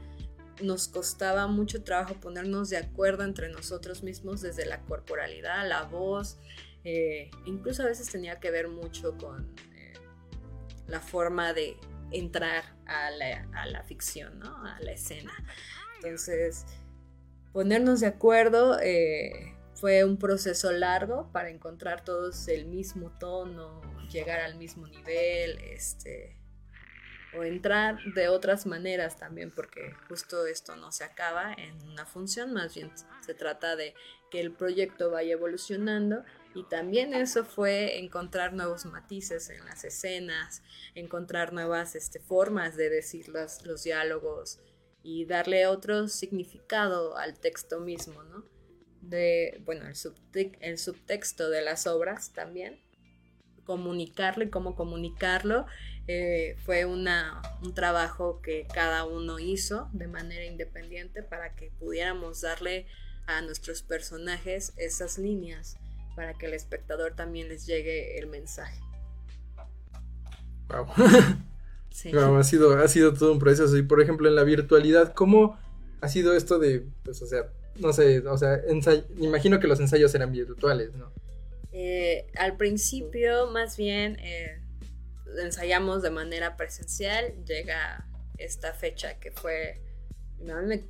nos 0.61 0.87
costaba 0.87 1.47
mucho 1.47 1.83
trabajo 1.83 2.13
ponernos 2.13 2.69
de 2.69 2.77
acuerdo 2.77 3.23
entre 3.23 3.49
nosotros 3.49 4.03
mismos 4.03 4.41
desde 4.41 4.67
la 4.67 4.81
corporalidad, 4.81 5.67
la 5.67 5.81
voz, 5.85 6.37
incluso 7.45 7.81
a 7.81 7.87
veces 7.87 8.07
tenía 8.07 8.39
que 8.39 8.51
ver 8.51 8.67
mucho 8.67 9.17
con 9.17 9.51
la 10.87 10.99
forma 10.99 11.53
de 11.53 11.75
entrar 12.13 12.63
a 12.85 13.11
la, 13.11 13.47
a 13.53 13.65
la 13.65 13.83
ficción, 13.83 14.39
¿no? 14.39 14.65
A 14.65 14.79
la 14.79 14.91
escena. 14.91 15.33
Entonces, 15.95 16.65
ponernos 17.51 17.99
de 17.99 18.07
acuerdo 18.07 18.79
eh, 18.81 19.55
fue 19.75 20.03
un 20.03 20.17
proceso 20.17 20.71
largo 20.71 21.31
para 21.31 21.49
encontrar 21.49 22.03
todos 22.03 22.47
el 22.47 22.65
mismo 22.65 23.11
tono, 23.19 23.81
llegar 24.09 24.39
al 24.39 24.55
mismo 24.55 24.87
nivel, 24.87 25.59
este, 25.59 26.37
o 27.37 27.43
entrar 27.43 27.97
de 28.13 28.27
otras 28.27 28.65
maneras 28.65 29.17
también, 29.17 29.51
porque 29.51 29.93
justo 30.07 30.45
esto 30.45 30.75
no 30.75 30.91
se 30.91 31.03
acaba 31.03 31.53
en 31.53 31.81
una 31.89 32.05
función, 32.05 32.53
más 32.53 32.75
bien 32.75 32.91
se 33.21 33.33
trata 33.33 33.75
de 33.75 33.93
que 34.29 34.39
el 34.39 34.51
proyecto 34.51 35.11
vaya 35.11 35.33
evolucionando 35.33 36.23
y 36.55 36.63
también 36.63 37.13
eso 37.13 37.45
fue 37.45 37.99
encontrar 37.99 38.53
nuevos 38.53 38.85
matices 38.85 39.49
en 39.49 39.65
las 39.65 39.83
escenas, 39.83 40.61
encontrar 40.93 41.51
nuevas 41.51 41.95
este, 41.95 42.19
formas 42.19 42.75
de 42.75 42.89
decir 42.89 43.29
los, 43.29 43.83
diálogos 43.83 44.59
y 45.01 45.25
darle 45.25 45.65
otro 45.67 46.07
significado 46.07 47.17
al 47.17 47.39
texto 47.39 47.79
mismo, 47.79 48.23
¿no? 48.23 48.45
De, 49.01 49.61
bueno, 49.65 49.87
el, 49.87 49.95
subte- 49.95 50.57
el 50.61 50.77
subtexto 50.77 51.49
de 51.49 51.61
las 51.61 51.87
obras 51.87 52.31
también, 52.33 52.79
comunicarlo 53.65 54.43
y 54.43 54.49
cómo 54.49 54.75
comunicarlo, 54.75 55.65
eh, 56.07 56.55
fue 56.65 56.85
una, 56.85 57.41
un 57.61 57.73
trabajo 57.73 58.41
que 58.41 58.67
cada 58.73 59.05
uno 59.05 59.39
hizo 59.39 59.89
de 59.93 60.07
manera 60.07 60.45
independiente 60.45 61.23
para 61.23 61.55
que 61.55 61.71
pudiéramos 61.79 62.41
darle 62.41 62.87
a 63.25 63.41
nuestros 63.41 63.83
personajes 63.83 64.73
esas 64.77 65.17
líneas 65.17 65.77
para 66.15 66.33
que 66.33 66.45
el 66.45 66.53
espectador 66.53 67.15
también 67.15 67.49
les 67.49 67.65
llegue 67.65 68.17
el 68.17 68.27
mensaje. 68.27 68.79
Wow. 70.69 70.87
Sí. 71.93 72.11
Wow, 72.11 72.37
ha 72.37 72.43
sido, 72.43 72.75
ha 72.75 72.87
sido 72.87 73.13
todo 73.13 73.31
un 73.31 73.37
proceso. 73.37 73.77
Y 73.77 73.83
por 73.83 74.01
ejemplo, 74.01 74.27
en 74.27 74.33
la 74.33 74.43
virtualidad, 74.43 75.13
¿cómo 75.13 75.59
ha 76.01 76.09
sido 76.09 76.33
esto 76.33 76.57
de, 76.57 76.87
pues, 77.03 77.21
o 77.21 77.27
sea, 77.27 77.51
no 77.75 77.93
sé, 77.93 78.19
o 78.27 78.35
sea, 78.35 78.63
imagino 79.19 79.59
que 79.59 79.67
los 79.67 79.79
ensayos 79.79 80.13
eran 80.15 80.31
virtuales, 80.31 80.95
¿no? 80.95 81.11
Eh, 81.71 82.25
al 82.35 82.57
principio, 82.57 83.45
más 83.51 83.77
bien, 83.77 84.17
eh, 84.19 84.59
ensayamos 85.41 86.01
de 86.01 86.09
manera 86.09 86.57
presencial. 86.57 87.33
Llega 87.45 88.07
esta 88.37 88.73
fecha 88.73 89.19
que 89.19 89.31
fue. 89.31 89.81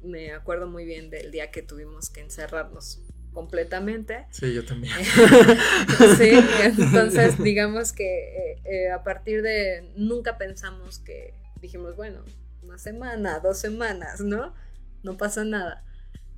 me 0.04 0.32
acuerdo 0.32 0.68
muy 0.68 0.86
bien 0.86 1.10
del 1.10 1.32
día 1.32 1.52
que 1.52 1.62
tuvimos 1.62 2.10
que 2.10 2.22
encerrarnos 2.22 3.02
completamente. 3.34 4.26
Sí, 4.32 4.54
yo 4.54 4.64
también. 4.66 4.94
Sí, 6.18 6.32
entonces 6.62 7.38
digamos 7.44 7.92
que 7.92 8.54
eh, 8.54 8.62
eh, 8.66 8.92
a 8.92 9.04
partir 9.04 9.42
de 9.42 9.92
nunca 9.96 10.38
pensamos 10.38 11.00
que 11.00 11.34
dijimos, 11.62 11.96
bueno, 11.96 12.24
una 12.62 12.78
semana, 12.78 13.40
dos 13.40 13.58
semanas, 13.58 14.22
¿no? 14.22 14.54
No 15.02 15.18
pasa 15.18 15.44
nada. 15.44 15.84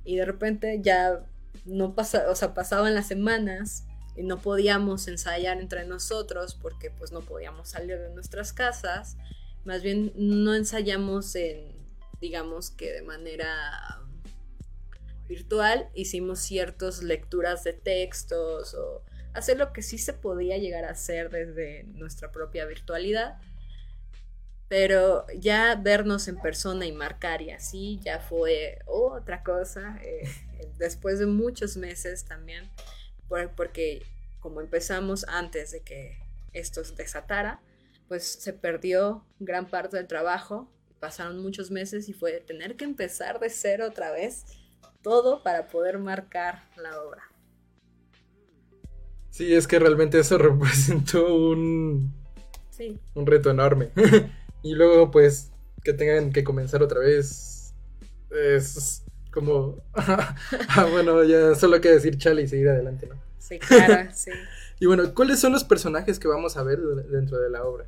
Y 0.04 0.16
de 0.16 0.24
repente 0.24 0.80
ya 0.82 1.24
no 1.64 1.94
pasa, 1.94 2.30
o 2.30 2.34
sea, 2.34 2.54
pasaban 2.54 2.94
las 2.94 3.08
semanas 3.08 3.84
y 4.16 4.22
no 4.22 4.40
podíamos 4.40 5.08
ensayar 5.08 5.60
entre 5.60 5.84
nosotros 5.84 6.54
porque 6.54 6.90
pues 6.90 7.12
no 7.12 7.20
podíamos 7.20 7.68
salir 7.70 7.98
de 7.98 8.14
nuestras 8.14 8.52
casas. 8.52 9.16
Más 9.64 9.82
bien 9.82 10.12
no 10.16 10.54
ensayamos 10.54 11.34
en, 11.34 11.74
digamos 12.20 12.70
que 12.70 12.92
de 12.92 13.02
manera 13.02 14.05
virtual, 15.28 15.88
hicimos 15.94 16.40
ciertas 16.40 17.02
lecturas 17.02 17.64
de 17.64 17.72
textos 17.72 18.74
o 18.74 19.02
hacer 19.34 19.58
lo 19.58 19.72
que 19.72 19.82
sí 19.82 19.98
se 19.98 20.12
podía 20.12 20.56
llegar 20.58 20.84
a 20.84 20.90
hacer 20.90 21.30
desde 21.30 21.84
nuestra 21.84 22.32
propia 22.32 22.64
virtualidad. 22.66 23.38
Pero 24.68 25.26
ya 25.38 25.76
vernos 25.76 26.26
en 26.26 26.40
persona 26.40 26.86
y 26.86 26.92
marcar 26.92 27.40
y 27.40 27.50
así 27.52 28.00
ya 28.02 28.18
fue 28.18 28.78
otra 28.86 29.42
cosa. 29.44 29.98
eh, 30.02 30.28
después 30.78 31.18
de 31.18 31.26
muchos 31.26 31.76
meses 31.76 32.24
también, 32.24 32.68
por- 33.28 33.54
porque 33.54 34.02
como 34.40 34.60
empezamos 34.60 35.24
antes 35.28 35.70
de 35.70 35.82
que 35.82 36.18
esto 36.52 36.82
desatara, 36.96 37.60
pues 38.08 38.24
se 38.24 38.52
perdió 38.52 39.24
gran 39.38 39.66
parte 39.68 39.96
del 39.96 40.06
trabajo. 40.06 40.70
Pasaron 41.00 41.40
muchos 41.42 41.70
meses 41.70 42.08
y 42.08 42.12
fue 42.12 42.40
tener 42.40 42.76
que 42.76 42.84
empezar 42.84 43.38
de 43.38 43.50
cero 43.50 43.86
otra 43.88 44.10
vez 44.12 44.44
todo 45.06 45.40
para 45.40 45.68
poder 45.68 46.00
marcar 46.00 46.64
la 46.76 47.00
obra. 47.00 47.22
Sí, 49.30 49.54
es 49.54 49.68
que 49.68 49.78
realmente 49.78 50.18
eso 50.18 50.36
representó 50.38 51.32
un, 51.32 52.12
Sí, 52.70 52.98
un 53.14 53.24
reto 53.24 53.48
enorme. 53.48 53.90
y 54.64 54.74
luego, 54.74 55.12
pues, 55.12 55.52
que 55.84 55.92
tengan 55.92 56.32
que 56.32 56.42
comenzar 56.42 56.82
otra 56.82 56.98
vez. 56.98 57.72
Es 58.32 59.04
como. 59.30 59.76
ah, 59.94 60.88
bueno, 60.90 61.22
ya 61.22 61.54
solo 61.54 61.80
queda 61.80 61.92
decir 61.92 62.18
chale 62.18 62.42
y 62.42 62.48
seguir 62.48 62.68
adelante, 62.68 63.06
¿no? 63.06 63.14
sí, 63.38 63.60
claro, 63.60 64.10
sí. 64.12 64.32
Y 64.80 64.86
bueno, 64.86 65.14
¿cuáles 65.14 65.38
son 65.38 65.52
los 65.52 65.62
personajes 65.62 66.18
que 66.18 66.26
vamos 66.26 66.56
a 66.56 66.64
ver 66.64 66.80
de- 66.80 67.04
dentro 67.04 67.38
de 67.38 67.48
la 67.48 67.62
obra? 67.64 67.86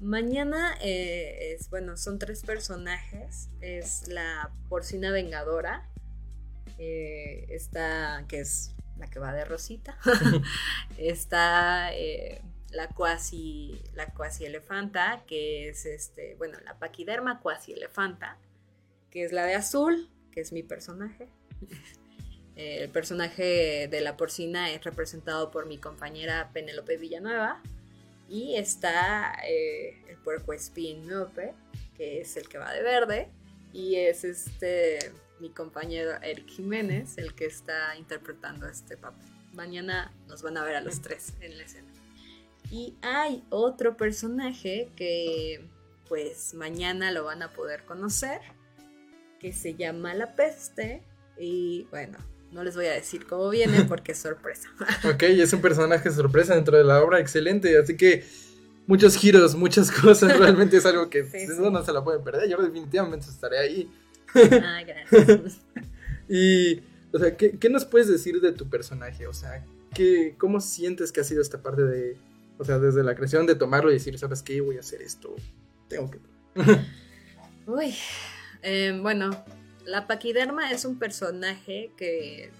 Mañana 0.00 0.76
eh, 0.82 1.54
es, 1.54 1.70
bueno, 1.70 1.96
son 1.96 2.18
tres 2.18 2.42
personajes. 2.42 3.48
Es 3.62 4.06
la 4.08 4.50
porcina 4.68 5.10
vengadora. 5.10 5.88
Eh, 6.78 7.46
está, 7.50 8.24
que 8.28 8.40
es 8.40 8.74
la 8.98 9.08
que 9.08 9.18
va 9.18 9.32
de 9.32 9.44
Rosita. 9.44 9.98
está 10.98 11.94
eh, 11.94 12.42
la 12.70 12.88
cuasi, 12.88 13.80
la 13.94 14.06
cuasi 14.12 14.44
elefanta, 14.44 15.24
que 15.26 15.68
es 15.68 15.86
este, 15.86 16.34
bueno, 16.36 16.58
la 16.64 16.78
paquiderma 16.78 17.40
cuasi 17.40 17.72
elefanta, 17.72 18.38
que 19.10 19.24
es 19.24 19.32
la 19.32 19.44
de 19.46 19.54
azul, 19.54 20.08
que 20.32 20.40
es 20.40 20.52
mi 20.52 20.62
personaje. 20.62 21.28
Eh, 22.58 22.82
El 22.82 22.90
personaje 22.90 23.86
de 23.86 24.00
la 24.00 24.16
porcina 24.16 24.72
es 24.72 24.82
representado 24.82 25.52
por 25.52 25.66
mi 25.66 25.78
compañera 25.78 26.50
Penélope 26.52 26.96
Villanueva. 26.96 27.62
Y 28.28 28.56
está 28.56 29.32
eh, 29.48 30.02
el 30.08 30.16
puercoespín 30.16 31.06
Nope, 31.06 31.54
que 31.96 32.20
es 32.20 32.36
el 32.36 32.48
que 32.48 32.58
va 32.58 32.72
de 32.72 32.82
verde. 32.82 33.28
Y 33.72 33.94
es 33.94 34.24
este 34.24 35.12
mi 35.40 35.50
compañero 35.50 36.12
Eric 36.22 36.48
Jiménez, 36.48 37.18
el 37.18 37.34
que 37.34 37.46
está 37.46 37.96
interpretando 37.96 38.66
este 38.68 38.96
papel. 38.96 39.26
Mañana 39.54 40.12
nos 40.26 40.42
van 40.42 40.56
a 40.56 40.64
ver 40.64 40.76
a 40.76 40.80
los 40.80 41.00
tres 41.00 41.34
en 41.40 41.56
la 41.56 41.64
escena. 41.64 41.88
Y 42.70 42.96
hay 43.02 43.44
otro 43.50 43.96
personaje 43.96 44.90
que 44.96 45.64
pues 46.08 46.54
mañana 46.54 47.10
lo 47.12 47.24
van 47.24 47.42
a 47.42 47.50
poder 47.52 47.84
conocer, 47.84 48.40
que 49.40 49.52
se 49.52 49.74
llama 49.74 50.14
La 50.14 50.34
Peste. 50.34 51.02
Y 51.38 51.86
bueno, 51.90 52.18
no 52.50 52.64
les 52.64 52.74
voy 52.76 52.86
a 52.86 52.92
decir 52.92 53.26
cómo 53.26 53.48
viene 53.50 53.84
porque 53.88 54.12
es 54.12 54.18
sorpresa. 54.18 54.68
Ok, 55.04 55.22
es 55.24 55.52
un 55.52 55.60
personaje 55.60 56.10
sorpresa 56.10 56.54
dentro 56.54 56.76
de 56.76 56.84
la 56.84 57.02
obra, 57.02 57.20
excelente. 57.20 57.78
Así 57.78 57.96
que 57.96 58.24
muchos 58.86 59.16
giros, 59.16 59.54
muchas 59.54 59.90
cosas. 59.90 60.36
Realmente 60.38 60.76
es 60.78 60.86
algo 60.86 61.08
que 61.08 61.24
Sí, 61.24 61.46
sí. 61.46 61.52
no 61.58 61.84
se 61.84 61.92
la 61.92 62.02
pueden 62.02 62.22
perder. 62.22 62.48
Yo 62.48 62.58
definitivamente 62.58 63.26
estaré 63.30 63.58
ahí. 63.58 63.90
Ay, 64.64 64.84
gracias. 64.84 65.60
Y, 66.30 66.80
o 67.10 67.18
sea, 67.18 67.36
¿qué, 67.38 67.52
qué 67.58 67.70
nos 67.70 67.86
puedes 67.86 68.06
decir 68.06 68.40
de 68.42 68.52
tu 68.52 68.68
personaje? 68.68 69.26
O 69.26 69.32
sea, 69.32 69.64
¿qué, 69.94 70.34
¿cómo 70.36 70.60
sientes 70.60 71.10
que 71.10 71.20
ha 71.20 71.24
sido 71.24 71.40
esta 71.40 71.62
parte 71.62 71.82
de, 71.84 72.18
o 72.58 72.64
sea, 72.66 72.78
desde 72.78 73.02
la 73.02 73.14
creación 73.14 73.46
de 73.46 73.54
tomarlo 73.54 73.90
y 73.90 73.94
decir, 73.94 74.18
¿sabes 74.18 74.42
qué? 74.42 74.60
Voy 74.60 74.76
a 74.76 74.80
hacer 74.80 75.00
esto. 75.00 75.34
Tengo 75.88 76.10
que... 76.10 76.18
Uy, 77.66 77.94
eh, 78.62 78.98
bueno, 79.00 79.30
la 79.86 80.06
paquiderma 80.06 80.70
es 80.70 80.84
un 80.84 80.98
personaje 80.98 81.92
que 81.96 82.50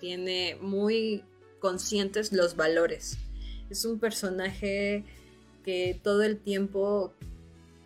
tiene 0.00 0.56
muy 0.62 1.22
conscientes 1.60 2.32
los 2.32 2.56
valores. 2.56 3.18
Es 3.68 3.84
un 3.84 3.98
personaje 3.98 5.04
que 5.64 6.00
todo 6.02 6.22
el 6.22 6.38
tiempo 6.38 7.12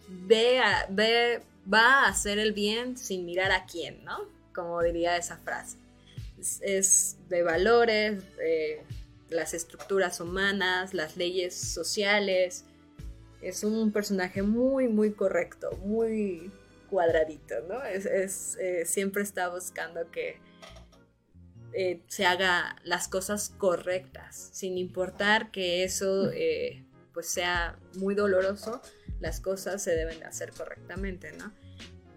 ve, 0.08 0.60
a- 0.60 0.86
ve 0.88 1.42
va 1.72 2.04
a 2.04 2.08
hacer 2.08 2.38
el 2.38 2.52
bien 2.52 2.96
sin 2.96 3.24
mirar 3.24 3.52
a 3.52 3.66
quién, 3.66 4.04
¿no? 4.04 4.28
Como 4.54 4.82
diría 4.82 5.16
esa 5.16 5.36
frase. 5.38 5.78
Es, 6.60 7.16
de 7.28 7.42
valores, 7.42 8.22
las 9.30 9.54
estructuras 9.54 10.20
humanas, 10.20 10.94
las 10.94 11.16
leyes 11.16 11.54
sociales. 11.54 12.64
Es 13.40 13.64
un 13.64 13.92
personaje 13.92 14.42
muy, 14.42 14.88
muy 14.88 15.12
correcto, 15.12 15.70
muy 15.84 16.50
cuadradito, 16.88 17.54
¿no? 17.68 17.82
Es, 17.84 18.56
eh, 18.56 18.84
siempre 18.86 19.22
está 19.22 19.48
buscando 19.48 20.10
que 20.10 20.38
eh, 21.72 22.00
se 22.06 22.24
haga 22.24 22.76
las 22.84 23.08
cosas 23.08 23.52
correctas, 23.58 24.50
sin 24.52 24.78
importar 24.78 25.50
que 25.50 25.84
eso 25.84 26.30
eh, 26.32 26.84
pues 27.12 27.28
sea 27.28 27.78
muy 27.96 28.14
doloroso, 28.14 28.80
las 29.20 29.40
cosas 29.40 29.82
se 29.82 29.94
deben 29.94 30.18
de 30.18 30.26
hacer 30.26 30.52
correctamente, 30.52 31.32
¿no? 31.32 31.52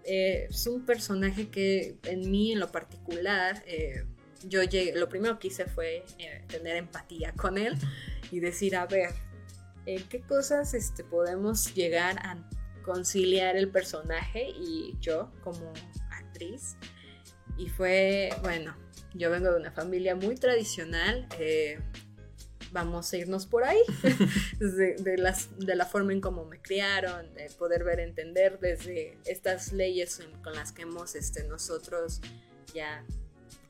Eh, 0.04 0.46
es 0.50 0.66
un 0.66 0.84
personaje 0.84 1.48
que 1.50 1.98
en 2.04 2.30
mí 2.30 2.52
en 2.52 2.60
lo 2.60 2.72
particular, 2.72 3.62
eh, 3.66 4.04
yo 4.44 4.62
llegué, 4.62 4.98
lo 4.98 5.08
primero 5.08 5.38
que 5.38 5.48
hice 5.48 5.66
fue 5.66 6.04
eh, 6.18 6.44
tener 6.48 6.76
empatía 6.76 7.32
con 7.32 7.58
él 7.58 7.76
y 8.30 8.40
decir, 8.40 8.76
a 8.76 8.86
ver, 8.86 9.10
¿en 9.86 10.02
qué 10.08 10.20
cosas 10.22 10.74
este, 10.74 11.04
podemos 11.04 11.74
llegar 11.74 12.18
a 12.20 12.38
conciliar 12.82 13.56
el 13.56 13.70
personaje 13.70 14.48
y 14.48 14.96
yo 15.00 15.30
como 15.42 15.72
actriz? 16.10 16.76
Y 17.58 17.68
fue, 17.68 18.30
bueno, 18.42 18.74
yo 19.14 19.30
vengo 19.30 19.50
de 19.50 19.58
una 19.58 19.70
familia 19.70 20.14
muy 20.14 20.36
tradicional, 20.36 21.28
vamos 22.72 23.12
a 23.12 23.16
irnos 23.16 23.46
por 23.46 23.64
ahí, 23.64 23.80
de, 24.58 24.94
de 24.96 25.18
las, 25.18 25.48
de 25.58 25.74
la 25.74 25.86
forma 25.86 26.12
en 26.12 26.20
cómo 26.20 26.44
me 26.44 26.60
criaron, 26.60 27.32
de 27.34 27.50
poder 27.50 27.84
ver, 27.84 28.00
entender 28.00 28.58
desde 28.60 29.18
estas 29.24 29.72
leyes 29.72 30.20
con 30.42 30.54
las 30.54 30.72
que 30.72 30.82
hemos 30.82 31.14
este, 31.14 31.44
nosotros 31.44 32.20
ya 32.74 33.04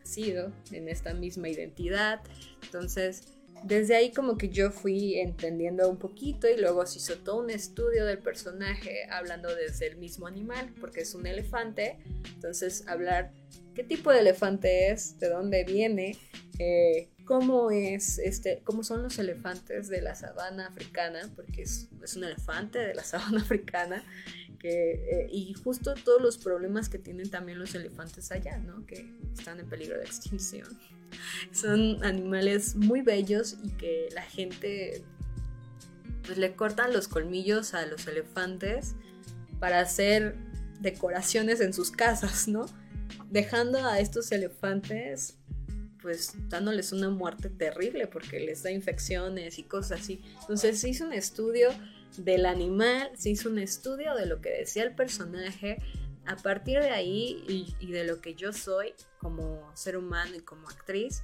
sido 0.03 0.53
en 0.73 0.89
esta 0.89 1.15
misma 1.15 1.49
identidad. 1.49 2.21
Entonces, 2.63 3.23
desde 3.63 3.95
ahí 3.95 4.13
como 4.13 4.39
que 4.39 4.49
yo 4.49 4.71
fui 4.71 5.19
entendiendo 5.19 5.89
un 5.89 5.99
poquito 5.99 6.49
y 6.49 6.59
luego 6.59 6.87
se 6.87 6.99
hizo 6.99 7.17
todo 7.19 7.41
un 7.41 7.51
estudio 7.51 8.07
del 8.07 8.19
personaje 8.19 9.05
hablando 9.11 9.55
desde 9.55 9.87
el 9.87 9.97
mismo 9.97 10.27
animal, 10.27 10.73
porque 10.81 11.01
es 11.01 11.15
un 11.15 11.27
elefante, 11.27 11.99
entonces 12.35 12.87
hablar 12.89 13.33
qué 13.75 13.85
tipo 13.85 14.11
de 14.13 14.21
elefante 14.21 14.91
es, 14.91 15.19
de 15.19 15.29
dónde 15.29 15.65
viene, 15.65 16.17
eh, 16.59 17.09
cómo 17.31 17.71
es 17.71 18.19
este, 18.19 18.61
cómo 18.65 18.83
son 18.83 19.05
los 19.05 19.17
elefantes 19.21 19.87
de 19.87 20.03
la 20.03 20.17
sabana 20.17 20.67
africana, 20.67 21.31
porque 21.37 21.63
es, 21.63 21.89
un 22.17 22.25
elefante 22.25 22.81
de 22.81 22.93
la 22.93 23.05
sabana 23.05 23.41
africana, 23.41 24.03
que, 24.59 24.95
eh, 24.95 25.29
y 25.31 25.55
justo 25.55 25.95
todos 25.95 26.21
los 26.21 26.39
problemas 26.39 26.89
que 26.89 26.99
tienen 26.99 27.31
también 27.31 27.61
los 27.61 27.73
elefantes 27.77 28.33
allá, 28.33 28.59
¿no? 28.59 28.85
Que 28.85 29.15
están 29.39 29.61
en 29.61 29.69
peligro 29.69 29.97
de 29.97 30.07
extinción. 30.07 30.67
Son 31.53 32.03
animales 32.03 32.75
muy 32.75 33.01
bellos 33.01 33.59
y 33.63 33.71
que 33.77 34.09
la 34.13 34.23
gente 34.23 35.05
pues 36.27 36.37
le 36.37 36.57
cortan 36.57 36.93
los 36.93 37.07
colmillos 37.07 37.75
a 37.75 37.87
los 37.87 38.09
elefantes 38.09 38.97
para 39.61 39.79
hacer 39.79 40.35
decoraciones 40.81 41.61
en 41.61 41.75
sus 41.75 41.93
casas, 41.93 42.49
¿no? 42.49 42.67
Dejando 43.31 43.87
a 43.87 44.01
estos 44.01 44.33
elefantes 44.33 45.37
pues 46.03 46.33
dándoles 46.49 46.93
una 46.93 47.11
muerte 47.11 47.49
terrible 47.49 48.07
porque 48.07 48.41
les 48.41 48.63
da 48.63 48.71
infecciones 48.71 49.59
y 49.59 49.65
cosas 49.65 50.01
así. 50.01 50.23
Entonces 50.41 50.81
se 50.81 50.89
hizo 50.89 51.05
un 51.05 51.13
estudio 51.13 51.71
del 52.17 52.47
animal, 52.47 53.11
se 53.17 53.31
hizo 53.31 53.49
un 53.49 53.59
estudio 53.59 54.15
de 54.15 54.27
lo 54.27 54.41
que 54.41 54.51
decía 54.51 54.83
el 54.83 54.95
personaje. 54.95 55.79
A 56.27 56.37
partir 56.37 56.81
de 56.81 56.91
ahí 56.91 57.75
y, 57.81 57.91
de 57.91 58.05
lo 58.05 58.21
que 58.21 58.35
yo 58.35 58.53
soy 58.53 58.95
como 59.19 59.75
ser 59.75 59.97
humano 59.97 60.37
y 60.37 60.41
como 60.41 60.69
actriz, 60.69 61.23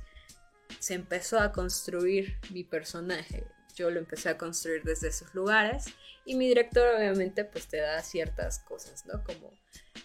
se 0.79 0.95
empezó 0.95 1.39
a 1.39 1.53
construir 1.53 2.39
mi 2.51 2.65
personaje. 2.65 3.45
Yo 3.75 3.91
lo 3.91 3.99
empecé 3.99 4.31
a 4.31 4.39
construir 4.39 4.83
desde 4.85 5.09
esos 5.09 5.35
lugares 5.35 5.85
y 6.25 6.35
mi 6.35 6.49
director 6.49 6.89
obviamente 6.97 7.45
pues 7.45 7.67
te 7.67 7.77
da 7.77 8.03
ciertas 8.03 8.59
cosas, 8.61 9.05
¿no? 9.07 9.23
Como 9.23 9.53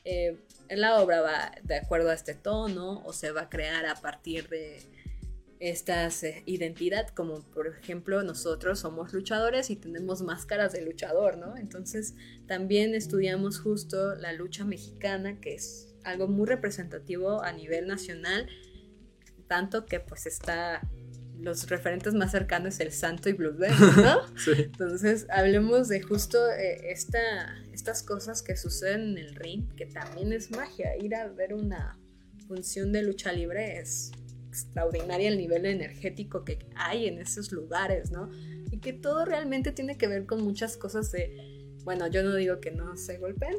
eh, 0.03 0.37
la 0.69 1.01
obra 1.01 1.21
va 1.21 1.51
de 1.63 1.75
acuerdo 1.75 2.09
a 2.09 2.13
este 2.13 2.33
tono 2.33 3.03
o 3.05 3.13
se 3.13 3.31
va 3.31 3.41
a 3.41 3.49
crear 3.49 3.85
a 3.85 3.95
partir 3.95 4.47
de 4.49 4.79
estas 5.59 6.23
eh, 6.23 6.41
identidad, 6.47 7.09
como 7.09 7.41
por 7.51 7.67
ejemplo 7.67 8.23
nosotros 8.23 8.79
somos 8.79 9.13
luchadores 9.13 9.69
y 9.69 9.75
tenemos 9.75 10.23
máscaras 10.23 10.73
de 10.73 10.81
luchador, 10.81 11.37
¿no? 11.37 11.55
Entonces 11.55 12.15
también 12.47 12.95
estudiamos 12.95 13.59
justo 13.59 14.15
la 14.15 14.33
lucha 14.33 14.65
mexicana, 14.65 15.39
que 15.39 15.53
es 15.53 15.93
algo 16.03 16.27
muy 16.27 16.47
representativo 16.47 17.43
a 17.43 17.51
nivel 17.51 17.85
nacional, 17.85 18.47
tanto 19.47 19.85
que 19.85 19.99
pues 19.99 20.25
está 20.25 20.81
los 21.41 21.67
referentes 21.69 22.13
más 22.13 22.31
cercanos 22.31 22.79
el 22.79 22.91
Santo 22.91 23.29
y 23.29 23.33
Blue 23.33 23.53
Demon, 23.53 23.95
¿no? 23.97 24.37
Sí. 24.37 24.51
Entonces, 24.57 25.25
hablemos 25.29 25.87
de 25.87 26.01
justo 26.01 26.37
eh, 26.51 26.91
esta, 26.91 27.19
estas 27.73 28.03
cosas 28.03 28.41
que 28.41 28.55
suceden 28.55 29.11
en 29.11 29.17
el 29.17 29.35
ring, 29.35 29.67
que 29.75 29.87
también 29.87 30.33
es 30.33 30.51
magia. 30.51 30.95
Ir 30.97 31.15
a 31.15 31.27
ver 31.27 31.53
una 31.53 31.97
función 32.47 32.91
de 32.91 33.03
lucha 33.03 33.31
libre 33.31 33.79
es 33.79 34.11
extraordinaria 34.49 35.29
el 35.29 35.37
nivel 35.37 35.65
energético 35.65 36.43
que 36.43 36.59
hay 36.75 37.07
en 37.07 37.19
esos 37.19 37.51
lugares, 37.51 38.11
¿no? 38.11 38.29
Y 38.69 38.79
que 38.79 38.93
todo 38.93 39.25
realmente 39.25 39.71
tiene 39.71 39.97
que 39.97 40.07
ver 40.07 40.25
con 40.25 40.43
muchas 40.43 40.77
cosas 40.77 41.11
de, 41.11 41.75
bueno, 41.83 42.07
yo 42.07 42.21
no 42.23 42.35
digo 42.35 42.59
que 42.59 42.71
no 42.71 42.97
se 42.97 43.17
golpeen, 43.17 43.57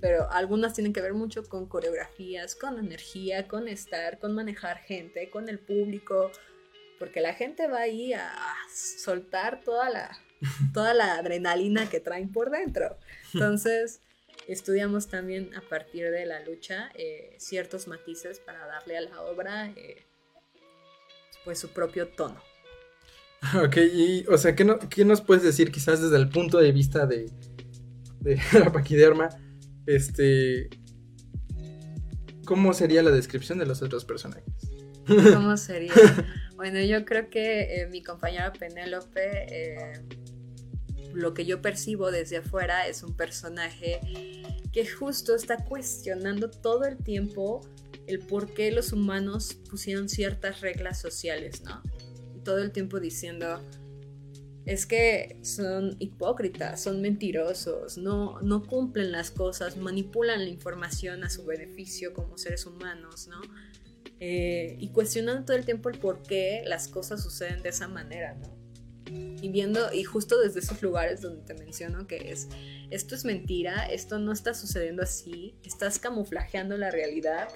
pero 0.00 0.30
algunas 0.32 0.72
tienen 0.72 0.94
que 0.94 1.02
ver 1.02 1.12
mucho 1.12 1.44
con 1.44 1.66
coreografías, 1.66 2.54
con 2.54 2.78
energía, 2.78 3.46
con 3.46 3.68
estar, 3.68 4.18
con 4.18 4.34
manejar 4.34 4.78
gente, 4.78 5.28
con 5.30 5.50
el 5.50 5.58
público, 5.58 6.30
porque 7.00 7.20
la 7.22 7.32
gente 7.34 7.66
va 7.66 7.80
ahí 7.80 8.12
a 8.12 8.30
soltar 8.72 9.62
toda 9.64 9.88
la, 9.90 10.16
toda 10.72 10.94
la 10.94 11.14
adrenalina 11.14 11.88
que 11.90 11.98
traen 11.98 12.30
por 12.30 12.50
dentro. 12.50 12.96
Entonces, 13.34 14.02
estudiamos 14.46 15.08
también 15.08 15.52
a 15.56 15.62
partir 15.62 16.10
de 16.10 16.26
la 16.26 16.44
lucha 16.44 16.90
eh, 16.94 17.34
ciertos 17.38 17.88
matices 17.88 18.38
para 18.38 18.66
darle 18.66 18.98
a 18.98 19.00
la 19.00 19.22
obra 19.22 19.72
eh, 19.76 20.06
pues 21.44 21.58
su 21.58 21.70
propio 21.70 22.06
tono. 22.06 22.40
Ok, 23.64 23.78
y, 23.78 24.26
o 24.26 24.36
sea, 24.36 24.54
¿qué, 24.54 24.66
no- 24.66 24.78
qué 24.78 25.02
nos 25.06 25.22
puedes 25.22 25.42
decir 25.42 25.72
quizás 25.72 26.02
desde 26.02 26.16
el 26.18 26.28
punto 26.28 26.58
de 26.58 26.72
vista 26.72 27.06
de, 27.06 27.30
de 28.20 28.38
la 28.52 28.70
paquiderma? 28.70 29.30
Este... 29.86 30.68
¿Cómo 32.44 32.74
sería 32.74 33.02
la 33.02 33.10
descripción 33.10 33.58
de 33.58 33.64
los 33.64 33.80
otros 33.80 34.04
personajes? 34.04 34.44
¿Cómo 35.06 35.56
sería? 35.56 35.92
Bueno, 36.60 36.78
yo 36.82 37.06
creo 37.06 37.30
que 37.30 37.80
eh, 37.80 37.86
mi 37.86 38.02
compañera 38.02 38.52
Penélope, 38.52 39.46
eh, 39.48 40.02
lo 41.14 41.32
que 41.32 41.46
yo 41.46 41.62
percibo 41.62 42.10
desde 42.10 42.36
afuera 42.36 42.86
es 42.86 43.02
un 43.02 43.16
personaje 43.16 43.98
que 44.70 44.86
justo 44.86 45.34
está 45.34 45.64
cuestionando 45.64 46.50
todo 46.50 46.84
el 46.84 46.98
tiempo 46.98 47.62
el 48.06 48.18
por 48.18 48.52
qué 48.52 48.72
los 48.72 48.92
humanos 48.92 49.54
pusieron 49.70 50.10
ciertas 50.10 50.60
reglas 50.60 51.00
sociales, 51.00 51.62
¿no? 51.62 51.82
Todo 52.44 52.58
el 52.58 52.72
tiempo 52.72 53.00
diciendo, 53.00 53.64
es 54.66 54.84
que 54.84 55.38
son 55.40 55.96
hipócritas, 55.98 56.82
son 56.82 57.00
mentirosos, 57.00 57.96
no, 57.96 58.38
no 58.42 58.66
cumplen 58.66 59.12
las 59.12 59.30
cosas, 59.30 59.78
manipulan 59.78 60.44
la 60.44 60.50
información 60.50 61.24
a 61.24 61.30
su 61.30 61.46
beneficio 61.46 62.12
como 62.12 62.36
seres 62.36 62.66
humanos, 62.66 63.28
¿no? 63.28 63.40
Eh, 64.20 64.76
y 64.78 64.88
cuestionando 64.90 65.46
todo 65.46 65.56
el 65.56 65.64
tiempo 65.64 65.88
el 65.88 65.98
por 65.98 66.22
qué 66.22 66.62
las 66.66 66.88
cosas 66.88 67.22
suceden 67.22 67.62
de 67.62 67.70
esa 67.70 67.88
manera, 67.88 68.34
¿no? 68.34 68.60
Y 69.42 69.48
viendo, 69.48 69.92
y 69.92 70.04
justo 70.04 70.38
desde 70.38 70.60
esos 70.60 70.82
lugares 70.82 71.22
donde 71.22 71.42
te 71.42 71.54
menciono 71.54 72.06
que 72.06 72.30
es, 72.30 72.48
esto 72.90 73.14
es 73.14 73.24
mentira, 73.24 73.86
esto 73.86 74.18
no 74.18 74.32
está 74.32 74.54
sucediendo 74.54 75.02
así, 75.02 75.56
estás 75.64 75.98
camuflajeando 75.98 76.76
la 76.76 76.90
realidad, 76.90 77.48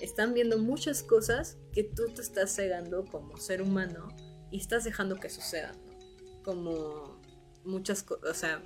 están 0.00 0.34
viendo 0.34 0.58
muchas 0.58 1.02
cosas 1.02 1.56
que 1.72 1.84
tú 1.84 2.08
te 2.14 2.20
estás 2.20 2.54
cegando 2.54 3.06
como 3.06 3.36
ser 3.38 3.62
humano 3.62 4.08
y 4.50 4.58
estás 4.58 4.84
dejando 4.84 5.16
que 5.16 5.30
sucedan, 5.30 5.76
¿no? 5.86 6.42
Como 6.42 7.22
muchas 7.64 8.02
cosas, 8.02 8.30
o 8.30 8.34
sea, 8.34 8.62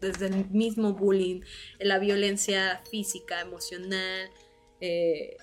desde 0.00 0.26
el 0.26 0.50
mismo 0.50 0.94
bullying, 0.94 1.42
la 1.78 1.98
violencia 1.98 2.82
física, 2.90 3.40
emocional, 3.40 4.30
eh, 4.80 5.36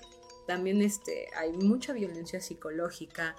también 0.46 0.82
este, 0.82 1.28
hay 1.36 1.52
mucha 1.52 1.92
violencia 1.92 2.40
psicológica. 2.40 3.36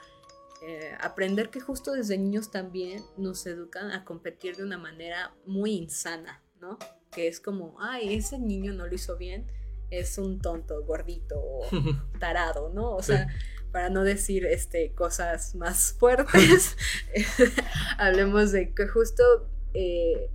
eh, 0.65 0.95
aprender 1.01 1.49
que 1.49 1.59
justo 1.59 1.91
desde 1.91 2.17
niños 2.17 2.49
también 2.49 3.03
nos 3.17 3.45
educan 3.45 3.91
a 3.91 4.05
competir 4.05 4.55
de 4.55 4.63
una 4.63 4.77
manera 4.77 5.35
muy 5.45 5.71
insana, 5.73 6.41
¿no? 6.61 6.79
Que 7.11 7.27
es 7.27 7.41
como, 7.41 7.75
ay, 7.81 8.15
ese 8.15 8.39
niño 8.39 8.71
no 8.71 8.87
lo 8.87 8.95
hizo 8.95 9.17
bien, 9.17 9.45
es 9.89 10.17
un 10.17 10.39
tonto, 10.39 10.81
gordito, 10.85 11.35
o 11.37 11.61
tarado, 12.19 12.69
¿no? 12.69 12.95
O 12.95 13.01
Sí. 13.03 13.11
sea, 13.11 13.27
para 13.73 13.89
no 13.89 14.03
decir 14.05 14.45
este, 14.45 14.93
cosas 14.93 15.53
más 15.55 15.93
fuertes, 15.99 16.77
hablemos 17.97 18.53
de 18.53 18.73
que 18.73 18.87
justo 18.87 19.49
eh, 19.73 20.29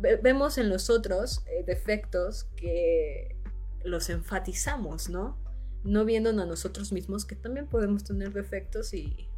ve- 0.00 0.16
vemos 0.16 0.58
en 0.58 0.68
los 0.70 0.90
otros 0.90 1.44
eh, 1.46 1.62
defectos 1.64 2.44
que 2.56 3.36
los 3.84 4.10
enfatizamos, 4.10 5.08
¿no? 5.08 5.38
No 5.84 6.04
viéndonos 6.04 6.44
a 6.44 6.48
nosotros 6.48 6.92
mismos 6.92 7.24
que 7.24 7.36
también 7.36 7.66
podemos 7.66 8.04
tener 8.04 8.32
defectos 8.32 8.92
y... 8.94 9.28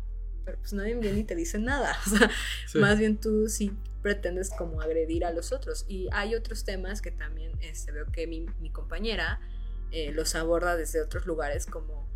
Pero 0.44 0.58
pues 0.60 0.72
nadie 0.74 0.94
viene 0.94 1.18
y 1.20 1.24
te 1.24 1.34
dice 1.34 1.58
nada. 1.58 1.96
O 2.06 2.10
sea, 2.16 2.30
Sí. 2.68 2.78
más 2.78 2.98
bien 2.98 3.18
tú 3.18 3.48
sí 3.48 3.72
pretendes 4.02 4.50
como 4.56 4.80
agredir 4.80 5.24
a 5.24 5.32
los 5.32 5.50
otros. 5.52 5.84
Y 5.88 6.08
hay 6.12 6.34
otros 6.36 6.64
temas 6.64 7.02
que 7.02 7.10
también 7.10 7.52
este, 7.60 7.90
veo 7.90 8.06
que 8.12 8.26
mi, 8.28 8.46
mi 8.60 8.70
compañera 8.70 9.40
eh, 9.90 10.12
los 10.12 10.34
aborda 10.36 10.76
desde 10.76 11.00
otros 11.02 11.26
lugares 11.26 11.66
como 11.66 12.06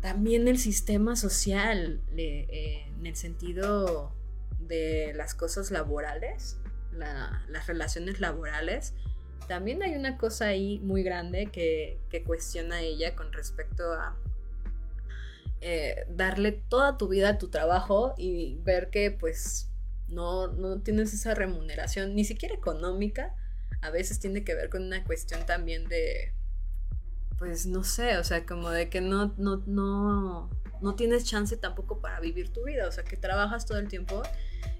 también 0.00 0.48
el 0.48 0.58
sistema 0.58 1.16
social, 1.16 2.00
eh, 2.16 2.86
en 2.98 3.06
el 3.06 3.16
sentido 3.16 4.14
de 4.60 5.12
las 5.14 5.34
cosas 5.34 5.70
laborales, 5.70 6.58
la- 6.92 7.44
las 7.48 7.66
relaciones 7.66 8.20
laborales. 8.20 8.94
También 9.48 9.82
hay 9.82 9.94
una 9.94 10.16
cosa 10.16 10.46
ahí 10.46 10.80
muy 10.80 11.02
grande 11.02 11.46
que, 11.46 12.00
que 12.08 12.22
cuestiona 12.24 12.80
ella 12.80 13.14
con 13.14 13.32
respecto 13.32 13.92
a 13.92 14.16
eh, 15.60 16.06
darle 16.10 16.52
toda 16.52 16.96
tu 16.96 17.08
vida 17.08 17.30
a 17.30 17.38
tu 17.38 17.48
trabajo 17.48 18.14
y 18.18 18.58
ver 18.64 18.90
que 18.90 19.10
pues 19.10 19.70
no, 20.08 20.48
no 20.48 20.82
tienes 20.82 21.14
esa 21.14 21.34
remuneración, 21.34 22.14
ni 22.14 22.24
siquiera 22.24 22.54
económica, 22.54 23.34
a 23.80 23.90
veces 23.90 24.20
tiene 24.20 24.44
que 24.44 24.54
ver 24.54 24.68
con 24.68 24.82
una 24.82 25.02
cuestión 25.04 25.46
también 25.46 25.88
de, 25.88 26.34
pues 27.38 27.66
no 27.66 27.82
sé, 27.82 28.18
o 28.18 28.24
sea, 28.24 28.44
como 28.44 28.70
de 28.70 28.88
que 28.88 29.00
no, 29.00 29.34
no, 29.38 29.62
no, 29.66 30.50
no 30.82 30.94
tienes 30.96 31.24
chance 31.24 31.56
tampoco 31.56 32.00
para 32.00 32.20
vivir 32.20 32.50
tu 32.50 32.64
vida, 32.64 32.86
o 32.86 32.92
sea, 32.92 33.04
que 33.04 33.16
trabajas 33.16 33.66
todo 33.66 33.78
el 33.78 33.88
tiempo 33.88 34.22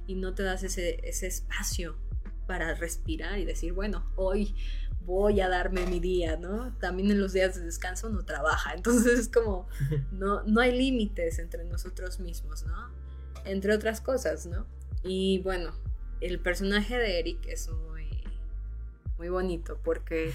y 0.07 0.17
no 0.17 0.35
te 0.35 0.43
das 0.43 0.63
ese, 0.63 1.01
ese 1.09 1.27
espacio 1.27 1.97
para 2.47 2.75
respirar 2.75 3.39
y 3.39 3.45
decir, 3.45 3.73
bueno, 3.73 4.11
hoy 4.17 4.55
voy 5.05 5.41
a 5.41 5.49
darme 5.49 5.87
mi 5.87 6.01
día, 6.01 6.37
¿no? 6.37 6.77
También 6.79 7.11
en 7.11 7.21
los 7.21 7.33
días 7.33 7.55
de 7.55 7.63
descanso 7.63 8.09
no 8.09 8.25
trabaja, 8.25 8.75
entonces 8.75 9.19
es 9.19 9.29
como, 9.29 9.69
no, 10.13 10.43
no 10.45 10.61
hay 10.61 10.77
límites 10.77 11.39
entre 11.39 11.65
nosotros 11.65 12.21
mismos, 12.21 12.65
¿no? 12.65 12.91
Entre 13.45 13.73
otras 13.75 14.01
cosas, 14.01 14.47
¿no? 14.47 14.67
Y 15.03 15.41
bueno, 15.41 15.75
el 16.21 16.41
personaje 16.41 16.97
de 16.97 17.19
Eric 17.19 17.47
es 17.47 17.69
muy, 17.69 18.09
muy 19.19 19.29
bonito 19.29 19.79
porque 19.85 20.33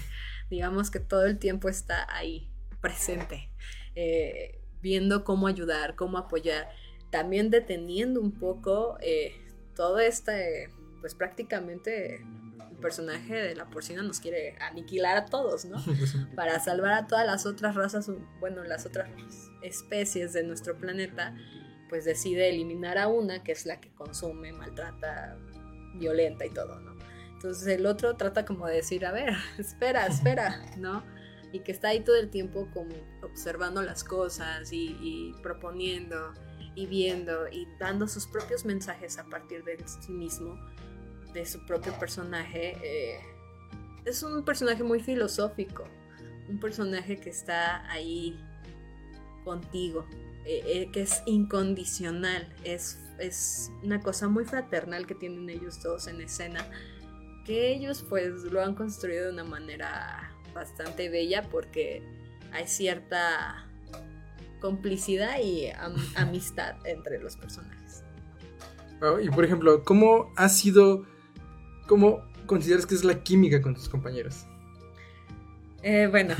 digamos 0.48 0.90
que 0.90 1.00
todo 1.00 1.26
el 1.26 1.38
tiempo 1.38 1.68
está 1.68 2.06
ahí, 2.14 2.48
presente, 2.80 3.50
eh, 3.94 4.60
viendo 4.80 5.24
cómo 5.24 5.48
ayudar, 5.48 5.96
cómo 5.96 6.18
apoyar, 6.18 6.68
también 7.10 7.50
deteniendo 7.50 8.20
un 8.20 8.32
poco 8.32 8.96
eh, 9.00 9.34
todo 9.74 9.98
este, 9.98 10.70
pues 11.00 11.14
prácticamente 11.14 12.16
el 12.16 12.76
personaje 12.80 13.34
de 13.34 13.54
la 13.54 13.66
porcina 13.66 14.02
nos 14.02 14.20
quiere 14.20 14.56
aniquilar 14.60 15.16
a 15.16 15.26
todos, 15.26 15.64
¿no? 15.64 15.76
Para 16.36 16.60
salvar 16.60 16.92
a 16.92 17.06
todas 17.06 17.26
las 17.26 17.46
otras 17.46 17.74
razas, 17.74 18.10
bueno, 18.38 18.64
las 18.64 18.86
otras 18.86 19.08
especies 19.62 20.32
de 20.32 20.42
nuestro 20.42 20.76
planeta, 20.76 21.34
pues 21.88 22.04
decide 22.04 22.48
eliminar 22.48 22.98
a 22.98 23.08
una 23.08 23.42
que 23.42 23.52
es 23.52 23.66
la 23.66 23.80
que 23.80 23.92
consume, 23.94 24.52
maltrata, 24.52 25.36
violenta 25.94 26.46
y 26.46 26.50
todo, 26.50 26.80
¿no? 26.80 26.96
Entonces 27.32 27.66
el 27.68 27.86
otro 27.86 28.16
trata 28.16 28.44
como 28.44 28.66
de 28.66 28.76
decir, 28.76 29.06
a 29.06 29.12
ver, 29.12 29.34
espera, 29.58 30.06
espera, 30.06 30.62
¿no? 30.76 31.02
Y 31.52 31.60
que 31.60 31.72
está 31.72 31.88
ahí 31.88 32.00
todo 32.00 32.16
el 32.16 32.30
tiempo 32.30 32.68
como 32.72 32.94
observando 33.22 33.82
las 33.82 34.04
cosas 34.04 34.72
y, 34.72 34.96
y 35.00 35.34
proponiendo 35.42 36.32
y 36.76 36.86
viendo 36.86 37.48
y 37.48 37.66
dando 37.78 38.06
sus 38.06 38.26
propios 38.26 38.64
mensajes 38.64 39.18
a 39.18 39.24
partir 39.24 39.64
de 39.64 39.76
sí 39.86 40.12
mismo, 40.12 40.54
de 41.32 41.46
su 41.46 41.64
propio 41.66 41.92
personaje. 41.98 42.76
eh, 42.82 43.20
es 44.04 44.22
un 44.22 44.44
personaje 44.44 44.82
muy 44.82 45.00
filosófico, 45.00 45.84
un 46.48 46.58
personaje 46.58 47.18
que 47.20 47.30
está 47.30 47.88
ahí 47.90 48.38
contigo, 49.44 50.06
eh, 50.46 50.62
eh, 50.66 50.90
que 50.92 51.02
es 51.02 51.22
incondicional, 51.26 52.48
es, 52.64 52.98
es 53.18 53.70
una 53.82 54.00
cosa 54.00 54.28
muy 54.28 54.44
fraternal 54.44 55.06
que 55.06 55.14
tienen 55.14 55.48
ellos 55.50 55.82
dos 55.82 56.06
en 56.06 56.20
escena, 56.22 56.66
que 57.44 57.72
ellos 57.72 58.04
pues 58.08 58.42
lo 58.44 58.62
han 58.62 58.74
construido 58.74 59.26
de 59.26 59.32
una 59.32 59.44
manera 59.44 60.32
bastante 60.54 61.08
bella 61.10 61.42
porque 61.50 62.02
hay 62.52 62.66
cierta 62.66 63.66
complicidad 64.60 65.38
y 65.40 65.68
am- 65.70 65.94
amistad 66.16 66.74
entre 66.86 67.18
los 67.18 67.36
personajes. 67.36 68.02
Y 69.22 69.30
por 69.30 69.44
ejemplo, 69.44 69.82
¿cómo 69.84 70.32
ha 70.36 70.48
sido, 70.50 71.06
cómo 71.90 72.22
consideras 72.46 72.86
que 72.86 72.94
es 72.94 73.02
la 73.02 73.20
química 73.24 73.60
con 73.60 73.74
tus 73.74 73.88
compañeros? 73.88 74.46
Eh, 75.82 76.06
bueno, 76.08 76.36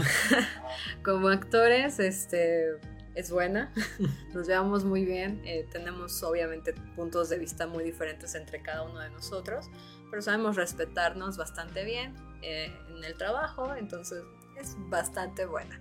como 1.05 1.27
actores, 1.27 1.99
este 1.99 2.79
es 3.17 3.33
buena. 3.33 3.75
Nos 4.33 4.47
llevamos 4.47 4.85
muy 4.85 5.05
bien. 5.05 5.43
eh, 5.45 5.67
tenemos 5.73 6.23
obviamente 6.23 6.73
puntos 6.95 7.31
de 7.31 7.39
vista 7.39 7.67
muy 7.67 7.83
diferentes 7.83 8.37
entre 8.37 8.63
cada 8.63 8.85
uno 8.85 9.01
de 9.01 9.11
nosotros, 9.11 9.69
pero 10.09 10.23
sabemos 10.23 10.55
respetarnos 10.55 11.37
bastante 11.37 11.85
bien 11.85 12.15
eh, 12.43 12.73
en 12.89 13.03
el 13.03 13.15
trabajo, 13.15 13.75
entonces 13.75 14.23
es 14.57 14.77
bastante 14.89 15.47
buena. 15.47 15.81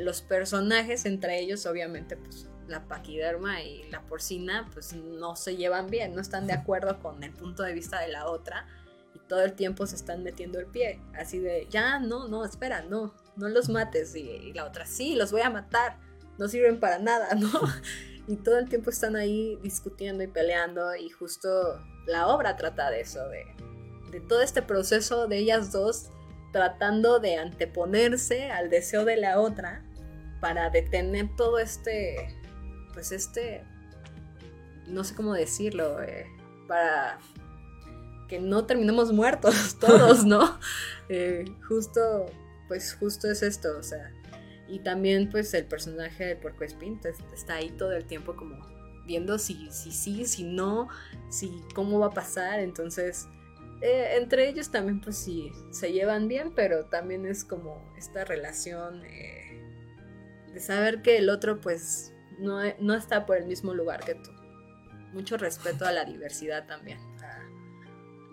Los 0.00 0.22
personajes 0.22 1.04
entre 1.04 1.40
ellos, 1.40 1.66
obviamente, 1.66 2.16
pues 2.16 2.48
la 2.68 2.88
paquiderma 2.88 3.60
y 3.60 3.82
la 3.90 4.00
porcina, 4.00 4.66
pues 4.72 4.94
no 4.94 5.36
se 5.36 5.56
llevan 5.56 5.88
bien, 5.88 6.14
no 6.14 6.22
están 6.22 6.46
de 6.46 6.54
acuerdo 6.54 6.98
con 7.00 7.22
el 7.22 7.32
punto 7.32 7.62
de 7.64 7.74
vista 7.74 8.00
de 8.00 8.08
la 8.08 8.28
otra 8.28 8.66
todo 9.28 9.42
el 9.42 9.52
tiempo 9.52 9.86
se 9.86 9.96
están 9.96 10.22
metiendo 10.22 10.58
el 10.58 10.66
pie, 10.66 11.00
así 11.14 11.38
de, 11.38 11.66
ya, 11.70 11.98
no, 11.98 12.28
no, 12.28 12.44
espera, 12.44 12.82
no, 12.82 13.14
no 13.36 13.48
los 13.48 13.68
mates 13.68 14.14
y, 14.16 14.20
y 14.20 14.52
la 14.52 14.64
otra, 14.64 14.86
sí, 14.86 15.14
los 15.14 15.30
voy 15.30 15.42
a 15.42 15.50
matar, 15.50 15.98
no 16.38 16.48
sirven 16.48 16.80
para 16.80 16.98
nada, 16.98 17.34
¿no? 17.36 17.50
Y 18.26 18.36
todo 18.36 18.58
el 18.58 18.68
tiempo 18.68 18.90
están 18.90 19.16
ahí 19.16 19.58
discutiendo 19.62 20.22
y 20.22 20.26
peleando 20.26 20.94
y 20.96 21.08
justo 21.10 21.82
la 22.06 22.28
obra 22.28 22.56
trata 22.56 22.90
de 22.90 23.00
eso, 23.00 23.26
de, 23.28 23.44
de 24.10 24.20
todo 24.20 24.42
este 24.42 24.62
proceso 24.62 25.26
de 25.28 25.38
ellas 25.38 25.72
dos 25.72 26.10
tratando 26.52 27.20
de 27.20 27.36
anteponerse 27.36 28.50
al 28.50 28.70
deseo 28.70 29.04
de 29.04 29.16
la 29.16 29.38
otra 29.40 29.84
para 30.40 30.70
detener 30.70 31.28
todo 31.36 31.58
este, 31.58 32.34
pues 32.94 33.12
este, 33.12 33.64
no 34.86 35.04
sé 35.04 35.14
cómo 35.14 35.34
decirlo, 35.34 36.02
eh, 36.02 36.26
para 36.66 37.18
que 38.28 38.38
no 38.38 38.66
terminemos 38.66 39.12
muertos 39.12 39.76
todos, 39.80 40.24
¿no? 40.24 40.58
Eh, 41.10 41.46
justo, 41.66 42.26
pues 42.68 42.92
justo 42.92 43.30
es 43.30 43.42
esto, 43.42 43.78
o 43.78 43.82
sea, 43.82 44.12
y 44.68 44.80
también 44.80 45.30
pues 45.30 45.54
el 45.54 45.64
personaje 45.64 46.26
del 46.26 46.36
Porco 46.36 46.64
Espín 46.64 47.00
está 47.32 47.54
ahí 47.54 47.70
todo 47.70 47.92
el 47.92 48.04
tiempo 48.04 48.36
como 48.36 48.58
viendo 49.06 49.38
si 49.38 49.70
si 49.70 49.90
sí, 49.90 50.26
si 50.26 50.44
no, 50.44 50.88
si 51.30 51.62
cómo 51.74 51.98
va 51.98 52.08
a 52.08 52.10
pasar, 52.10 52.60
entonces 52.60 53.26
eh, 53.80 54.16
entre 54.16 54.48
ellos 54.48 54.70
también 54.70 55.00
pues 55.00 55.16
sí 55.16 55.52
se 55.70 55.92
llevan 55.92 56.26
bien, 56.26 56.52
pero 56.54 56.86
también 56.86 57.26
es 57.26 57.44
como 57.44 57.80
esta 57.96 58.24
relación 58.24 59.04
eh, 59.04 59.62
de 60.52 60.60
saber 60.60 61.00
que 61.00 61.18
el 61.18 61.30
otro 61.30 61.60
pues 61.60 62.12
no, 62.38 62.60
no 62.80 62.94
está 62.94 63.24
por 63.24 63.36
el 63.36 63.46
mismo 63.46 63.74
lugar 63.74 64.04
que 64.04 64.14
tú. 64.14 64.30
Mucho 65.12 65.36
respeto 65.36 65.86
a 65.86 65.92
la 65.92 66.04
diversidad 66.04 66.66
también, 66.66 66.98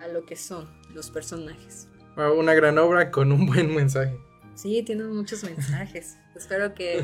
a, 0.06 0.08
lo 0.14 0.26
que 0.26 0.36
son 0.36 0.70
los 0.94 1.10
personajes. 1.12 1.88
Ah, 2.16 2.32
Una 2.32 2.54
gran 2.54 2.78
obra 2.78 3.12
con 3.12 3.32
un 3.32 3.46
buen 3.46 3.74
mensaje. 3.74 4.18
Sí, 4.56 4.84
tienen 4.84 5.10
muchos 5.12 5.44
mensajes. 5.44 6.18
Espero 6.36 6.74
que 6.74 7.04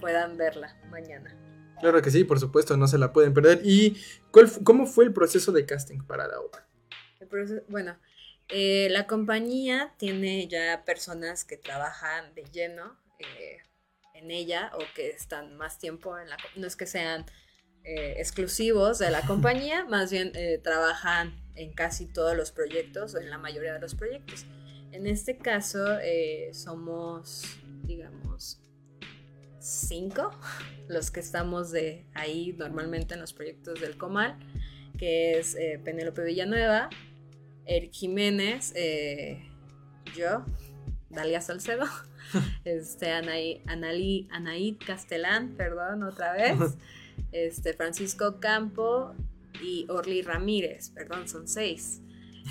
puedan 0.00 0.36
verla 0.36 0.76
mañana. 0.90 1.36
Claro 1.80 2.02
que 2.02 2.10
sí, 2.10 2.24
por 2.24 2.38
supuesto, 2.38 2.76
no 2.76 2.86
se 2.86 2.98
la 2.98 3.12
pueden 3.12 3.32
perder. 3.32 3.60
¿Y 3.64 3.96
cuál, 4.30 4.50
cómo 4.64 4.86
fue 4.86 5.04
el 5.04 5.12
proceso 5.14 5.50
de 5.52 5.64
casting 5.64 6.00
para 6.02 6.26
la 6.28 6.38
obra? 6.40 6.66
El 7.20 7.28
proceso- 7.28 7.64
bueno, 7.68 7.96
eh, 8.50 8.88
la 8.90 9.06
compañía 9.06 9.94
tiene 9.96 10.46
ya 10.46 10.84
personas 10.84 11.44
que 11.44 11.56
trabajan 11.56 12.34
de 12.34 12.44
lleno 12.44 12.98
eh, 13.18 13.58
en 14.14 14.30
ella 14.30 14.70
o 14.74 14.80
que 14.94 15.08
están 15.08 15.56
más 15.56 15.78
tiempo 15.78 16.18
en 16.18 16.28
la... 16.28 16.36
No 16.56 16.66
es 16.66 16.76
que 16.76 16.84
sean 16.86 17.24
eh, 17.84 18.14
exclusivos 18.18 18.98
de 18.98 19.10
la 19.10 19.22
compañía, 19.22 19.84
más 19.84 20.10
bien 20.10 20.32
eh, 20.34 20.58
trabajan 20.62 21.34
en 21.54 21.72
casi 21.72 22.06
todos 22.06 22.36
los 22.36 22.52
proyectos 22.52 23.14
o 23.14 23.18
en 23.18 23.30
la 23.30 23.38
mayoría 23.38 23.74
de 23.74 23.80
los 23.80 23.94
proyectos. 23.94 24.46
En 24.92 25.06
este 25.06 25.36
caso 25.38 25.98
eh, 26.02 26.50
somos, 26.52 27.44
digamos, 27.84 28.60
cinco 29.58 30.30
los 30.88 31.10
que 31.10 31.20
estamos 31.20 31.70
de 31.70 32.06
ahí 32.14 32.54
normalmente 32.58 33.14
en 33.14 33.20
los 33.20 33.32
proyectos 33.32 33.80
del 33.80 33.96
Comal, 33.96 34.36
que 34.98 35.38
es 35.38 35.56
Penélope 35.84 36.22
Villanueva, 36.24 36.90
Eric 37.64 37.92
Jiménez, 37.92 38.74
yo, 40.16 40.44
Dalia 41.08 41.40
Salcedo, 41.40 41.86
este, 42.64 43.10
Anaí, 43.12 43.62
Analí- 43.66 44.28
Anaid 44.30 44.76
Castelán, 44.84 45.54
perdón, 45.56 46.02
otra 46.02 46.32
vez, 46.34 46.56
este, 47.32 47.74
Francisco 47.74 48.40
Campo 48.40 49.14
y 49.62 49.86
Orly 49.88 50.22
Ramírez, 50.22 50.90
perdón, 50.90 51.28
son 51.28 51.48
seis, 51.48 52.00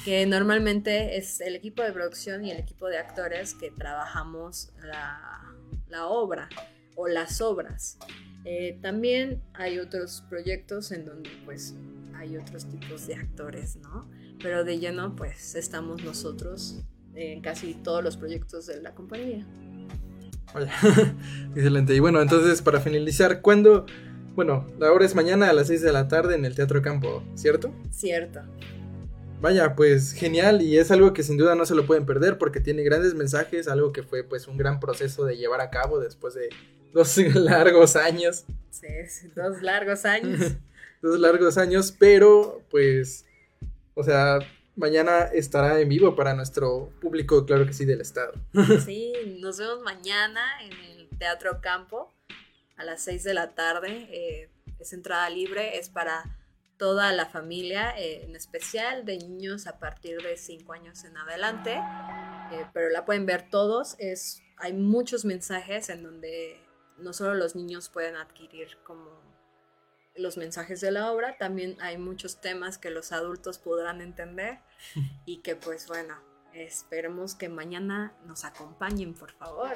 que 0.05 0.25
normalmente 0.25 1.17
es 1.17 1.41
el 1.41 1.55
equipo 1.55 1.81
de 1.83 1.91
producción 1.91 2.45
y 2.45 2.51
el 2.51 2.59
equipo 2.59 2.87
de 2.87 2.97
actores 2.97 3.53
que 3.53 3.71
trabajamos 3.71 4.71
la, 4.83 6.07
obra 6.07 6.49
o 6.95 7.07
las 7.07 7.41
obras. 7.41 7.97
Eh, 8.45 8.79
también 8.81 9.41
hay 9.53 9.79
otros 9.79 10.23
proyectos 10.29 10.91
en 10.91 11.05
donde 11.05 11.29
pues 11.45 11.75
hay 12.15 12.37
otros 12.37 12.65
tipos 12.69 13.07
de 13.07 13.15
actores, 13.15 13.77
¿no? 13.77 14.09
Pero 14.41 14.63
de 14.63 14.79
lleno 14.79 15.15
pues 15.15 15.55
estamos 15.55 16.03
nosotros 16.03 16.83
en 17.15 17.41
casi 17.41 17.73
todos 17.73 18.03
los 18.03 18.17
proyectos 18.17 18.67
de 18.67 18.81
la 18.81 18.93
compañía. 18.93 19.45
Vaya, 20.53 20.71
excelente. 21.55 21.95
Y 21.95 21.99
bueno, 21.99 22.21
entonces 22.21 22.61
para 22.61 22.79
finalizar, 22.79 23.41
¿cuándo? 23.41 23.85
Bueno, 24.39 24.65
la 24.79 24.93
obra 24.93 25.03
es 25.03 25.15
mañana 25.15 25.49
a 25.49 25.53
las 25.53 25.67
6 25.67 25.81
de 25.81 25.91
la 25.91 26.07
tarde 26.07 26.33
en 26.33 26.45
el 26.45 26.55
Teatro 26.55 26.81
Campo, 26.81 27.21
¿cierto? 27.35 27.73
Cierto. 27.91 28.39
Vaya, 29.41 29.75
pues 29.75 30.13
genial 30.13 30.61
y 30.61 30.77
es 30.77 30.91
algo 30.91 31.11
que 31.11 31.23
sin 31.23 31.35
duda 31.35 31.55
no 31.55 31.65
se 31.65 31.75
lo 31.75 31.85
pueden 31.85 32.05
perder 32.05 32.37
porque 32.37 32.61
tiene 32.61 32.83
grandes 32.83 33.15
mensajes, 33.15 33.67
algo 33.67 33.91
que 33.91 34.01
fue 34.01 34.23
pues 34.23 34.47
un 34.47 34.55
gran 34.55 34.79
proceso 34.79 35.25
de 35.25 35.35
llevar 35.35 35.59
a 35.59 35.69
cabo 35.69 35.99
después 35.99 36.35
de 36.35 36.47
dos 36.93 37.17
largos 37.35 37.97
años, 37.97 38.45
sí, 38.69 38.87
dos 39.35 39.61
largos 39.61 40.05
años. 40.05 40.53
dos 41.01 41.19
largos 41.19 41.57
años, 41.57 41.93
pero 41.99 42.61
pues, 42.69 43.25
o 43.93 44.05
sea, 44.05 44.39
mañana 44.77 45.23
estará 45.33 45.81
en 45.81 45.89
vivo 45.89 46.15
para 46.15 46.33
nuestro 46.33 46.93
público, 47.01 47.45
claro 47.45 47.65
que 47.65 47.73
sí, 47.73 47.83
del 47.83 47.99
estado. 47.99 48.31
Sí, 48.85 49.11
nos 49.41 49.57
vemos 49.57 49.81
mañana 49.81 50.39
en 50.63 50.71
el 50.71 51.09
Teatro 51.17 51.59
Campo 51.59 52.13
a 52.79 52.83
las 52.83 53.01
6 53.03 53.23
de 53.23 53.33
la 53.33 53.53
tarde. 53.53 54.07
eh, 54.11 54.49
es 54.79 54.93
entrada 54.93 55.29
libre, 55.29 55.77
es 55.77 55.89
para 55.89 56.23
toda 56.77 57.11
la 57.11 57.25
familia, 57.25 57.93
eh, 57.97 58.23
en 58.23 58.35
especial 58.37 59.03
de 59.05 59.17
niños 59.17 59.67
a 59.67 59.77
partir 59.79 60.21
de 60.21 60.37
5 60.37 60.73
años 60.73 61.03
en 61.03 61.17
adelante. 61.17 61.73
eh, 62.51 62.65
pero 62.73 62.89
la 62.89 63.05
pueden 63.05 63.25
ver 63.25 63.49
todos. 63.49 63.95
Es, 63.99 64.41
hay 64.57 64.73
muchos 64.73 65.25
mensajes 65.25 65.89
en 65.89 66.03
donde 66.03 66.57
no 66.97 67.11
solo 67.13 67.35
los 67.35 67.55
niños 67.55 67.89
pueden 67.89 68.15
adquirir 68.15 68.77
como 68.83 69.19
los 70.15 70.37
mensajes 70.37 70.81
de 70.81 70.91
la 70.91 71.11
obra, 71.11 71.37
también 71.37 71.77
hay 71.81 71.97
muchos 71.97 72.41
temas 72.41 72.77
que 72.77 72.89
los 72.89 73.11
adultos 73.11 73.57
podrán 73.57 74.01
entender 74.01 74.59
y 75.25 75.37
que 75.37 75.55
pues 75.55 75.87
bueno, 75.87 76.15
esperemos 76.53 77.35
que 77.35 77.49
mañana 77.49 78.13
nos 78.25 78.45
acompañen, 78.45 79.13
por 79.13 79.31
favor. 79.31 79.71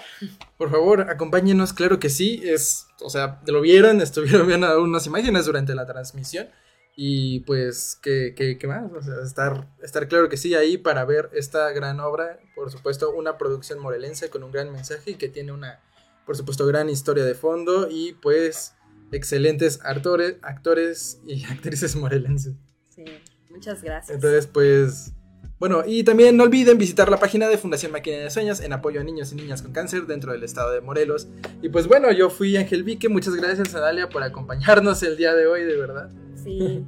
Por 0.58 0.72
favor, 0.72 1.02
acompáñenos, 1.10 1.74
claro 1.74 2.00
que 2.00 2.10
sí. 2.10 2.42
Es, 2.44 2.88
o 3.02 3.10
sea, 3.10 3.42
lo 3.48 3.62
vieron, 3.62 4.02
estuvieron 4.02 4.48
viendo 4.48 4.82
unas 4.82 5.06
imágenes 5.06 5.46
durante 5.46 5.76
la 5.76 5.86
transmisión. 5.86 6.50
Y 6.96 7.40
pues, 7.42 7.98
¿qué, 8.02 8.34
qué, 8.36 8.58
qué 8.58 8.68
más? 8.68 8.92
O 8.92 9.02
sea, 9.02 9.16
estar, 9.24 9.68
estar 9.82 10.08
claro 10.08 10.30
que 10.30 10.38
sí 10.38 10.54
ahí 10.54 10.78
para 10.78 11.06
ver 11.06 11.30
esta 11.34 11.72
gran 11.72 12.00
obra. 12.00 12.40
Por 12.56 12.70
supuesto, 12.72 13.12
una 13.12 13.38
producción 13.38 13.80
morelense 13.80 14.30
con 14.30 14.44
un 14.44 14.52
gran 14.52 14.72
mensaje 14.72 15.12
y 15.12 15.16
que 15.16 15.28
tiene 15.28 15.52
una, 15.52 15.82
por 16.26 16.38
supuesto, 16.38 16.68
gran 16.68 16.90
historia 16.90 17.26
de 17.26 17.34
fondo. 17.34 17.88
Y 17.90 18.14
pues, 18.14 18.76
excelentes 19.12 19.80
actores, 19.84 20.38
actores 20.44 21.20
y 21.26 21.44
actrices 21.52 21.96
morelenses. 21.96 22.54
Sí, 22.90 23.06
muchas 23.50 23.82
gracias. 23.82 24.16
Entonces, 24.16 24.48
pues. 24.48 25.14
Bueno, 25.60 25.84
y 25.86 26.04
también 26.04 26.36
no 26.36 26.44
olviden 26.44 26.78
visitar 26.78 27.10
la 27.10 27.18
página 27.18 27.48
de 27.48 27.58
Fundación 27.58 27.92
Máquina 27.92 28.18
de 28.18 28.30
Sueños 28.30 28.60
en 28.60 28.74
apoyo 28.74 29.00
a 29.00 29.04
niños 29.04 29.32
y 29.32 29.36
niñas 29.36 29.62
con 29.62 29.72
cáncer 29.72 30.08
dentro 30.08 30.32
del 30.32 30.44
estado 30.44 30.72
de 30.72 30.82
Morelos. 30.82 31.28
Y 31.62 31.70
pues 31.70 31.88
bueno, 31.88 32.12
yo 32.12 32.30
fui 32.30 32.58
Ángel 32.58 32.84
Vique, 32.84 33.08
muchas 33.08 33.36
gracias 33.36 33.74
a 33.76 33.80
Dalia 33.80 34.10
por 34.10 34.24
acompañarnos 34.24 35.04
el 35.04 35.16
día 35.16 35.34
de 35.34 35.48
hoy, 35.48 35.64
de 35.64 35.78
verdad. 35.78 36.10
Sí, 36.44 36.84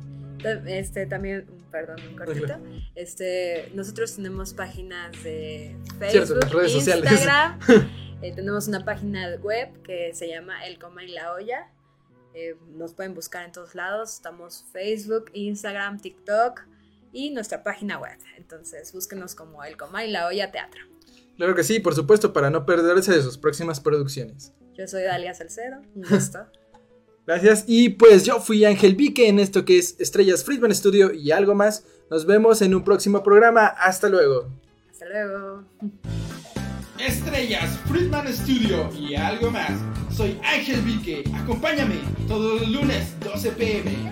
este 0.66 1.06
también, 1.06 1.46
perdón, 1.72 1.98
un 2.10 2.18
cortito. 2.18 2.58
Este, 2.96 3.72
nosotros 3.74 4.16
tenemos 4.16 4.54
páginas 4.54 5.12
de 5.24 5.76
Cierto, 6.10 6.34
Facebook, 6.36 6.38
las 6.42 6.52
redes 6.52 6.72
sociales. 6.74 7.12
Instagram. 7.12 7.60
eh, 8.22 8.34
tenemos 8.36 8.68
una 8.68 8.84
página 8.84 9.36
web 9.42 9.70
que 9.84 10.14
se 10.14 10.28
llama 10.28 10.66
El 10.66 10.80
Coma 10.80 11.04
y 11.04 11.10
la 11.10 11.34
Olla. 11.34 11.70
Eh, 12.34 12.58
nos 12.74 12.94
pueden 12.94 13.14
buscar 13.14 13.46
en 13.46 13.54
todos 13.54 13.76
lados. 13.76 14.16
Estamos 14.16 14.66
Facebook, 14.74 15.30
Instagram, 15.34 16.00
TikTok 16.02 16.75
y 17.16 17.32
nuestra 17.32 17.64
página 17.64 17.98
web. 17.98 18.18
Entonces, 18.38 18.92
búsquenos 18.92 19.36
como 19.36 19.64
El 19.64 19.78
Coma 19.78 20.04
y 20.06 20.12
la 20.12 20.28
Olla 20.28 20.52
Teatro. 20.52 20.82
Claro 21.38 21.56
que 21.56 21.64
sí, 21.64 21.80
por 21.80 21.96
supuesto, 21.96 22.34
para 22.34 22.50
no 22.50 22.66
perderse 22.66 23.14
de 23.14 23.22
sus 23.22 23.38
próximas 23.38 23.80
producciones. 23.80 24.54
Yo 24.78 24.86
soy 24.88 25.04
Dalia 25.04 25.34
Salcedo, 25.34 25.82
un 25.96 26.04
gusto. 26.04 26.40
Gracias, 27.26 27.64
y 27.66 27.90
pues 27.90 28.24
yo 28.26 28.40
fui 28.40 28.66
Ángel 28.66 28.96
Vique 28.96 29.28
en 29.28 29.40
esto 29.40 29.66
que 29.66 29.80
es 29.80 30.00
Estrellas 30.00 30.44
Friedman 30.44 30.76
Studio 30.76 31.12
y 31.12 31.32
algo 31.32 31.56
más. 31.56 31.86
Nos 32.12 32.26
vemos 32.26 32.62
en 32.62 32.76
un 32.76 32.84
próximo 32.84 33.24
programa. 33.24 33.66
Hasta 33.66 34.10
luego. 34.10 34.52
Hasta 34.92 35.06
luego. 35.08 35.64
Estrellas, 37.00 37.80
Friedman 37.88 38.28
Studio 38.32 38.90
y 38.94 39.16
algo 39.16 39.50
más. 39.50 39.72
Soy 40.16 40.40
Ángel 40.44 40.82
Vique. 40.82 41.24
Acompáñame 41.34 41.96
todos 42.28 42.62
los 42.62 42.70
lunes 42.70 43.20
12 43.22 43.52
pm. 43.54 44.12